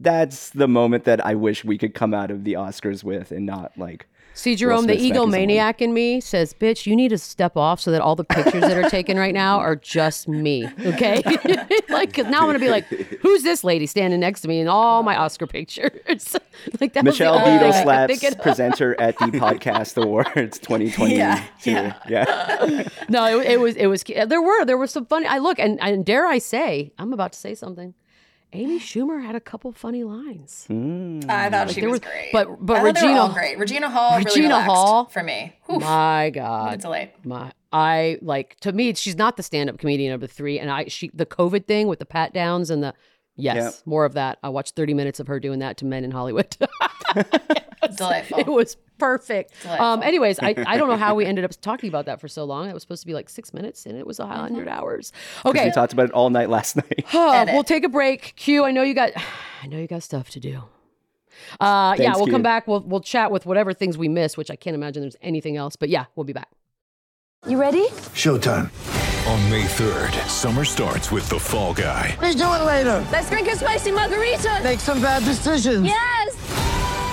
that's 0.00 0.50
the 0.50 0.68
moment 0.68 1.04
that 1.04 1.24
I 1.24 1.34
wish 1.34 1.64
we 1.64 1.76
could 1.76 1.94
come 1.94 2.14
out 2.14 2.30
of 2.30 2.44
the 2.44 2.54
Oscars 2.54 3.04
with 3.04 3.32
and 3.32 3.44
not 3.44 3.76
like 3.76 4.06
See, 4.38 4.54
Jerome, 4.54 4.86
the 4.86 4.94
egomaniac 4.94 5.80
in 5.80 5.92
me 5.92 6.20
says, 6.20 6.54
bitch, 6.54 6.86
you 6.86 6.94
need 6.94 7.08
to 7.08 7.18
step 7.18 7.56
off 7.56 7.80
so 7.80 7.90
that 7.90 8.00
all 8.00 8.14
the 8.14 8.22
pictures 8.22 8.60
that 8.60 8.76
are 8.76 8.88
taken 8.88 9.18
right 9.18 9.34
now 9.34 9.58
are 9.58 9.74
just 9.74 10.28
me. 10.28 10.64
Okay. 10.86 11.22
like, 11.88 12.14
cause 12.14 12.26
now 12.26 12.42
I'm 12.42 12.44
going 12.44 12.52
to 12.52 12.60
be 12.60 12.68
like, 12.68 12.84
who's 13.20 13.42
this 13.42 13.64
lady 13.64 13.86
standing 13.86 14.20
next 14.20 14.42
to 14.42 14.48
me 14.48 14.60
in 14.60 14.68
all 14.68 15.02
my 15.02 15.16
Oscar 15.16 15.48
pictures? 15.48 16.36
like, 16.80 16.92
that 16.92 17.02
Michelle 17.02 17.36
Beadle 17.38 17.72
thing 17.72 17.88
I 17.88 18.06
could 18.06 18.18
slaps 18.18 18.34
presenter 18.36 18.98
at 19.00 19.18
the 19.18 19.24
podcast 19.24 20.00
awards 20.00 20.60
2022. 20.60 21.08
Yeah, 21.18 21.44
yeah. 21.64 21.98
yeah. 22.08 22.88
No, 23.08 23.40
it, 23.40 23.54
it 23.54 23.60
was, 23.60 23.74
it 23.74 23.86
was, 23.86 24.04
there 24.04 24.40
were, 24.40 24.64
there 24.64 24.78
were 24.78 24.86
some 24.86 25.04
funny, 25.06 25.26
I 25.26 25.38
look, 25.38 25.58
and, 25.58 25.80
and 25.80 26.06
dare 26.06 26.26
I 26.26 26.38
say, 26.38 26.92
I'm 26.96 27.12
about 27.12 27.32
to 27.32 27.38
say 27.40 27.56
something. 27.56 27.92
Amy 28.54 28.78
Schumer 28.80 29.22
had 29.22 29.34
a 29.34 29.40
couple 29.40 29.72
funny 29.72 30.04
lines. 30.04 30.66
Mm. 30.70 31.28
I 31.28 31.50
thought 31.50 31.70
she 31.70 31.80
there 31.80 31.90
was 31.90 32.00
was- 32.00 32.08
great. 32.08 32.30
but- 32.32 32.64
but 32.64 32.78
I 32.78 32.80
thought 32.80 32.94
they 32.94 33.02
were 33.02 33.08
Regina- 33.08 33.20
all 33.20 33.28
great. 33.32 33.58
Regina 33.58 33.90
Hall 33.90 34.18
Regina 34.18 34.48
relaxed 34.48 34.66
Hall- 34.70 35.04
for 35.06 35.22
me. 35.22 35.54
Oof, 35.70 35.80
My 35.82 36.20
what 36.24 36.26
a 36.28 36.30
God. 36.30 36.80
delight. 36.80 37.24
My, 37.26 37.52
I 37.72 38.18
like 38.22 38.56
to 38.60 38.72
me, 38.72 38.94
she's 38.94 39.16
not 39.16 39.36
the 39.36 39.42
stand-up 39.42 39.76
comedian 39.78 40.14
of 40.14 40.20
the 40.22 40.28
three, 40.28 40.58
and 40.58 40.70
I 40.70 40.86
she 40.86 41.10
the 41.12 41.26
COVID 41.26 41.66
thing 41.66 41.88
with 41.88 41.98
the 41.98 42.06
pat 42.06 42.32
downs 42.32 42.70
and 42.70 42.82
the 42.82 42.94
yes, 43.36 43.56
Yeah. 43.56 43.70
more 43.84 44.06
of 44.06 44.14
that. 44.14 44.38
I 44.42 44.48
watched 44.48 44.74
thirty 44.74 44.94
minutes 44.94 45.20
of 45.20 45.26
her 45.26 45.38
doing 45.38 45.58
that 45.58 45.76
to 45.78 45.84
men 45.84 46.02
in 46.04 46.10
Hollywood. 46.10 46.56
Delightful. 47.96 48.38
it 48.38 48.46
was 48.46 48.76
perfect. 48.98 49.52
Um, 49.66 50.02
anyways, 50.02 50.38
I, 50.40 50.54
I 50.66 50.76
don't 50.76 50.88
know 50.88 50.96
how 50.96 51.14
we 51.14 51.24
ended 51.30 51.44
up 51.44 51.52
talking 51.60 51.88
about 51.88 52.06
that 52.06 52.20
for 52.20 52.28
so 52.28 52.44
long. 52.44 52.68
It 52.68 52.74
was 52.74 52.82
supposed 52.82 53.02
to 53.02 53.06
be 53.06 53.14
like 53.14 53.28
six 53.28 53.54
minutes, 53.54 53.86
and 53.86 53.96
it 53.96 54.06
was 54.06 54.18
a 54.18 54.26
100 54.26 54.58
Mm-hmm. 54.66 54.68
hours. 54.68 55.12
Okay. 55.46 55.66
We 55.66 55.70
talked 55.70 55.92
about 55.92 56.06
it 56.06 56.12
all 56.12 56.30
night 56.30 56.50
last 56.50 56.76
night. 56.76 57.04
Edit. 57.14 57.54
we'll 57.54 57.64
take 57.64 57.84
a 57.84 57.88
break. 57.88 58.34
Q, 58.36 58.64
I 58.64 58.70
know 58.72 58.82
you 58.82 58.94
got, 58.94 59.12
I 59.62 59.66
know 59.66 59.78
you 59.78 59.86
got 59.86 60.02
stuff 60.02 60.30
to 60.30 60.40
do. 60.40 60.62
Uh, 61.60 61.94
yeah, 61.98 62.14
we'll 62.16 62.24
Q. 62.26 62.32
come 62.32 62.42
back. 62.42 62.66
We'll 62.66 62.80
we'll 62.80 63.00
chat 63.00 63.30
with 63.30 63.46
whatever 63.46 63.72
things 63.72 63.96
we 63.96 64.08
miss, 64.08 64.36
which 64.36 64.50
I 64.50 64.56
can't 64.56 64.74
imagine 64.74 65.02
there's 65.02 65.16
anything 65.22 65.56
else. 65.56 65.76
But 65.76 65.88
yeah, 65.88 66.06
we'll 66.16 66.24
be 66.24 66.32
back. 66.32 66.48
You 67.46 67.60
ready? 67.60 67.86
Showtime. 68.14 68.70
On 69.28 69.50
May 69.50 69.64
3rd, 69.64 70.26
summer 70.28 70.64
starts 70.64 71.12
with 71.12 71.28
The 71.28 71.38
Fall 71.38 71.74
Guy. 71.74 72.16
Let's 72.20 72.34
do 72.34 72.42
it 72.44 72.64
later. 72.64 73.06
Let's 73.12 73.28
drink 73.30 73.46
a 73.48 73.56
spicy 73.56 73.92
margarita. 73.92 74.60
Make 74.64 74.80
some 74.80 75.00
bad 75.02 75.22
decisions. 75.24 75.84
Yes. 75.84 76.67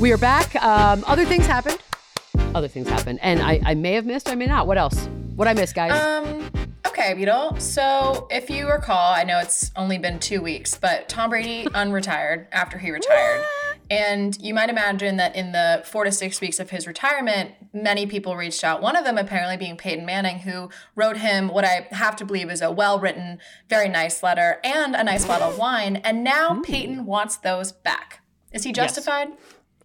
We 0.00 0.12
are 0.12 0.16
back. 0.16 0.56
Um, 0.64 1.04
other 1.06 1.26
things 1.26 1.44
happened. 1.44 1.76
Other 2.54 2.68
things 2.68 2.88
happened, 2.88 3.18
and 3.20 3.42
I, 3.42 3.60
I 3.62 3.74
may 3.74 3.92
have 3.92 4.06
missed. 4.06 4.30
I 4.30 4.34
may 4.34 4.46
not. 4.46 4.66
What 4.66 4.78
else? 4.78 5.06
What 5.36 5.46
I 5.46 5.52
missed, 5.52 5.74
guys? 5.74 5.92
Um. 5.92 6.50
Okay, 6.86 7.12
Beadle. 7.12 7.60
So, 7.60 8.26
if 8.30 8.48
you 8.48 8.66
recall, 8.66 9.12
I 9.12 9.24
know 9.24 9.38
it's 9.40 9.70
only 9.76 9.98
been 9.98 10.18
two 10.18 10.40
weeks, 10.40 10.74
but 10.74 11.10
Tom 11.10 11.28
Brady 11.28 11.64
unretired 11.74 12.46
after 12.50 12.78
he 12.78 12.90
retired. 12.90 13.44
And 13.90 14.40
you 14.40 14.54
might 14.54 14.70
imagine 14.70 15.18
that 15.18 15.36
in 15.36 15.52
the 15.52 15.82
four 15.84 16.04
to 16.04 16.12
six 16.12 16.40
weeks 16.40 16.58
of 16.58 16.70
his 16.70 16.86
retirement, 16.86 17.52
many 17.74 18.06
people 18.06 18.36
reached 18.36 18.64
out. 18.64 18.80
One 18.80 18.96
of 18.96 19.04
them 19.04 19.18
apparently 19.18 19.58
being 19.58 19.76
Peyton 19.76 20.06
Manning, 20.06 20.38
who 20.38 20.70
wrote 20.96 21.18
him 21.18 21.48
what 21.48 21.66
I 21.66 21.88
have 21.90 22.16
to 22.16 22.24
believe 22.24 22.50
is 22.50 22.62
a 22.62 22.70
well 22.70 22.98
written, 22.98 23.38
very 23.68 23.90
nice 23.90 24.22
letter 24.22 24.60
and 24.64 24.96
a 24.96 25.04
nice 25.04 25.26
bottle 25.26 25.50
of 25.50 25.58
wine. 25.58 25.96
And 25.96 26.24
now 26.24 26.62
Peyton 26.62 27.04
wants 27.04 27.36
those 27.36 27.72
back. 27.72 28.22
Is 28.52 28.64
he 28.64 28.72
justified? 28.72 29.28
Yes. 29.28 29.38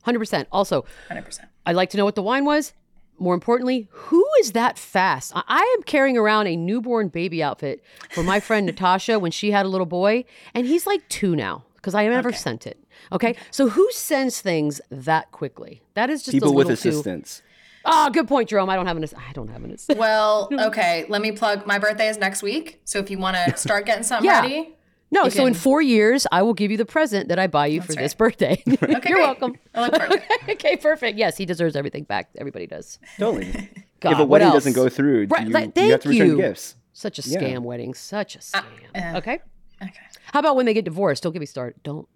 100%. 0.05 0.45
Also, 0.51 0.85
100%. 1.09 1.39
I'd 1.65 1.75
like 1.75 1.89
to 1.91 1.97
know 1.97 2.05
what 2.05 2.15
the 2.15 2.23
wine 2.23 2.45
was. 2.45 2.73
More 3.17 3.33
importantly, 3.33 3.87
who 3.91 4.25
is 4.41 4.51
that 4.51 4.77
fast? 4.77 5.31
I, 5.35 5.43
I 5.47 5.75
am 5.77 5.83
carrying 5.83 6.17
around 6.17 6.47
a 6.47 6.55
newborn 6.55 7.07
baby 7.07 7.41
outfit 7.41 7.83
for 8.11 8.23
my 8.23 8.39
friend 8.39 8.65
Natasha 8.65 9.19
when 9.19 9.31
she 9.31 9.51
had 9.51 9.65
a 9.65 9.69
little 9.69 9.85
boy, 9.85 10.25
and 10.53 10.67
he's 10.67 10.85
like 10.85 11.07
two 11.07 11.35
now 11.35 11.63
because 11.75 11.95
I 11.95 12.07
never 12.07 12.29
okay. 12.29 12.37
sent 12.37 12.67
it. 12.67 12.83
Okay? 13.11 13.29
okay? 13.29 13.39
So 13.51 13.69
who 13.69 13.89
sends 13.91 14.41
things 14.41 14.81
that 14.89 15.31
quickly? 15.31 15.81
That 15.93 16.09
is 16.09 16.23
just 16.23 16.33
people 16.33 16.53
with 16.53 16.69
assistants. 16.69 17.37
Too... 17.37 17.43
Oh, 17.85 18.09
good 18.09 18.27
point, 18.27 18.49
Jerome. 18.49 18.69
I 18.69 18.75
don't 18.75 18.87
have 18.87 18.97
an. 18.97 19.05
I 19.15 19.31
don't 19.33 19.47
have 19.47 19.63
an. 19.63 19.71
Ass- 19.71 19.87
well, 19.95 20.49
okay. 20.59 21.05
Let 21.07 21.21
me 21.21 21.31
plug. 21.31 21.67
My 21.67 21.77
birthday 21.77 22.09
is 22.09 22.17
next 22.17 22.41
week, 22.41 22.81
so 22.83 22.99
if 22.99 23.11
you 23.11 23.19
want 23.19 23.37
to 23.37 23.55
start 23.57 23.85
getting 23.85 24.03
something 24.03 24.29
yeah. 24.29 24.41
ready, 24.41 24.74
no, 25.11 25.25
You 25.25 25.29
so 25.31 25.45
in 25.45 25.53
four 25.53 25.81
years, 25.81 26.25
I 26.31 26.41
will 26.41 26.53
give 26.55 26.71
you 26.71 26.77
the 26.77 26.85
present 26.85 27.29
that 27.29 27.37
I 27.39 27.47
buy 27.47 27.67
you 27.67 27.79
for 27.81 27.87
That's 27.93 27.97
this 27.99 28.13
birthday. 28.15 28.61
Okay, 28.67 28.77
You're 28.89 28.99
great. 28.99 29.15
welcome. 29.17 29.55
I 29.73 29.81
look 29.83 29.95
forward 29.95 30.09
to 30.17 30.23
it. 30.49 30.51
okay, 30.55 30.75
perfect. 30.77 31.17
Yes, 31.17 31.37
he 31.37 31.45
deserves 31.45 31.75
everything 31.75 32.03
back. 32.03 32.29
Everybody 32.37 32.67
does. 32.67 32.99
Totally. 33.17 33.69
God, 34.01 34.11
if 34.13 34.19
a 34.19 34.25
wedding 34.25 34.47
else? 34.47 34.55
doesn't 34.55 34.73
go 34.73 34.89
through, 34.89 35.27
Right, 35.29 35.47
you, 35.47 35.53
like, 35.53 35.77
you 35.77 35.91
have 35.91 36.01
to 36.01 36.09
return 36.09 36.27
you. 36.27 36.37
gifts. 36.37 36.75
Such 36.93 37.19
a 37.19 37.29
Yeah. 37.29 37.39
scam 37.39 37.61
wedding. 37.61 37.93
Such 37.93 38.35
a 38.35 38.39
scam. 38.39 38.63
uh, 38.95 39.17
okay. 39.19 39.39
Okay. 39.81 39.93
How 40.33 40.39
about 40.39 40.55
when 40.55 40.65
they 40.65 40.73
get 40.73 40.85
divorced? 40.85 41.21
Don't 41.23 41.33
get 41.33 41.39
me 41.39 41.45
started. 41.45 41.81
Don't. 41.83 42.07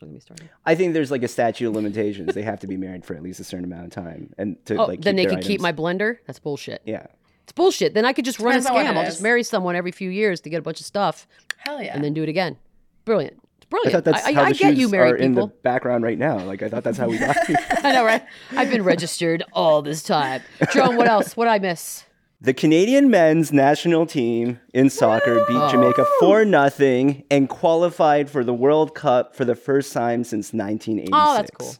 Don't 0.00 0.08
get 0.10 0.14
me 0.14 0.20
started. 0.20 0.48
I 0.66 0.74
think 0.74 0.94
there's 0.94 1.10
like 1.12 1.22
a 1.22 1.28
statute 1.28 1.68
of 1.68 1.74
limitations. 1.76 2.34
they 2.34 2.42
have 2.42 2.58
to 2.60 2.66
be 2.66 2.76
married 2.76 3.04
for 3.04 3.14
at 3.14 3.22
least 3.22 3.38
a 3.40 3.44
certain 3.44 3.64
amount 3.64 3.84
of 3.84 3.90
time, 3.90 4.32
and 4.38 4.56
to 4.66 4.76
Oh, 4.78 4.86
like 4.86 5.00
then 5.02 5.14
they 5.16 5.22
keep 5.24 5.30
can 5.30 5.40
their 5.40 5.46
keep 5.48 5.60
my 5.60 5.72
blender. 5.72 6.18
That's 6.26 6.38
bullshit. 6.40 6.82
Yeah. 6.84 7.06
It's 7.44 7.52
bullshit. 7.52 7.94
Then 7.94 8.04
I 8.04 8.12
could 8.12 8.24
just 8.24 8.38
run 8.38 8.54
a 8.54 8.60
Depends 8.60 8.66
on 8.66 8.94
scam. 8.94 8.96
I'll 8.98 9.04
just 9.04 9.22
marry 9.22 9.42
someone 9.42 9.74
every 9.76 9.92
few 9.92 10.10
years 10.10 10.40
to 10.42 10.50
get 10.50 10.58
a 10.58 10.62
bunch 10.62 10.80
of 10.80 10.86
stuff 10.86 11.26
Hell 11.58 11.82
yeah. 11.82 11.94
and 11.94 12.04
then 12.04 12.14
do 12.14 12.22
it 12.22 12.28
again. 12.28 12.56
Brilliant. 13.04 13.38
It's 13.56 13.66
brilliant. 13.66 13.94
I 13.94 13.98
thought 13.98 14.04
that's 14.04 14.24
I, 14.26 14.32
how 14.32 14.42
I 14.44 14.52
the 14.52 14.58
get 14.58 14.70
shoes 14.70 14.78
you, 14.78 14.88
married 14.88 15.14
are 15.14 15.16
in 15.16 15.34
the 15.34 15.42
people. 15.46 15.56
background 15.62 16.04
right 16.04 16.18
now. 16.18 16.38
Like 16.38 16.62
I 16.62 16.68
thought 16.68 16.84
that's 16.84 16.98
how 16.98 17.08
we 17.08 17.18
got 17.18 17.36
here. 17.46 17.56
I 17.82 17.92
know, 17.92 18.04
right? 18.04 18.22
I've 18.52 18.70
been 18.70 18.84
registered 18.84 19.42
all 19.52 19.82
this 19.82 20.02
time. 20.02 20.42
Jerome, 20.72 20.96
what 20.96 21.08
else? 21.08 21.36
What 21.36 21.48
I 21.48 21.58
miss? 21.58 22.04
The 22.40 22.54
Canadian 22.54 23.08
men's 23.08 23.52
national 23.52 24.04
team 24.06 24.58
in 24.74 24.90
soccer 24.90 25.44
beat 25.46 25.70
Jamaica 25.70 26.04
4 26.18 26.44
0 26.70 27.22
and 27.30 27.48
qualified 27.48 28.28
for 28.28 28.42
the 28.42 28.52
World 28.52 28.96
Cup 28.96 29.36
for 29.36 29.44
the 29.44 29.54
first 29.54 29.92
time 29.92 30.24
since 30.24 30.52
1986. 30.52 31.10
Oh, 31.12 31.34
that's 31.36 31.50
cool. 31.52 31.74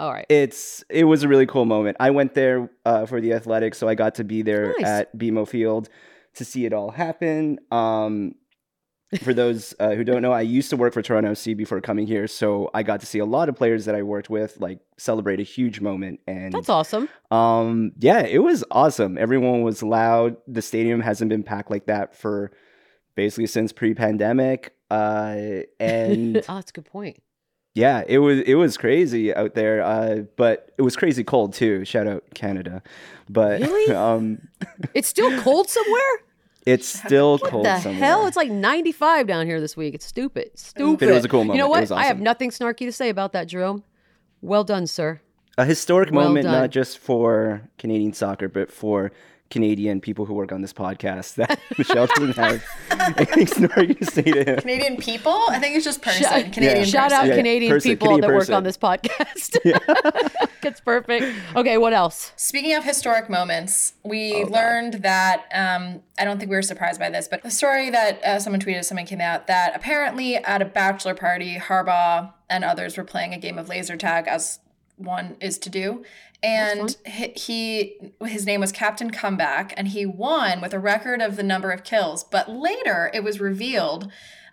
All 0.00 0.10
right. 0.10 0.24
It's 0.30 0.82
it 0.88 1.04
was 1.04 1.22
a 1.22 1.28
really 1.28 1.44
cool 1.46 1.66
moment. 1.66 1.98
I 2.00 2.10
went 2.10 2.32
there 2.34 2.70
uh, 2.86 3.04
for 3.04 3.20
the 3.20 3.34
athletics, 3.34 3.76
so 3.76 3.86
I 3.86 3.94
got 3.94 4.14
to 4.14 4.24
be 4.24 4.40
there 4.40 4.74
Nice. 4.78 4.86
at 4.86 5.18
BMO 5.18 5.46
Field 5.46 5.90
to 6.34 6.44
see 6.44 6.64
it 6.64 6.72
all 6.72 6.90
happen. 6.90 7.58
Um, 7.70 8.34
for 9.22 9.34
those 9.34 9.74
uh, 9.78 9.90
who 9.90 10.04
don't 10.04 10.22
know, 10.22 10.32
I 10.32 10.40
used 10.40 10.70
to 10.70 10.76
work 10.78 10.94
for 10.94 11.02
Toronto 11.02 11.32
FC 11.32 11.54
before 11.54 11.80
coming 11.82 12.06
here, 12.06 12.26
so 12.26 12.70
I 12.72 12.82
got 12.82 13.00
to 13.00 13.06
see 13.06 13.18
a 13.18 13.26
lot 13.26 13.50
of 13.50 13.56
players 13.56 13.84
that 13.84 13.94
I 13.94 14.02
worked 14.02 14.30
with 14.30 14.58
like 14.58 14.78
celebrate 14.96 15.38
a 15.38 15.42
huge 15.42 15.80
moment. 15.82 16.20
And 16.26 16.52
That's 16.52 16.70
awesome. 16.70 17.08
um, 17.30 17.92
yeah, 17.98 18.20
it 18.20 18.38
was 18.42 18.64
awesome. 18.70 19.18
Everyone 19.18 19.62
was 19.62 19.82
loud. 19.82 20.36
The 20.46 20.62
stadium 20.62 21.00
hasn't 21.00 21.28
been 21.28 21.42
packed 21.42 21.70
like 21.70 21.86
that 21.86 22.16
for 22.16 22.52
basically 23.16 23.48
since 23.48 23.72
pre-pandemic. 23.72 24.74
Uh, 24.90 25.62
and 25.80 26.36
oh, 26.38 26.54
that's 26.54 26.70
a 26.70 26.74
good 26.74 26.86
point. 26.86 27.20
Yeah, 27.74 28.02
it 28.06 28.18
was 28.18 28.40
it 28.40 28.54
was 28.54 28.76
crazy 28.76 29.34
out 29.34 29.54
there. 29.54 29.82
Uh, 29.82 30.16
but 30.36 30.70
it 30.78 30.82
was 30.82 30.96
crazy 30.96 31.24
cold 31.24 31.54
too. 31.54 31.84
Shout 31.84 32.06
out 32.06 32.24
Canada. 32.34 32.82
But 33.28 33.60
Really? 33.60 33.94
um, 34.06 34.48
It's 34.94 35.08
still 35.08 35.40
cold 35.42 35.68
somewhere? 35.68 36.00
it's 36.66 36.86
still 36.88 37.38
What 37.38 37.50
cold 37.50 37.64
the 37.66 37.78
somewhere. 37.80 37.98
hell? 38.00 38.26
It's 38.26 38.36
like 38.36 38.50
95 38.50 39.26
down 39.26 39.46
here 39.46 39.60
this 39.60 39.76
week. 39.76 39.94
It's 39.94 40.04
stupid. 40.06 40.50
Stupid. 40.58 40.98
But 40.98 41.08
it 41.08 41.14
was 41.14 41.24
a 41.24 41.28
cool 41.28 41.40
moment. 41.44 41.56
You 41.56 41.62
know 41.62 41.68
what? 41.68 41.80
was 41.82 41.90
I 41.92 42.04
have 42.04 42.20
nothing 42.20 42.50
snarky 42.50 42.86
to 42.86 42.92
say 42.92 43.08
about 43.08 43.32
that, 43.32 43.46
Jerome. 43.46 43.84
Well 44.42 44.64
done, 44.64 44.86
sir. 44.86 45.20
a 45.58 45.64
historic 45.64 46.10
Well 46.10 46.26
moment, 46.28 46.44
done. 46.44 46.60
not 46.62 46.70
just 46.70 46.98
for 46.98 47.68
Canadian 47.78 48.12
soccer, 48.14 48.48
but 48.48 48.70
for 48.70 49.12
Canadian 49.50 50.00
people 50.00 50.24
who 50.24 50.34
work 50.34 50.52
on 50.52 50.62
this 50.62 50.72
podcast. 50.72 51.34
That 51.34 51.60
Michelle 51.78 52.06
doesn't 52.06 52.36
have 52.36 52.64
anything 52.90 53.46
snarky 53.46 53.98
to 53.98 54.04
say 54.06 54.22
to 54.22 54.44
him. 54.44 54.56
Canadian 54.58 54.96
people? 54.96 55.38
I 55.48 55.58
think 55.58 55.76
it's 55.76 55.84
just 55.84 56.02
person. 56.02 56.22
Shout, 56.22 56.52
Canadian 56.52 56.86
shout 56.86 57.12
out 57.12 57.22
person. 57.22 57.28
Yeah, 57.30 57.36
Canadian 57.36 57.72
person, 57.72 57.90
people 57.90 58.08
Canadian 58.08 58.30
that 58.30 58.36
work 58.36 58.50
on 58.50 58.64
this 58.64 58.78
podcast. 58.78 59.56
It's 60.62 60.80
perfect. 60.80 61.24
Okay, 61.56 61.78
what 61.78 61.94
else? 61.94 62.32
Speaking 62.36 62.74
of 62.74 62.84
historic 62.84 63.30
moments, 63.30 63.94
we 64.04 64.44
learned 64.44 64.94
that 65.02 65.46
um, 65.54 66.02
I 66.18 66.24
don't 66.24 66.38
think 66.38 66.50
we 66.50 66.56
were 66.56 66.62
surprised 66.62 67.00
by 67.00 67.08
this, 67.08 67.28
but 67.28 67.42
the 67.42 67.50
story 67.50 67.88
that 67.90 68.22
uh, 68.22 68.38
someone 68.38 68.60
tweeted, 68.60 68.84
someone 68.84 69.06
came 69.06 69.22
out 69.22 69.46
that 69.46 69.74
apparently 69.74 70.36
at 70.36 70.60
a 70.60 70.66
bachelor 70.66 71.14
party, 71.14 71.56
Harbaugh 71.56 72.34
and 72.50 72.62
others 72.62 72.96
were 72.98 73.04
playing 73.04 73.32
a 73.32 73.38
game 73.38 73.58
of 73.58 73.68
laser 73.68 73.96
tag 73.96 74.28
as 74.28 74.60
one 74.96 75.36
is 75.40 75.58
to 75.58 75.70
do. 75.70 76.04
And 76.42 76.96
he, 77.04 77.28
he 77.36 78.12
his 78.24 78.46
name 78.46 78.60
was 78.60 78.72
Captain 78.72 79.10
Comeback, 79.10 79.74
and 79.76 79.88
he 79.88 80.06
won 80.06 80.60
with 80.60 80.72
a 80.72 80.78
record 80.78 81.20
of 81.20 81.36
the 81.36 81.42
number 81.42 81.70
of 81.70 81.84
kills. 81.84 82.24
But 82.24 82.48
later, 82.50 83.10
it 83.12 83.22
was 83.22 83.40
revealed 83.40 84.10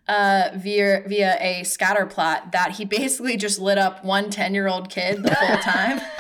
uh, 0.07 0.49
via 0.55 1.03
via 1.07 1.37
a 1.39 1.63
scatter 1.63 2.05
plot 2.05 2.51
that 2.51 2.73
he 2.73 2.85
basically 2.85 3.37
just 3.37 3.59
lit 3.59 3.77
up 3.77 4.03
one 4.03 4.29
10 4.29 4.53
year 4.53 4.67
old 4.67 4.89
kid 4.89 5.23
the 5.23 5.33
whole 5.33 5.57
time. 5.57 6.01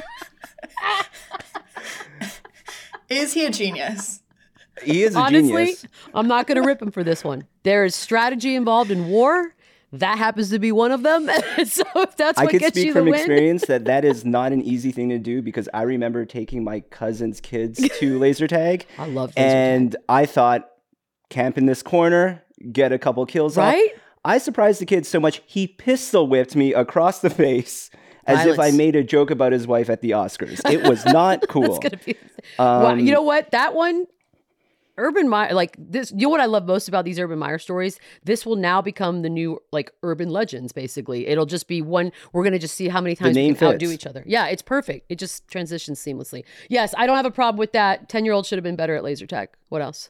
Is 3.09 3.33
he 3.33 3.45
a 3.45 3.49
genius? 3.49 4.21
He 4.83 5.03
is 5.03 5.15
a 5.15 5.19
Honestly, 5.19 5.65
genius. 5.65 5.85
I'm 6.13 6.27
not 6.27 6.45
going 6.45 6.61
to 6.61 6.67
rip 6.67 6.81
him 6.81 6.91
for 6.91 7.03
this 7.03 7.23
one. 7.23 7.47
There 7.63 7.85
is 7.85 7.95
strategy 7.95 8.53
involved 8.55 8.91
in 8.91 9.07
war. 9.07 9.53
That 9.93 10.17
happens 10.17 10.49
to 10.49 10.59
be 10.59 10.71
one 10.71 10.91
of 10.91 11.03
them. 11.03 11.27
so 11.65 11.83
if 11.95 12.17
that's 12.17 12.37
I 12.37 12.43
what 12.43 12.51
can 12.51 12.59
gets 12.59 12.75
speak 12.75 12.87
you 12.87 12.93
from 12.93 13.05
the 13.05 13.11
win, 13.11 13.19
experience 13.19 13.65
that 13.67 13.85
that 13.85 14.03
is 14.03 14.25
not 14.25 14.51
an 14.51 14.61
easy 14.61 14.91
thing 14.91 15.09
to 15.09 15.17
do 15.17 15.41
because 15.41 15.69
I 15.73 15.83
remember 15.83 16.25
taking 16.25 16.63
my 16.63 16.81
cousin's 16.81 17.39
kids 17.39 17.87
to 17.99 18.19
laser 18.19 18.47
tag. 18.47 18.85
I 18.97 19.05
love 19.05 19.33
laser 19.37 19.47
and 19.47 19.95
I 20.09 20.25
thought 20.25 20.69
camp 21.29 21.57
in 21.57 21.65
this 21.67 21.81
corner, 21.81 22.43
get 22.71 22.91
a 22.91 22.99
couple 22.99 23.25
kills 23.25 23.57
off. 23.57 23.73
Right? 23.73 23.91
I 24.25 24.39
surprised 24.39 24.81
the 24.81 24.85
kid 24.85 25.05
so 25.05 25.21
much 25.21 25.41
he 25.45 25.67
pistol 25.67 26.27
whipped 26.27 26.55
me 26.55 26.73
across 26.73 27.19
the 27.19 27.29
face 27.29 27.89
as 28.25 28.45
if 28.45 28.59
I 28.59 28.71
made 28.71 28.95
a 28.95 29.03
joke 29.03 29.31
about 29.31 29.53
his 29.53 29.65
wife 29.65 29.89
at 29.89 30.01
the 30.01 30.11
Oscars. 30.11 30.59
It 30.69 30.83
was 30.87 31.05
not 31.05 31.45
cool. 31.49 31.79
That's 31.79 31.79
gonna 31.79 32.03
be. 32.03 32.17
Um, 32.59 32.99
you 32.99 33.13
know 33.13 33.21
what? 33.21 33.51
That 33.51 33.73
one, 33.73 34.05
Urban 34.97 35.29
Meyer, 35.29 35.53
like 35.53 35.75
this. 35.77 36.11
You 36.11 36.23
know 36.23 36.29
what 36.29 36.39
I 36.39 36.45
love 36.45 36.65
most 36.65 36.87
about 36.87 37.05
these 37.05 37.19
Urban 37.19 37.39
Meyer 37.39 37.59
stories? 37.59 37.99
This 38.23 38.45
will 38.45 38.55
now 38.55 38.81
become 38.81 39.21
the 39.21 39.29
new 39.29 39.61
like 39.71 39.91
urban 40.03 40.29
legends. 40.29 40.71
Basically, 40.71 41.27
it'll 41.27 41.45
just 41.45 41.67
be 41.67 41.81
one. 41.81 42.11
We're 42.33 42.43
gonna 42.43 42.59
just 42.59 42.75
see 42.75 42.87
how 42.87 43.01
many 43.01 43.15
times 43.15 43.35
we 43.35 43.53
can 43.53 43.67
outdo 43.67 43.91
each 43.91 44.05
other. 44.05 44.23
Yeah, 44.25 44.47
it's 44.47 44.61
perfect. 44.61 45.05
It 45.09 45.19
just 45.19 45.47
transitions 45.47 45.99
seamlessly. 45.99 46.43
Yes, 46.69 46.93
I 46.97 47.05
don't 47.05 47.15
have 47.15 47.25
a 47.25 47.31
problem 47.31 47.59
with 47.59 47.73
that. 47.73 48.09
Ten 48.09 48.25
year 48.25 48.33
old 48.33 48.45
should 48.45 48.57
have 48.57 48.63
been 48.63 48.75
better 48.75 48.95
at 48.95 49.03
laser 49.03 49.27
tag. 49.27 49.49
What 49.69 49.81
else? 49.81 50.09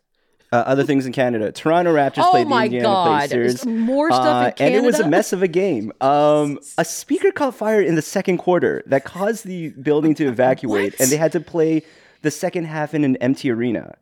Uh, 0.52 0.63
other 0.65 0.86
things 0.86 1.06
in 1.06 1.12
Canada. 1.12 1.52
Toronto 1.52 1.93
Raptors 1.93 2.23
Oh 2.26 2.32
played 2.32 2.45
the 2.45 2.50
my 2.50 2.65
Indiana 2.65 2.86
God. 2.86 3.21
Pacers. 3.30 3.65
More 3.65 4.10
stuff 4.12 4.54
in 4.62 4.67
And 4.67 4.76
it 4.76 4.84
was 4.84 4.97
a 4.97 5.10
mess 5.10 5.34
of 5.34 5.43
a 5.43 5.47
game. 5.47 5.91
Um, 6.00 6.60
a 6.78 6.86
speaker 6.86 7.32
caught 7.32 7.54
fire 7.54 7.82
in 7.82 7.95
the 7.95 8.02
second 8.02 8.38
quarter 8.38 8.82
that 8.86 9.04
caused 9.04 9.45
the 9.45 9.69
building 9.71 10.15
to 10.15 10.26
evacuate, 10.28 10.95
and 11.02 11.10
they 11.12 11.17
had 11.17 11.34
to 11.34 11.41
play 11.41 11.84
the 12.21 12.32
second 12.32 12.63
half 12.65 12.93
in 12.93 13.04
an 13.04 13.17
empty 13.17 13.52
arena. 13.52 13.97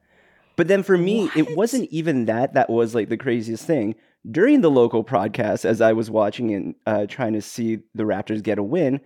But 0.55 0.67
then 0.67 0.83
for 0.83 0.97
me, 0.97 1.29
it 1.35 1.55
wasn't 1.55 1.89
even 1.91 2.25
that 2.25 2.53
that 2.53 2.69
was 2.69 2.95
like 2.95 3.09
the 3.09 3.17
craziest 3.17 3.65
thing. 3.65 3.95
During 4.29 4.61
the 4.61 4.71
local 4.71 5.03
broadcast, 5.03 5.65
as 5.65 5.81
I 5.81 5.93
was 5.93 6.09
watching 6.09 6.53
and 6.53 6.75
uh, 6.85 7.05
trying 7.07 7.33
to 7.33 7.41
see 7.41 7.79
the 7.93 8.03
Raptors 8.03 8.41
get 8.41 8.57
a 8.57 8.63
win, 8.63 9.01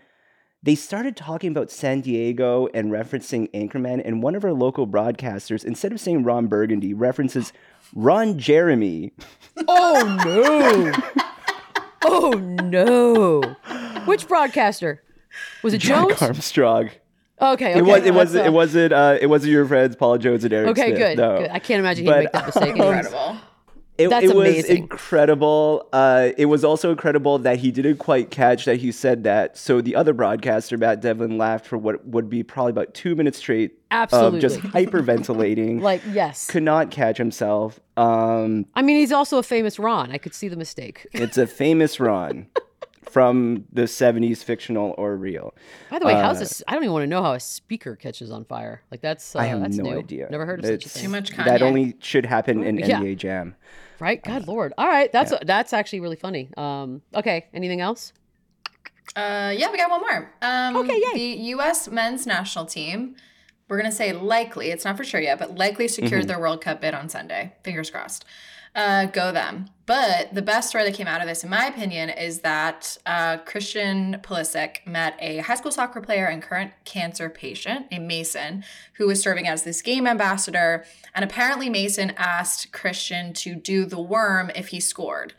they 0.62 0.76
started 0.76 1.16
talking 1.16 1.52
about 1.52 1.72
San 1.72 2.02
Diego 2.02 2.68
and 2.74 2.92
referencing 2.92 3.50
Anchorman, 3.52 4.02
and 4.04 4.22
one 4.22 4.36
of 4.36 4.44
our 4.44 4.52
local 4.54 4.86
broadcasters, 4.86 5.64
instead 5.64 5.94
of 5.94 6.02
saying 6.02 6.24
Ron 6.24 6.48
Burgundy, 6.48 6.94
references 6.94 7.54
Ron 7.94 8.38
Jeremy. 8.38 9.12
Oh 9.68 10.22
no! 10.26 11.24
oh 12.04 12.32
no! 12.32 13.42
Which 14.06 14.28
broadcaster? 14.28 15.04
Was 15.64 15.74
it 15.74 15.80
Jack 15.80 16.08
Jones? 16.08 16.22
Armstrong. 16.22 16.90
Okay, 17.42 17.72
okay. 17.72 17.80
It 17.80 17.84
was. 17.84 18.00
It 18.00 18.04
that's, 18.04 18.16
wasn't. 18.16 18.44
uh, 18.44 18.46
It 18.48 18.54
wasn't. 18.54 18.94
Uh, 18.94 19.18
it 19.22 19.28
wasn't 19.28 19.52
your 19.54 19.66
friends 19.66 19.96
Paul 19.96 20.18
Jones 20.18 20.44
and 20.44 20.54
Eric 20.54 20.70
Okay, 20.72 20.88
Smith. 20.88 20.98
good, 20.98 21.18
No. 21.18 21.38
good. 21.40 21.50
I 21.52 21.60
can't 21.60 21.80
imagine 21.80 22.06
he'd 22.06 22.12
make 22.12 22.32
that 22.34 22.46
mistake. 22.48 22.70
Incredible. 22.76 23.38
It, 23.98 24.10
That's 24.10 24.28
it 24.28 24.34
was 24.34 24.48
amazing. 24.48 24.78
incredible. 24.78 25.90
Uh, 25.92 26.30
it 26.38 26.46
was 26.46 26.64
also 26.64 26.90
incredible 26.90 27.38
that 27.40 27.60
he 27.60 27.70
didn't 27.70 27.98
quite 27.98 28.32
catch 28.32 28.64
that 28.64 28.78
he 28.78 28.94
said 28.94 29.26
that. 29.26 29.58
So 29.58 29.82
the 29.82 29.94
other 29.98 30.14
broadcaster, 30.14 30.78
Matt 30.78 31.02
Devlin, 31.02 31.38
laughed 31.38 31.66
for 31.66 31.78
what 31.78 32.06
would 32.08 32.30
be 32.30 32.42
probably 32.42 32.70
about 32.70 32.94
two 32.94 33.14
minutes 33.14 33.40
straight 33.40 33.74
of 33.92 34.40
just 34.40 34.60
hyperventilating. 34.62 35.82
Like 35.90 36.02
yes. 36.14 36.48
could 36.48 36.64
not 36.64 36.92
catch 36.92 37.18
himself. 37.18 37.82
Um, 37.98 38.66
I 38.74 38.82
mean, 38.82 38.98
he's 39.00 39.12
also 39.12 39.38
a 39.38 39.44
famous 39.44 39.78
Ron. 39.80 40.12
I 40.14 40.18
could 40.18 40.34
see 40.34 40.48
the 40.48 40.56
mistake. 40.56 41.06
it's 41.12 41.38
a 41.38 41.46
famous 41.46 42.00
Ron 42.00 42.48
from 43.10 43.66
the 43.72 43.84
'70s, 43.84 44.44
fictional 44.44 44.94
or 44.98 45.16
real. 45.16 45.54
By 45.90 46.00
the 46.00 46.06
way, 46.06 46.14
how's 46.14 46.38
Uh, 46.38 46.42
this? 46.42 46.64
I 46.68 46.74
don't 46.74 46.84
even 46.84 46.94
want 46.94 47.04
to 47.04 47.08
know 47.08 47.22
how 47.24 47.34
a 47.34 47.40
speaker 47.40 47.96
catches 47.96 48.32
on 48.32 48.46
fire. 48.46 48.82
Like 48.92 49.02
that's 49.02 49.36
uh, 49.36 49.40
I 49.40 49.46
have 49.46 49.62
that's 49.62 49.78
no 49.78 49.84
new. 49.92 50.00
idea. 50.00 50.28
Never 50.30 50.46
heard 50.46 50.60
of 50.60 50.66
such 50.66 50.86
a 50.86 50.90
thing. 50.90 51.04
Too 51.04 51.10
much 51.10 51.32
Kanye. 51.32 51.46
That 51.46 51.62
only 51.62 51.96
should 52.00 52.26
happen 52.26 52.64
in 52.64 52.78
Yeah. 52.78 53.00
NBA 53.02 53.18
Jam. 53.18 53.56
Right? 54.00 54.24
God 54.24 54.48
Lord. 54.48 54.74
All 54.78 54.88
right, 54.88 55.12
that's 55.12 55.34
that's 55.46 55.74
actually 55.74 56.00
really 56.00 56.16
funny. 56.16 56.50
Um, 56.56 57.02
okay. 57.14 57.48
Anything 57.54 57.82
else? 57.82 58.14
Uh, 59.16 59.54
yeah, 59.58 59.72
we 59.72 59.78
got 59.78 59.90
one 59.90 60.02
more. 60.02 60.32
Um, 60.42 60.76
Okay, 60.78 60.96
yay. 60.98 61.14
The 61.36 61.42
U.S. 61.56 61.90
men's 61.90 62.28
national 62.28 62.66
team, 62.66 63.16
we're 63.70 63.78
going 63.80 63.90
to 63.90 63.96
say 63.96 64.12
likely, 64.12 64.72
it's 64.72 64.84
not 64.84 64.98
for 64.98 65.06
sure 65.06 65.22
yet, 65.22 65.40
but 65.40 65.56
likely 65.56 65.88
secured 65.88 66.24
Mm-hmm. 66.24 66.28
their 66.28 66.40
World 66.40 66.60
Cup 66.62 66.82
bid 66.82 66.94
on 66.94 67.08
Sunday. 67.08 67.54
Fingers 67.64 67.90
crossed. 67.90 68.26
Uh, 68.76 69.06
go 69.06 69.32
them. 69.32 69.66
But 69.88 70.34
the 70.36 70.44
best 70.44 70.70
story 70.70 70.84
that 70.84 70.94
came 70.94 71.08
out 71.08 71.22
of 71.22 71.28
this, 71.28 71.44
in 71.44 71.50
my 71.50 71.66
opinion, 71.66 72.10
is 72.10 72.42
that 72.42 72.98
uh, 73.06 73.38
Christian 73.38 74.20
Pulisic 74.22 74.86
met 74.86 75.16
a 75.20 75.40
high 75.40 75.56
school 75.56 75.72
soccer 75.72 76.02
player 76.02 76.26
and 76.28 76.42
current 76.42 76.72
cancer 76.86 77.30
patient 77.32 77.88
a 77.92 77.98
Mason, 77.98 78.64
who 78.94 79.08
was 79.08 79.22
serving 79.22 79.48
as 79.48 79.64
this 79.64 79.82
game 79.82 80.06
ambassador. 80.06 80.86
And 81.16 81.26
apparently, 81.26 81.68
Mason 81.70 82.14
asked 82.18 82.72
Christian 82.72 83.34
to 83.34 83.56
do 83.56 83.86
the 83.86 84.00
worm 84.00 84.52
if 84.56 84.68
he 84.68 84.80
scored. 84.80 85.34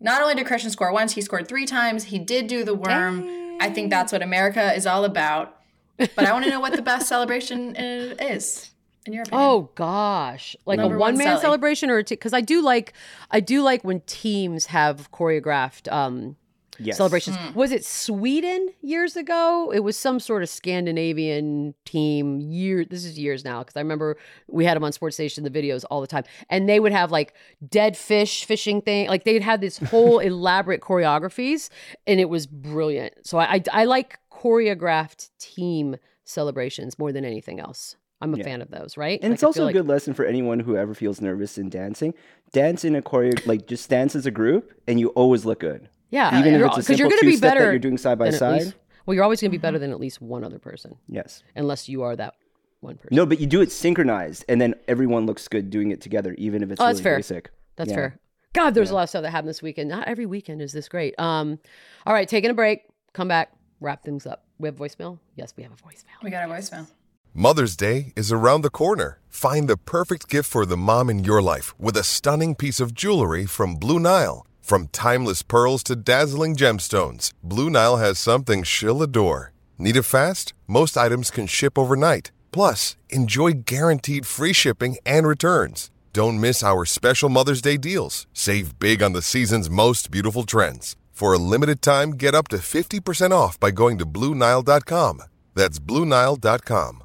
Not 0.00 0.22
only 0.22 0.36
did 0.36 0.46
Christian 0.46 0.70
score 0.70 0.92
once, 0.92 1.14
he 1.14 1.20
scored 1.20 1.48
three 1.48 1.66
times. 1.66 2.04
He 2.04 2.20
did 2.20 2.46
do 2.46 2.62
the 2.62 2.74
worm. 2.76 3.56
I 3.60 3.70
think 3.70 3.90
that's 3.90 4.12
what 4.12 4.22
America 4.22 4.72
is 4.72 4.86
all 4.86 5.04
about. 5.04 5.57
But 5.98 6.24
I 6.26 6.32
want 6.32 6.44
to 6.44 6.50
know 6.50 6.60
what 6.60 6.74
the 6.74 6.82
best 6.82 7.08
celebration 7.08 7.76
uh, 7.76 8.14
is, 8.20 8.70
in 9.06 9.12
your 9.12 9.22
opinion. 9.24 9.48
Oh 9.48 9.70
gosh, 9.74 10.56
like 10.64 10.78
Number 10.78 10.96
a 10.96 10.98
one, 10.98 11.14
one 11.14 11.18
man 11.18 11.26
Sally. 11.26 11.40
celebration 11.40 11.90
or 11.90 12.02
because 12.02 12.32
I 12.32 12.40
do 12.40 12.62
like 12.62 12.92
I 13.30 13.40
do 13.40 13.62
like 13.62 13.82
when 13.84 14.00
teams 14.02 14.66
have 14.66 15.10
choreographed 15.12 15.90
um 15.92 16.36
Yes. 16.80 16.96
celebrations. 16.96 17.36
Was 17.56 17.72
it 17.72 17.84
Sweden 17.84 18.68
years 18.82 19.16
ago? 19.16 19.72
It 19.74 19.80
was 19.80 19.96
some 19.98 20.20
sort 20.20 20.44
of 20.44 20.48
Scandinavian 20.48 21.74
team. 21.84 22.40
Year 22.40 22.84
this 22.84 23.04
is 23.04 23.18
years 23.18 23.44
now 23.44 23.60
because 23.64 23.76
I 23.76 23.80
remember 23.80 24.16
we 24.46 24.64
had 24.64 24.76
them 24.76 24.84
on 24.84 24.92
Sports 24.92 25.16
Station 25.16 25.42
the 25.42 25.50
videos 25.50 25.84
all 25.90 26.00
the 26.00 26.06
time, 26.06 26.22
and 26.48 26.68
they 26.68 26.78
would 26.78 26.92
have 26.92 27.10
like 27.10 27.34
dead 27.68 27.96
fish 27.96 28.44
fishing 28.44 28.80
thing. 28.80 29.08
Like 29.08 29.24
they'd 29.24 29.42
have 29.42 29.60
this 29.60 29.78
whole 29.78 30.18
elaborate 30.30 30.80
choreographies, 30.80 31.68
and 32.06 32.20
it 32.20 32.28
was 32.28 32.46
brilliant. 32.46 33.26
So 33.26 33.38
I 33.38 33.54
I, 33.54 33.62
I 33.72 33.84
like 33.84 34.18
choreographed 34.38 35.30
team 35.38 35.96
celebrations 36.24 36.98
more 36.98 37.12
than 37.12 37.24
anything 37.24 37.60
else. 37.60 37.96
I'm 38.20 38.34
a 38.34 38.38
Yeah. 38.38 38.44
fan 38.44 38.62
of 38.62 38.70
those, 38.70 38.96
right? 38.96 39.18
And 39.22 39.30
Like, 39.30 39.36
it's 39.36 39.42
also 39.44 39.58
feel 39.60 39.64
a 39.64 39.66
like- 39.66 39.74
good 39.74 39.86
lesson 39.86 40.12
for 40.14 40.24
anyone 40.24 40.60
who 40.60 40.76
ever 40.76 40.92
feels 40.94 41.20
nervous 41.20 41.56
in 41.56 41.68
dancing. 41.68 42.14
Dance 42.52 42.84
in 42.84 42.96
a 42.96 43.02
choreo, 43.02 43.46
like 43.46 43.66
just 43.66 43.88
dance 43.88 44.16
as 44.16 44.26
a 44.26 44.30
group, 44.30 44.72
and 44.88 44.98
you 44.98 45.08
always 45.10 45.44
look 45.44 45.60
good. 45.60 45.88
Yeah, 46.10 46.38
even 46.40 46.54
if 46.54 46.58
you're- 46.58 46.66
it's 46.68 46.76
a 46.78 46.80
'cause 46.80 46.88
you're 46.88 46.96
simple 46.96 47.10
gonna 47.10 47.20
be 47.22 47.32
two-step 47.32 47.50
that 47.52 47.58
better 47.58 47.70
you're 47.70 47.78
doing 47.78 47.98
side 47.98 48.18
by 48.18 48.30
side. 48.30 48.62
least- 48.62 48.74
well, 49.06 49.14
you're 49.14 49.24
always 49.24 49.40
going 49.40 49.50
to 49.50 49.56
be 49.56 49.60
better 49.60 49.78
than 49.78 49.90
at 49.90 50.00
least 50.00 50.20
one 50.20 50.42
other 50.42 50.58
person, 50.58 50.96
Yes. 51.08 51.42
unless 51.54 51.88
you 51.88 52.02
are 52.02 52.16
that 52.16 52.34
one 52.80 52.96
person. 52.96 53.14
No, 53.16 53.24
but 53.26 53.40
you 53.40 53.46
do 53.46 53.60
it 53.60 53.70
synchronized, 53.70 54.44
and 54.48 54.60
then 54.60 54.74
everyone 54.88 55.26
looks 55.26 55.46
good 55.48 55.68
doing 55.70 55.90
it 55.90 56.00
together, 56.00 56.34
even 56.38 56.62
if 56.62 56.70
it's 56.70 56.80
Oh, 56.80 56.84
really 56.84 56.94
that's 56.94 57.02
fair. 57.02 57.16
basic. 57.16 57.50
That's 57.76 57.90
Yeah. 57.90 57.96
fair. 57.96 58.18
God, 58.54 58.74
there's 58.74 58.90
a 58.90 58.94
lot 58.94 59.02
of 59.04 59.08
stuff 59.10 59.22
that 59.22 59.30
happened 59.30 59.48
this 59.50 59.62
weekend. 59.62 59.88
Not 59.90 60.08
every 60.08 60.26
weekend 60.26 60.60
is 60.62 60.72
this 60.72 60.88
great. 60.88 61.14
Um, 61.20 61.58
all 62.06 62.14
right, 62.14 62.26
taking 62.28 62.50
a 62.50 62.54
break. 62.54 62.82
Come 63.12 63.28
back. 63.28 63.52
Wrap 63.80 64.02
things 64.02 64.26
up. 64.26 64.42
We 64.58 64.66
have 64.68 64.76
voicemail. 64.76 65.18
Yes, 65.36 65.54
we 65.56 65.62
have 65.62 65.72
a 65.72 65.76
voicemail. 65.76 66.22
We 66.22 66.30
got 66.30 66.48
a 66.48 66.52
voicemail. 66.52 66.86
Mother's 67.32 67.76
Day 67.76 68.12
is 68.16 68.32
around 68.32 68.62
the 68.62 68.70
corner. 68.70 69.20
Find 69.28 69.68
the 69.68 69.76
perfect 69.76 70.28
gift 70.28 70.50
for 70.50 70.66
the 70.66 70.76
mom 70.76 71.08
in 71.08 71.22
your 71.22 71.40
life 71.40 71.78
with 71.78 71.96
a 71.96 72.02
stunning 72.02 72.56
piece 72.56 72.80
of 72.80 72.94
jewelry 72.94 73.46
from 73.46 73.76
Blue 73.76 74.00
Nile. 74.00 74.44
From 74.60 74.88
timeless 74.88 75.42
pearls 75.42 75.82
to 75.84 75.96
dazzling 75.96 76.56
gemstones, 76.56 77.32
Blue 77.42 77.70
Nile 77.70 77.98
has 77.98 78.18
something 78.18 78.64
she'll 78.64 79.02
adore. 79.02 79.52
Need 79.78 79.96
it 79.96 80.02
fast? 80.02 80.52
Most 80.66 80.96
items 80.96 81.30
can 81.30 81.46
ship 81.46 81.78
overnight. 81.78 82.32
Plus, 82.50 82.96
enjoy 83.10 83.52
guaranteed 83.52 84.26
free 84.26 84.52
shipping 84.52 84.96
and 85.06 85.26
returns. 85.26 85.90
Don't 86.12 86.40
miss 86.40 86.64
our 86.64 86.84
special 86.84 87.28
Mother's 87.28 87.62
Day 87.62 87.76
deals. 87.76 88.26
Save 88.32 88.78
big 88.80 89.02
on 89.02 89.12
the 89.12 89.22
season's 89.22 89.70
most 89.70 90.10
beautiful 90.10 90.42
trends. 90.42 90.96
For 91.18 91.32
a 91.32 91.38
limited 91.38 91.82
time, 91.82 92.12
get 92.12 92.32
up 92.32 92.46
to 92.48 92.58
50% 92.58 93.32
off 93.32 93.58
by 93.58 93.72
going 93.72 93.98
to 93.98 94.06
BlueNile.com. 94.06 95.20
That's 95.52 95.80
BlueNile.com. 95.80 97.02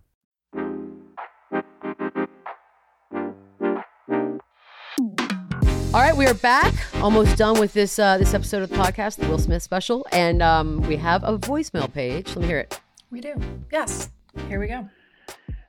All 5.95 5.99
right, 5.99 6.15
we 6.15 6.27
are 6.27 6.35
back. 6.35 6.75
Almost 7.01 7.37
done 7.37 7.59
with 7.59 7.73
this 7.73 7.97
uh, 7.97 8.19
this 8.19 8.35
episode 8.35 8.61
of 8.61 8.69
the 8.69 8.75
podcast, 8.75 9.15
the 9.17 9.27
Will 9.27 9.39
Smith 9.39 9.63
special, 9.63 10.05
and 10.11 10.43
um, 10.43 10.81
we 10.81 10.95
have 10.97 11.23
a 11.23 11.39
voicemail 11.39 11.91
Paige. 11.91 12.27
Let 12.35 12.41
me 12.41 12.45
hear 12.45 12.59
it. 12.59 12.79
We 13.09 13.19
do. 13.19 13.33
Yes. 13.71 14.11
Here 14.47 14.59
we 14.59 14.67
go. 14.67 14.87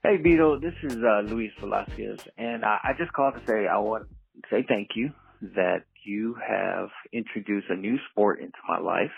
Hey, 0.02 0.18
Beto, 0.18 0.60
this 0.60 0.74
is 0.82 0.98
uh, 1.02 1.22
Luis 1.24 1.50
Velasquez, 1.60 2.20
and 2.36 2.62
uh, 2.62 2.76
I 2.84 2.92
just 2.98 3.14
called 3.14 3.36
to 3.36 3.40
say 3.46 3.66
I 3.66 3.78
want 3.78 4.06
to 4.10 4.48
say 4.50 4.66
thank 4.68 4.90
you 4.96 5.12
that 5.54 5.84
you 6.04 6.36
have 6.46 6.88
introduced 7.12 7.66
a 7.70 7.76
new 7.76 7.96
sport 8.10 8.40
into 8.40 8.58
my 8.68 8.78
life. 8.78 9.12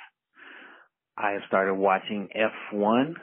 I 1.16 1.32
have 1.32 1.42
started 1.48 1.74
watching 1.74 2.28
F1 2.72 3.14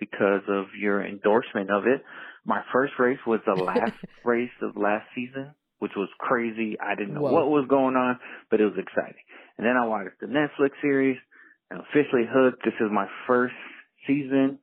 because 0.00 0.42
of 0.48 0.66
your 0.78 1.04
endorsement 1.04 1.70
of 1.70 1.86
it. 1.86 2.02
My 2.44 2.62
first 2.72 2.94
race 2.98 3.18
was 3.26 3.40
the 3.46 3.54
last 3.66 3.96
race 4.24 4.50
of 4.62 4.76
last 4.76 5.06
season, 5.14 5.54
which 5.78 5.92
was 5.96 6.08
crazy. 6.18 6.76
I 6.80 6.94
didn't 6.94 7.14
know 7.14 7.22
Whoa. 7.22 7.32
what 7.32 7.48
was 7.48 7.66
going 7.68 7.96
on, 7.96 8.18
but 8.50 8.60
it 8.60 8.64
was 8.64 8.78
exciting. 8.78 9.22
And 9.58 9.66
then 9.66 9.76
I 9.76 9.86
watched 9.86 10.20
the 10.20 10.26
Netflix 10.26 10.70
series 10.82 11.18
and 11.70 11.80
officially 11.80 12.24
hooked. 12.28 12.64
This 12.64 12.74
is 12.80 12.88
my 12.90 13.06
first 13.26 13.54
season. 14.06 14.58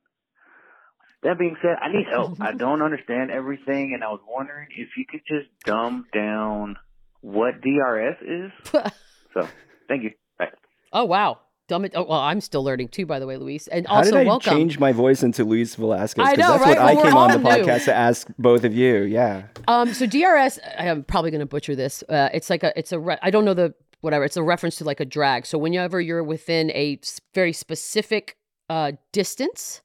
That 1.23 1.37
being 1.37 1.55
said, 1.61 1.77
I 1.81 1.89
need 1.89 2.07
help. 2.11 2.37
I 2.41 2.53
don't 2.57 2.81
understand 2.81 3.29
everything, 3.29 3.91
and 3.93 4.03
I 4.03 4.09
was 4.09 4.21
wondering 4.27 4.69
if 4.75 4.89
you 4.97 5.05
could 5.07 5.21
just 5.27 5.47
dumb 5.65 6.07
down 6.13 6.77
what 7.21 7.61
DRS 7.61 8.17
is. 8.21 8.51
so, 9.33 9.47
thank 9.87 10.03
you. 10.03 10.11
Bye. 10.37 10.47
Oh 10.93 11.05
wow, 11.05 11.39
dumb 11.67 11.85
it. 11.85 11.93
Oh, 11.95 12.03
well, 12.03 12.19
I'm 12.19 12.41
still 12.41 12.63
learning 12.63 12.89
too, 12.89 13.05
by 13.05 13.19
the 13.19 13.27
way, 13.27 13.37
Luis. 13.37 13.67
And 13.67 13.87
How 13.87 13.97
also, 13.97 14.11
did 14.11 14.19
I 14.19 14.23
welcome. 14.25 14.53
change 14.57 14.79
my 14.79 14.91
voice 14.91 15.23
into 15.23 15.43
Luis 15.43 15.75
Velasquez? 15.75 16.25
I 16.25 16.29
'Cause 16.35 16.37
know, 16.39 16.51
that's 16.51 16.61
right? 16.63 16.69
what 16.69 16.77
I 16.79 16.85
Well, 16.85 16.95
we're 16.97 17.03
came 17.09 17.17
on 17.17 17.41
the 17.41 17.49
all 17.49 17.57
new. 17.57 17.63
podcast 17.65 17.85
to 17.85 17.93
ask 17.93 18.27
both 18.37 18.63
of 18.63 18.73
you. 18.73 19.03
Yeah. 19.03 19.43
Um, 19.67 19.93
so 19.93 20.05
DRS, 20.05 20.59
I'm 20.77 21.03
probably 21.03 21.31
going 21.31 21.39
to 21.39 21.45
butcher 21.45 21.75
this. 21.75 22.03
Uh, 22.09 22.29
it's 22.33 22.49
like 22.49 22.63
a, 22.63 22.77
it's 22.77 22.91
a, 22.91 22.99
re- 22.99 23.17
I 23.21 23.29
don't 23.31 23.45
know 23.45 23.53
the 23.53 23.73
whatever. 24.01 24.25
It's 24.25 24.37
a 24.37 24.43
reference 24.43 24.75
to 24.77 24.83
like 24.83 24.99
a 24.99 25.05
drag. 25.05 25.45
So 25.45 25.57
whenever 25.57 26.01
you're 26.01 26.23
within 26.23 26.71
a 26.71 26.99
s- 27.01 27.21
very 27.33 27.53
specific 27.53 28.35
uh, 28.69 28.93
distance 29.11 29.81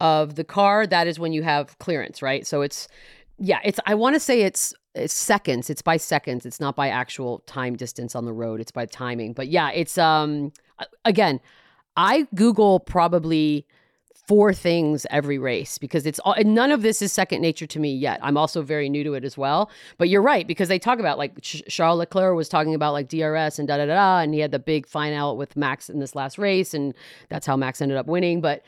of 0.00 0.36
the 0.36 0.44
car, 0.44 0.86
that 0.86 1.06
is 1.06 1.18
when 1.18 1.32
you 1.32 1.42
have 1.42 1.76
clearance, 1.78 2.22
right? 2.22 2.46
So 2.46 2.62
it's, 2.62 2.86
yeah, 3.38 3.58
it's. 3.64 3.80
I 3.86 3.94
want 3.94 4.14
to 4.14 4.20
say 4.20 4.42
it's 4.42 4.72
it's 4.96 5.14
seconds. 5.14 5.70
It's 5.70 5.82
by 5.82 5.96
seconds. 5.96 6.46
It's 6.46 6.60
not 6.60 6.76
by 6.76 6.88
actual 6.88 7.40
time 7.46 7.76
distance 7.76 8.14
on 8.14 8.24
the 8.24 8.32
road. 8.32 8.60
It's 8.60 8.72
by 8.72 8.86
timing. 8.86 9.32
But 9.32 9.48
yeah, 9.48 9.70
it's 9.70 9.98
um 9.98 10.52
again, 11.04 11.40
I 11.96 12.26
Google 12.34 12.80
probably 12.80 13.66
four 14.26 14.52
things 14.52 15.06
every 15.10 15.38
race 15.38 15.78
because 15.78 16.04
it's 16.04 16.18
all 16.20 16.32
and 16.32 16.52
none 16.52 16.72
of 16.72 16.82
this 16.82 17.00
is 17.00 17.12
second 17.12 17.40
nature 17.40 17.66
to 17.66 17.78
me 17.78 17.94
yet. 17.94 18.18
I'm 18.22 18.36
also 18.36 18.62
very 18.62 18.88
new 18.88 19.04
to 19.04 19.14
it 19.14 19.24
as 19.24 19.38
well. 19.38 19.70
But 19.98 20.08
you're 20.08 20.22
right 20.22 20.46
because 20.46 20.68
they 20.68 20.78
talk 20.78 20.98
about 20.98 21.18
like 21.18 21.40
Ch- 21.40 21.62
Charles 21.68 21.98
Leclerc 21.98 22.34
was 22.34 22.48
talking 22.48 22.74
about 22.74 22.92
like 22.92 23.08
DRS 23.08 23.58
and 23.58 23.68
da 23.68 23.76
da 23.76 23.86
da 23.86 23.94
da, 23.94 24.18
and 24.20 24.34
he 24.34 24.40
had 24.40 24.50
the 24.50 24.58
big 24.58 24.86
final 24.86 25.36
with 25.36 25.56
Max 25.56 25.88
in 25.88 26.00
this 26.00 26.14
last 26.14 26.38
race, 26.38 26.74
and 26.74 26.94
that's 27.28 27.46
how 27.46 27.56
Max 27.56 27.80
ended 27.80 27.96
up 27.96 28.06
winning. 28.06 28.40
But 28.40 28.62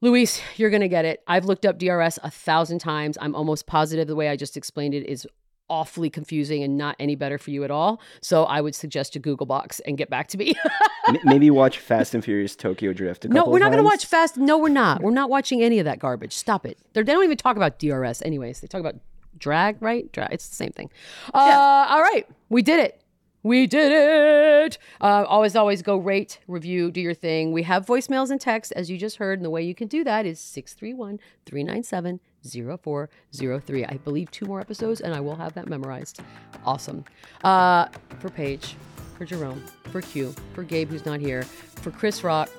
Luis, 0.00 0.40
you're 0.56 0.70
gonna 0.70 0.88
get 0.88 1.04
it. 1.04 1.22
I've 1.26 1.44
looked 1.44 1.66
up 1.66 1.78
DRS 1.78 2.18
a 2.22 2.30
thousand 2.30 2.78
times. 2.78 3.18
I'm 3.20 3.34
almost 3.34 3.66
positive 3.66 4.06
the 4.06 4.14
way 4.14 4.28
I 4.28 4.36
just 4.36 4.56
explained 4.56 4.94
it 4.94 5.06
is 5.08 5.26
awfully 5.70 6.08
confusing 6.10 6.62
and 6.62 6.76
not 6.76 6.96
any 6.98 7.14
better 7.14 7.38
for 7.38 7.50
you 7.50 7.64
at 7.64 7.70
all. 7.70 8.00
So 8.20 8.44
I 8.44 8.60
would 8.60 8.74
suggest 8.74 9.16
a 9.16 9.18
Google 9.18 9.46
Box 9.46 9.80
and 9.80 9.98
get 9.98 10.08
back 10.10 10.28
to 10.28 10.38
me. 10.38 10.54
Maybe 11.24 11.50
watch 11.50 11.78
Fast 11.78 12.14
and 12.14 12.24
Furious 12.24 12.56
Tokyo 12.56 12.92
Drift. 12.92 13.24
A 13.24 13.28
no, 13.28 13.44
we're 13.44 13.56
of 13.56 13.60
not 13.60 13.66
going 13.72 13.78
to 13.78 13.84
watch 13.84 14.06
Fast. 14.06 14.36
No, 14.36 14.58
we're 14.58 14.68
not. 14.68 15.02
We're 15.02 15.10
not 15.10 15.30
watching 15.30 15.62
any 15.62 15.78
of 15.78 15.84
that 15.84 15.98
garbage. 15.98 16.32
Stop 16.32 16.64
it. 16.66 16.78
They're, 16.92 17.04
they 17.04 17.12
don't 17.12 17.24
even 17.24 17.36
talk 17.36 17.56
about 17.56 17.78
DRS, 17.78 18.22
anyways. 18.22 18.60
They 18.60 18.66
talk 18.66 18.80
about 18.80 18.96
drag, 19.38 19.80
right? 19.80 20.10
Drag. 20.12 20.32
It's 20.32 20.48
the 20.48 20.54
same 20.54 20.72
thing. 20.72 20.90
Uh, 21.34 21.86
All 21.88 22.02
right, 22.02 22.26
we 22.48 22.62
did 22.62 22.80
it. 22.80 22.97
We 23.42 23.66
did 23.66 23.92
it. 23.92 24.78
Uh, 25.00 25.24
always, 25.28 25.54
always 25.54 25.82
go 25.82 25.96
rate, 25.96 26.40
review, 26.48 26.90
do 26.90 27.00
your 27.00 27.14
thing. 27.14 27.52
We 27.52 27.62
have 27.62 27.86
voicemails 27.86 28.30
and 28.30 28.40
text, 28.40 28.72
as 28.72 28.90
you 28.90 28.98
just 28.98 29.16
heard. 29.16 29.38
And 29.38 29.44
the 29.44 29.50
way 29.50 29.62
you 29.62 29.74
can 29.74 29.88
do 29.88 30.02
that 30.04 30.26
is 30.26 30.40
631 30.40 31.20
397 31.46 32.20
0403. 32.44 33.84
I 33.84 33.96
believe 33.98 34.30
two 34.30 34.46
more 34.46 34.60
episodes, 34.60 35.00
and 35.00 35.14
I 35.14 35.20
will 35.20 35.36
have 35.36 35.54
that 35.54 35.68
memorized. 35.68 36.20
Awesome. 36.64 37.04
Uh, 37.44 37.86
for 38.18 38.28
Paige, 38.28 38.76
for 39.16 39.24
Jerome, 39.24 39.64
for 39.90 40.00
Q, 40.00 40.34
for 40.54 40.62
Gabe, 40.62 40.90
who's 40.90 41.06
not 41.06 41.20
here, 41.20 41.42
for 41.42 41.90
Chris 41.90 42.24
Rock, 42.24 42.50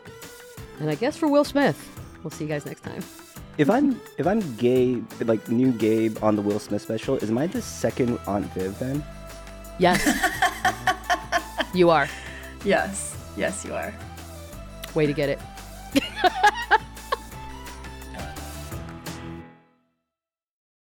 and 0.79 0.89
I 0.89 0.95
guess 0.95 1.17
for 1.17 1.27
Will 1.27 1.43
Smith. 1.43 1.77
We'll 2.23 2.31
see 2.31 2.45
you 2.45 2.49
guys 2.49 2.65
next 2.65 2.81
time. 2.81 3.03
If 3.57 3.69
I'm 3.69 3.99
if 4.17 4.25
I'm 4.25 4.39
Gabe, 4.55 5.05
like 5.21 5.49
new 5.49 5.71
Gabe 5.73 6.17
on 6.23 6.35
the 6.35 6.41
Will 6.41 6.59
Smith 6.59 6.81
special, 6.81 7.17
is 7.17 7.31
mine 7.31 7.49
the 7.49 7.61
second 7.61 8.17
Aunt 8.25 8.45
Viv 8.53 8.77
then? 8.79 9.03
Yes. 9.79 10.01
you 11.73 11.89
are. 11.89 12.07
Yes. 12.63 13.15
Yes, 13.37 13.63
you 13.65 13.73
are. 13.73 13.93
Way 14.95 15.05
to 15.05 15.13
get 15.13 15.29
it. 15.29 15.39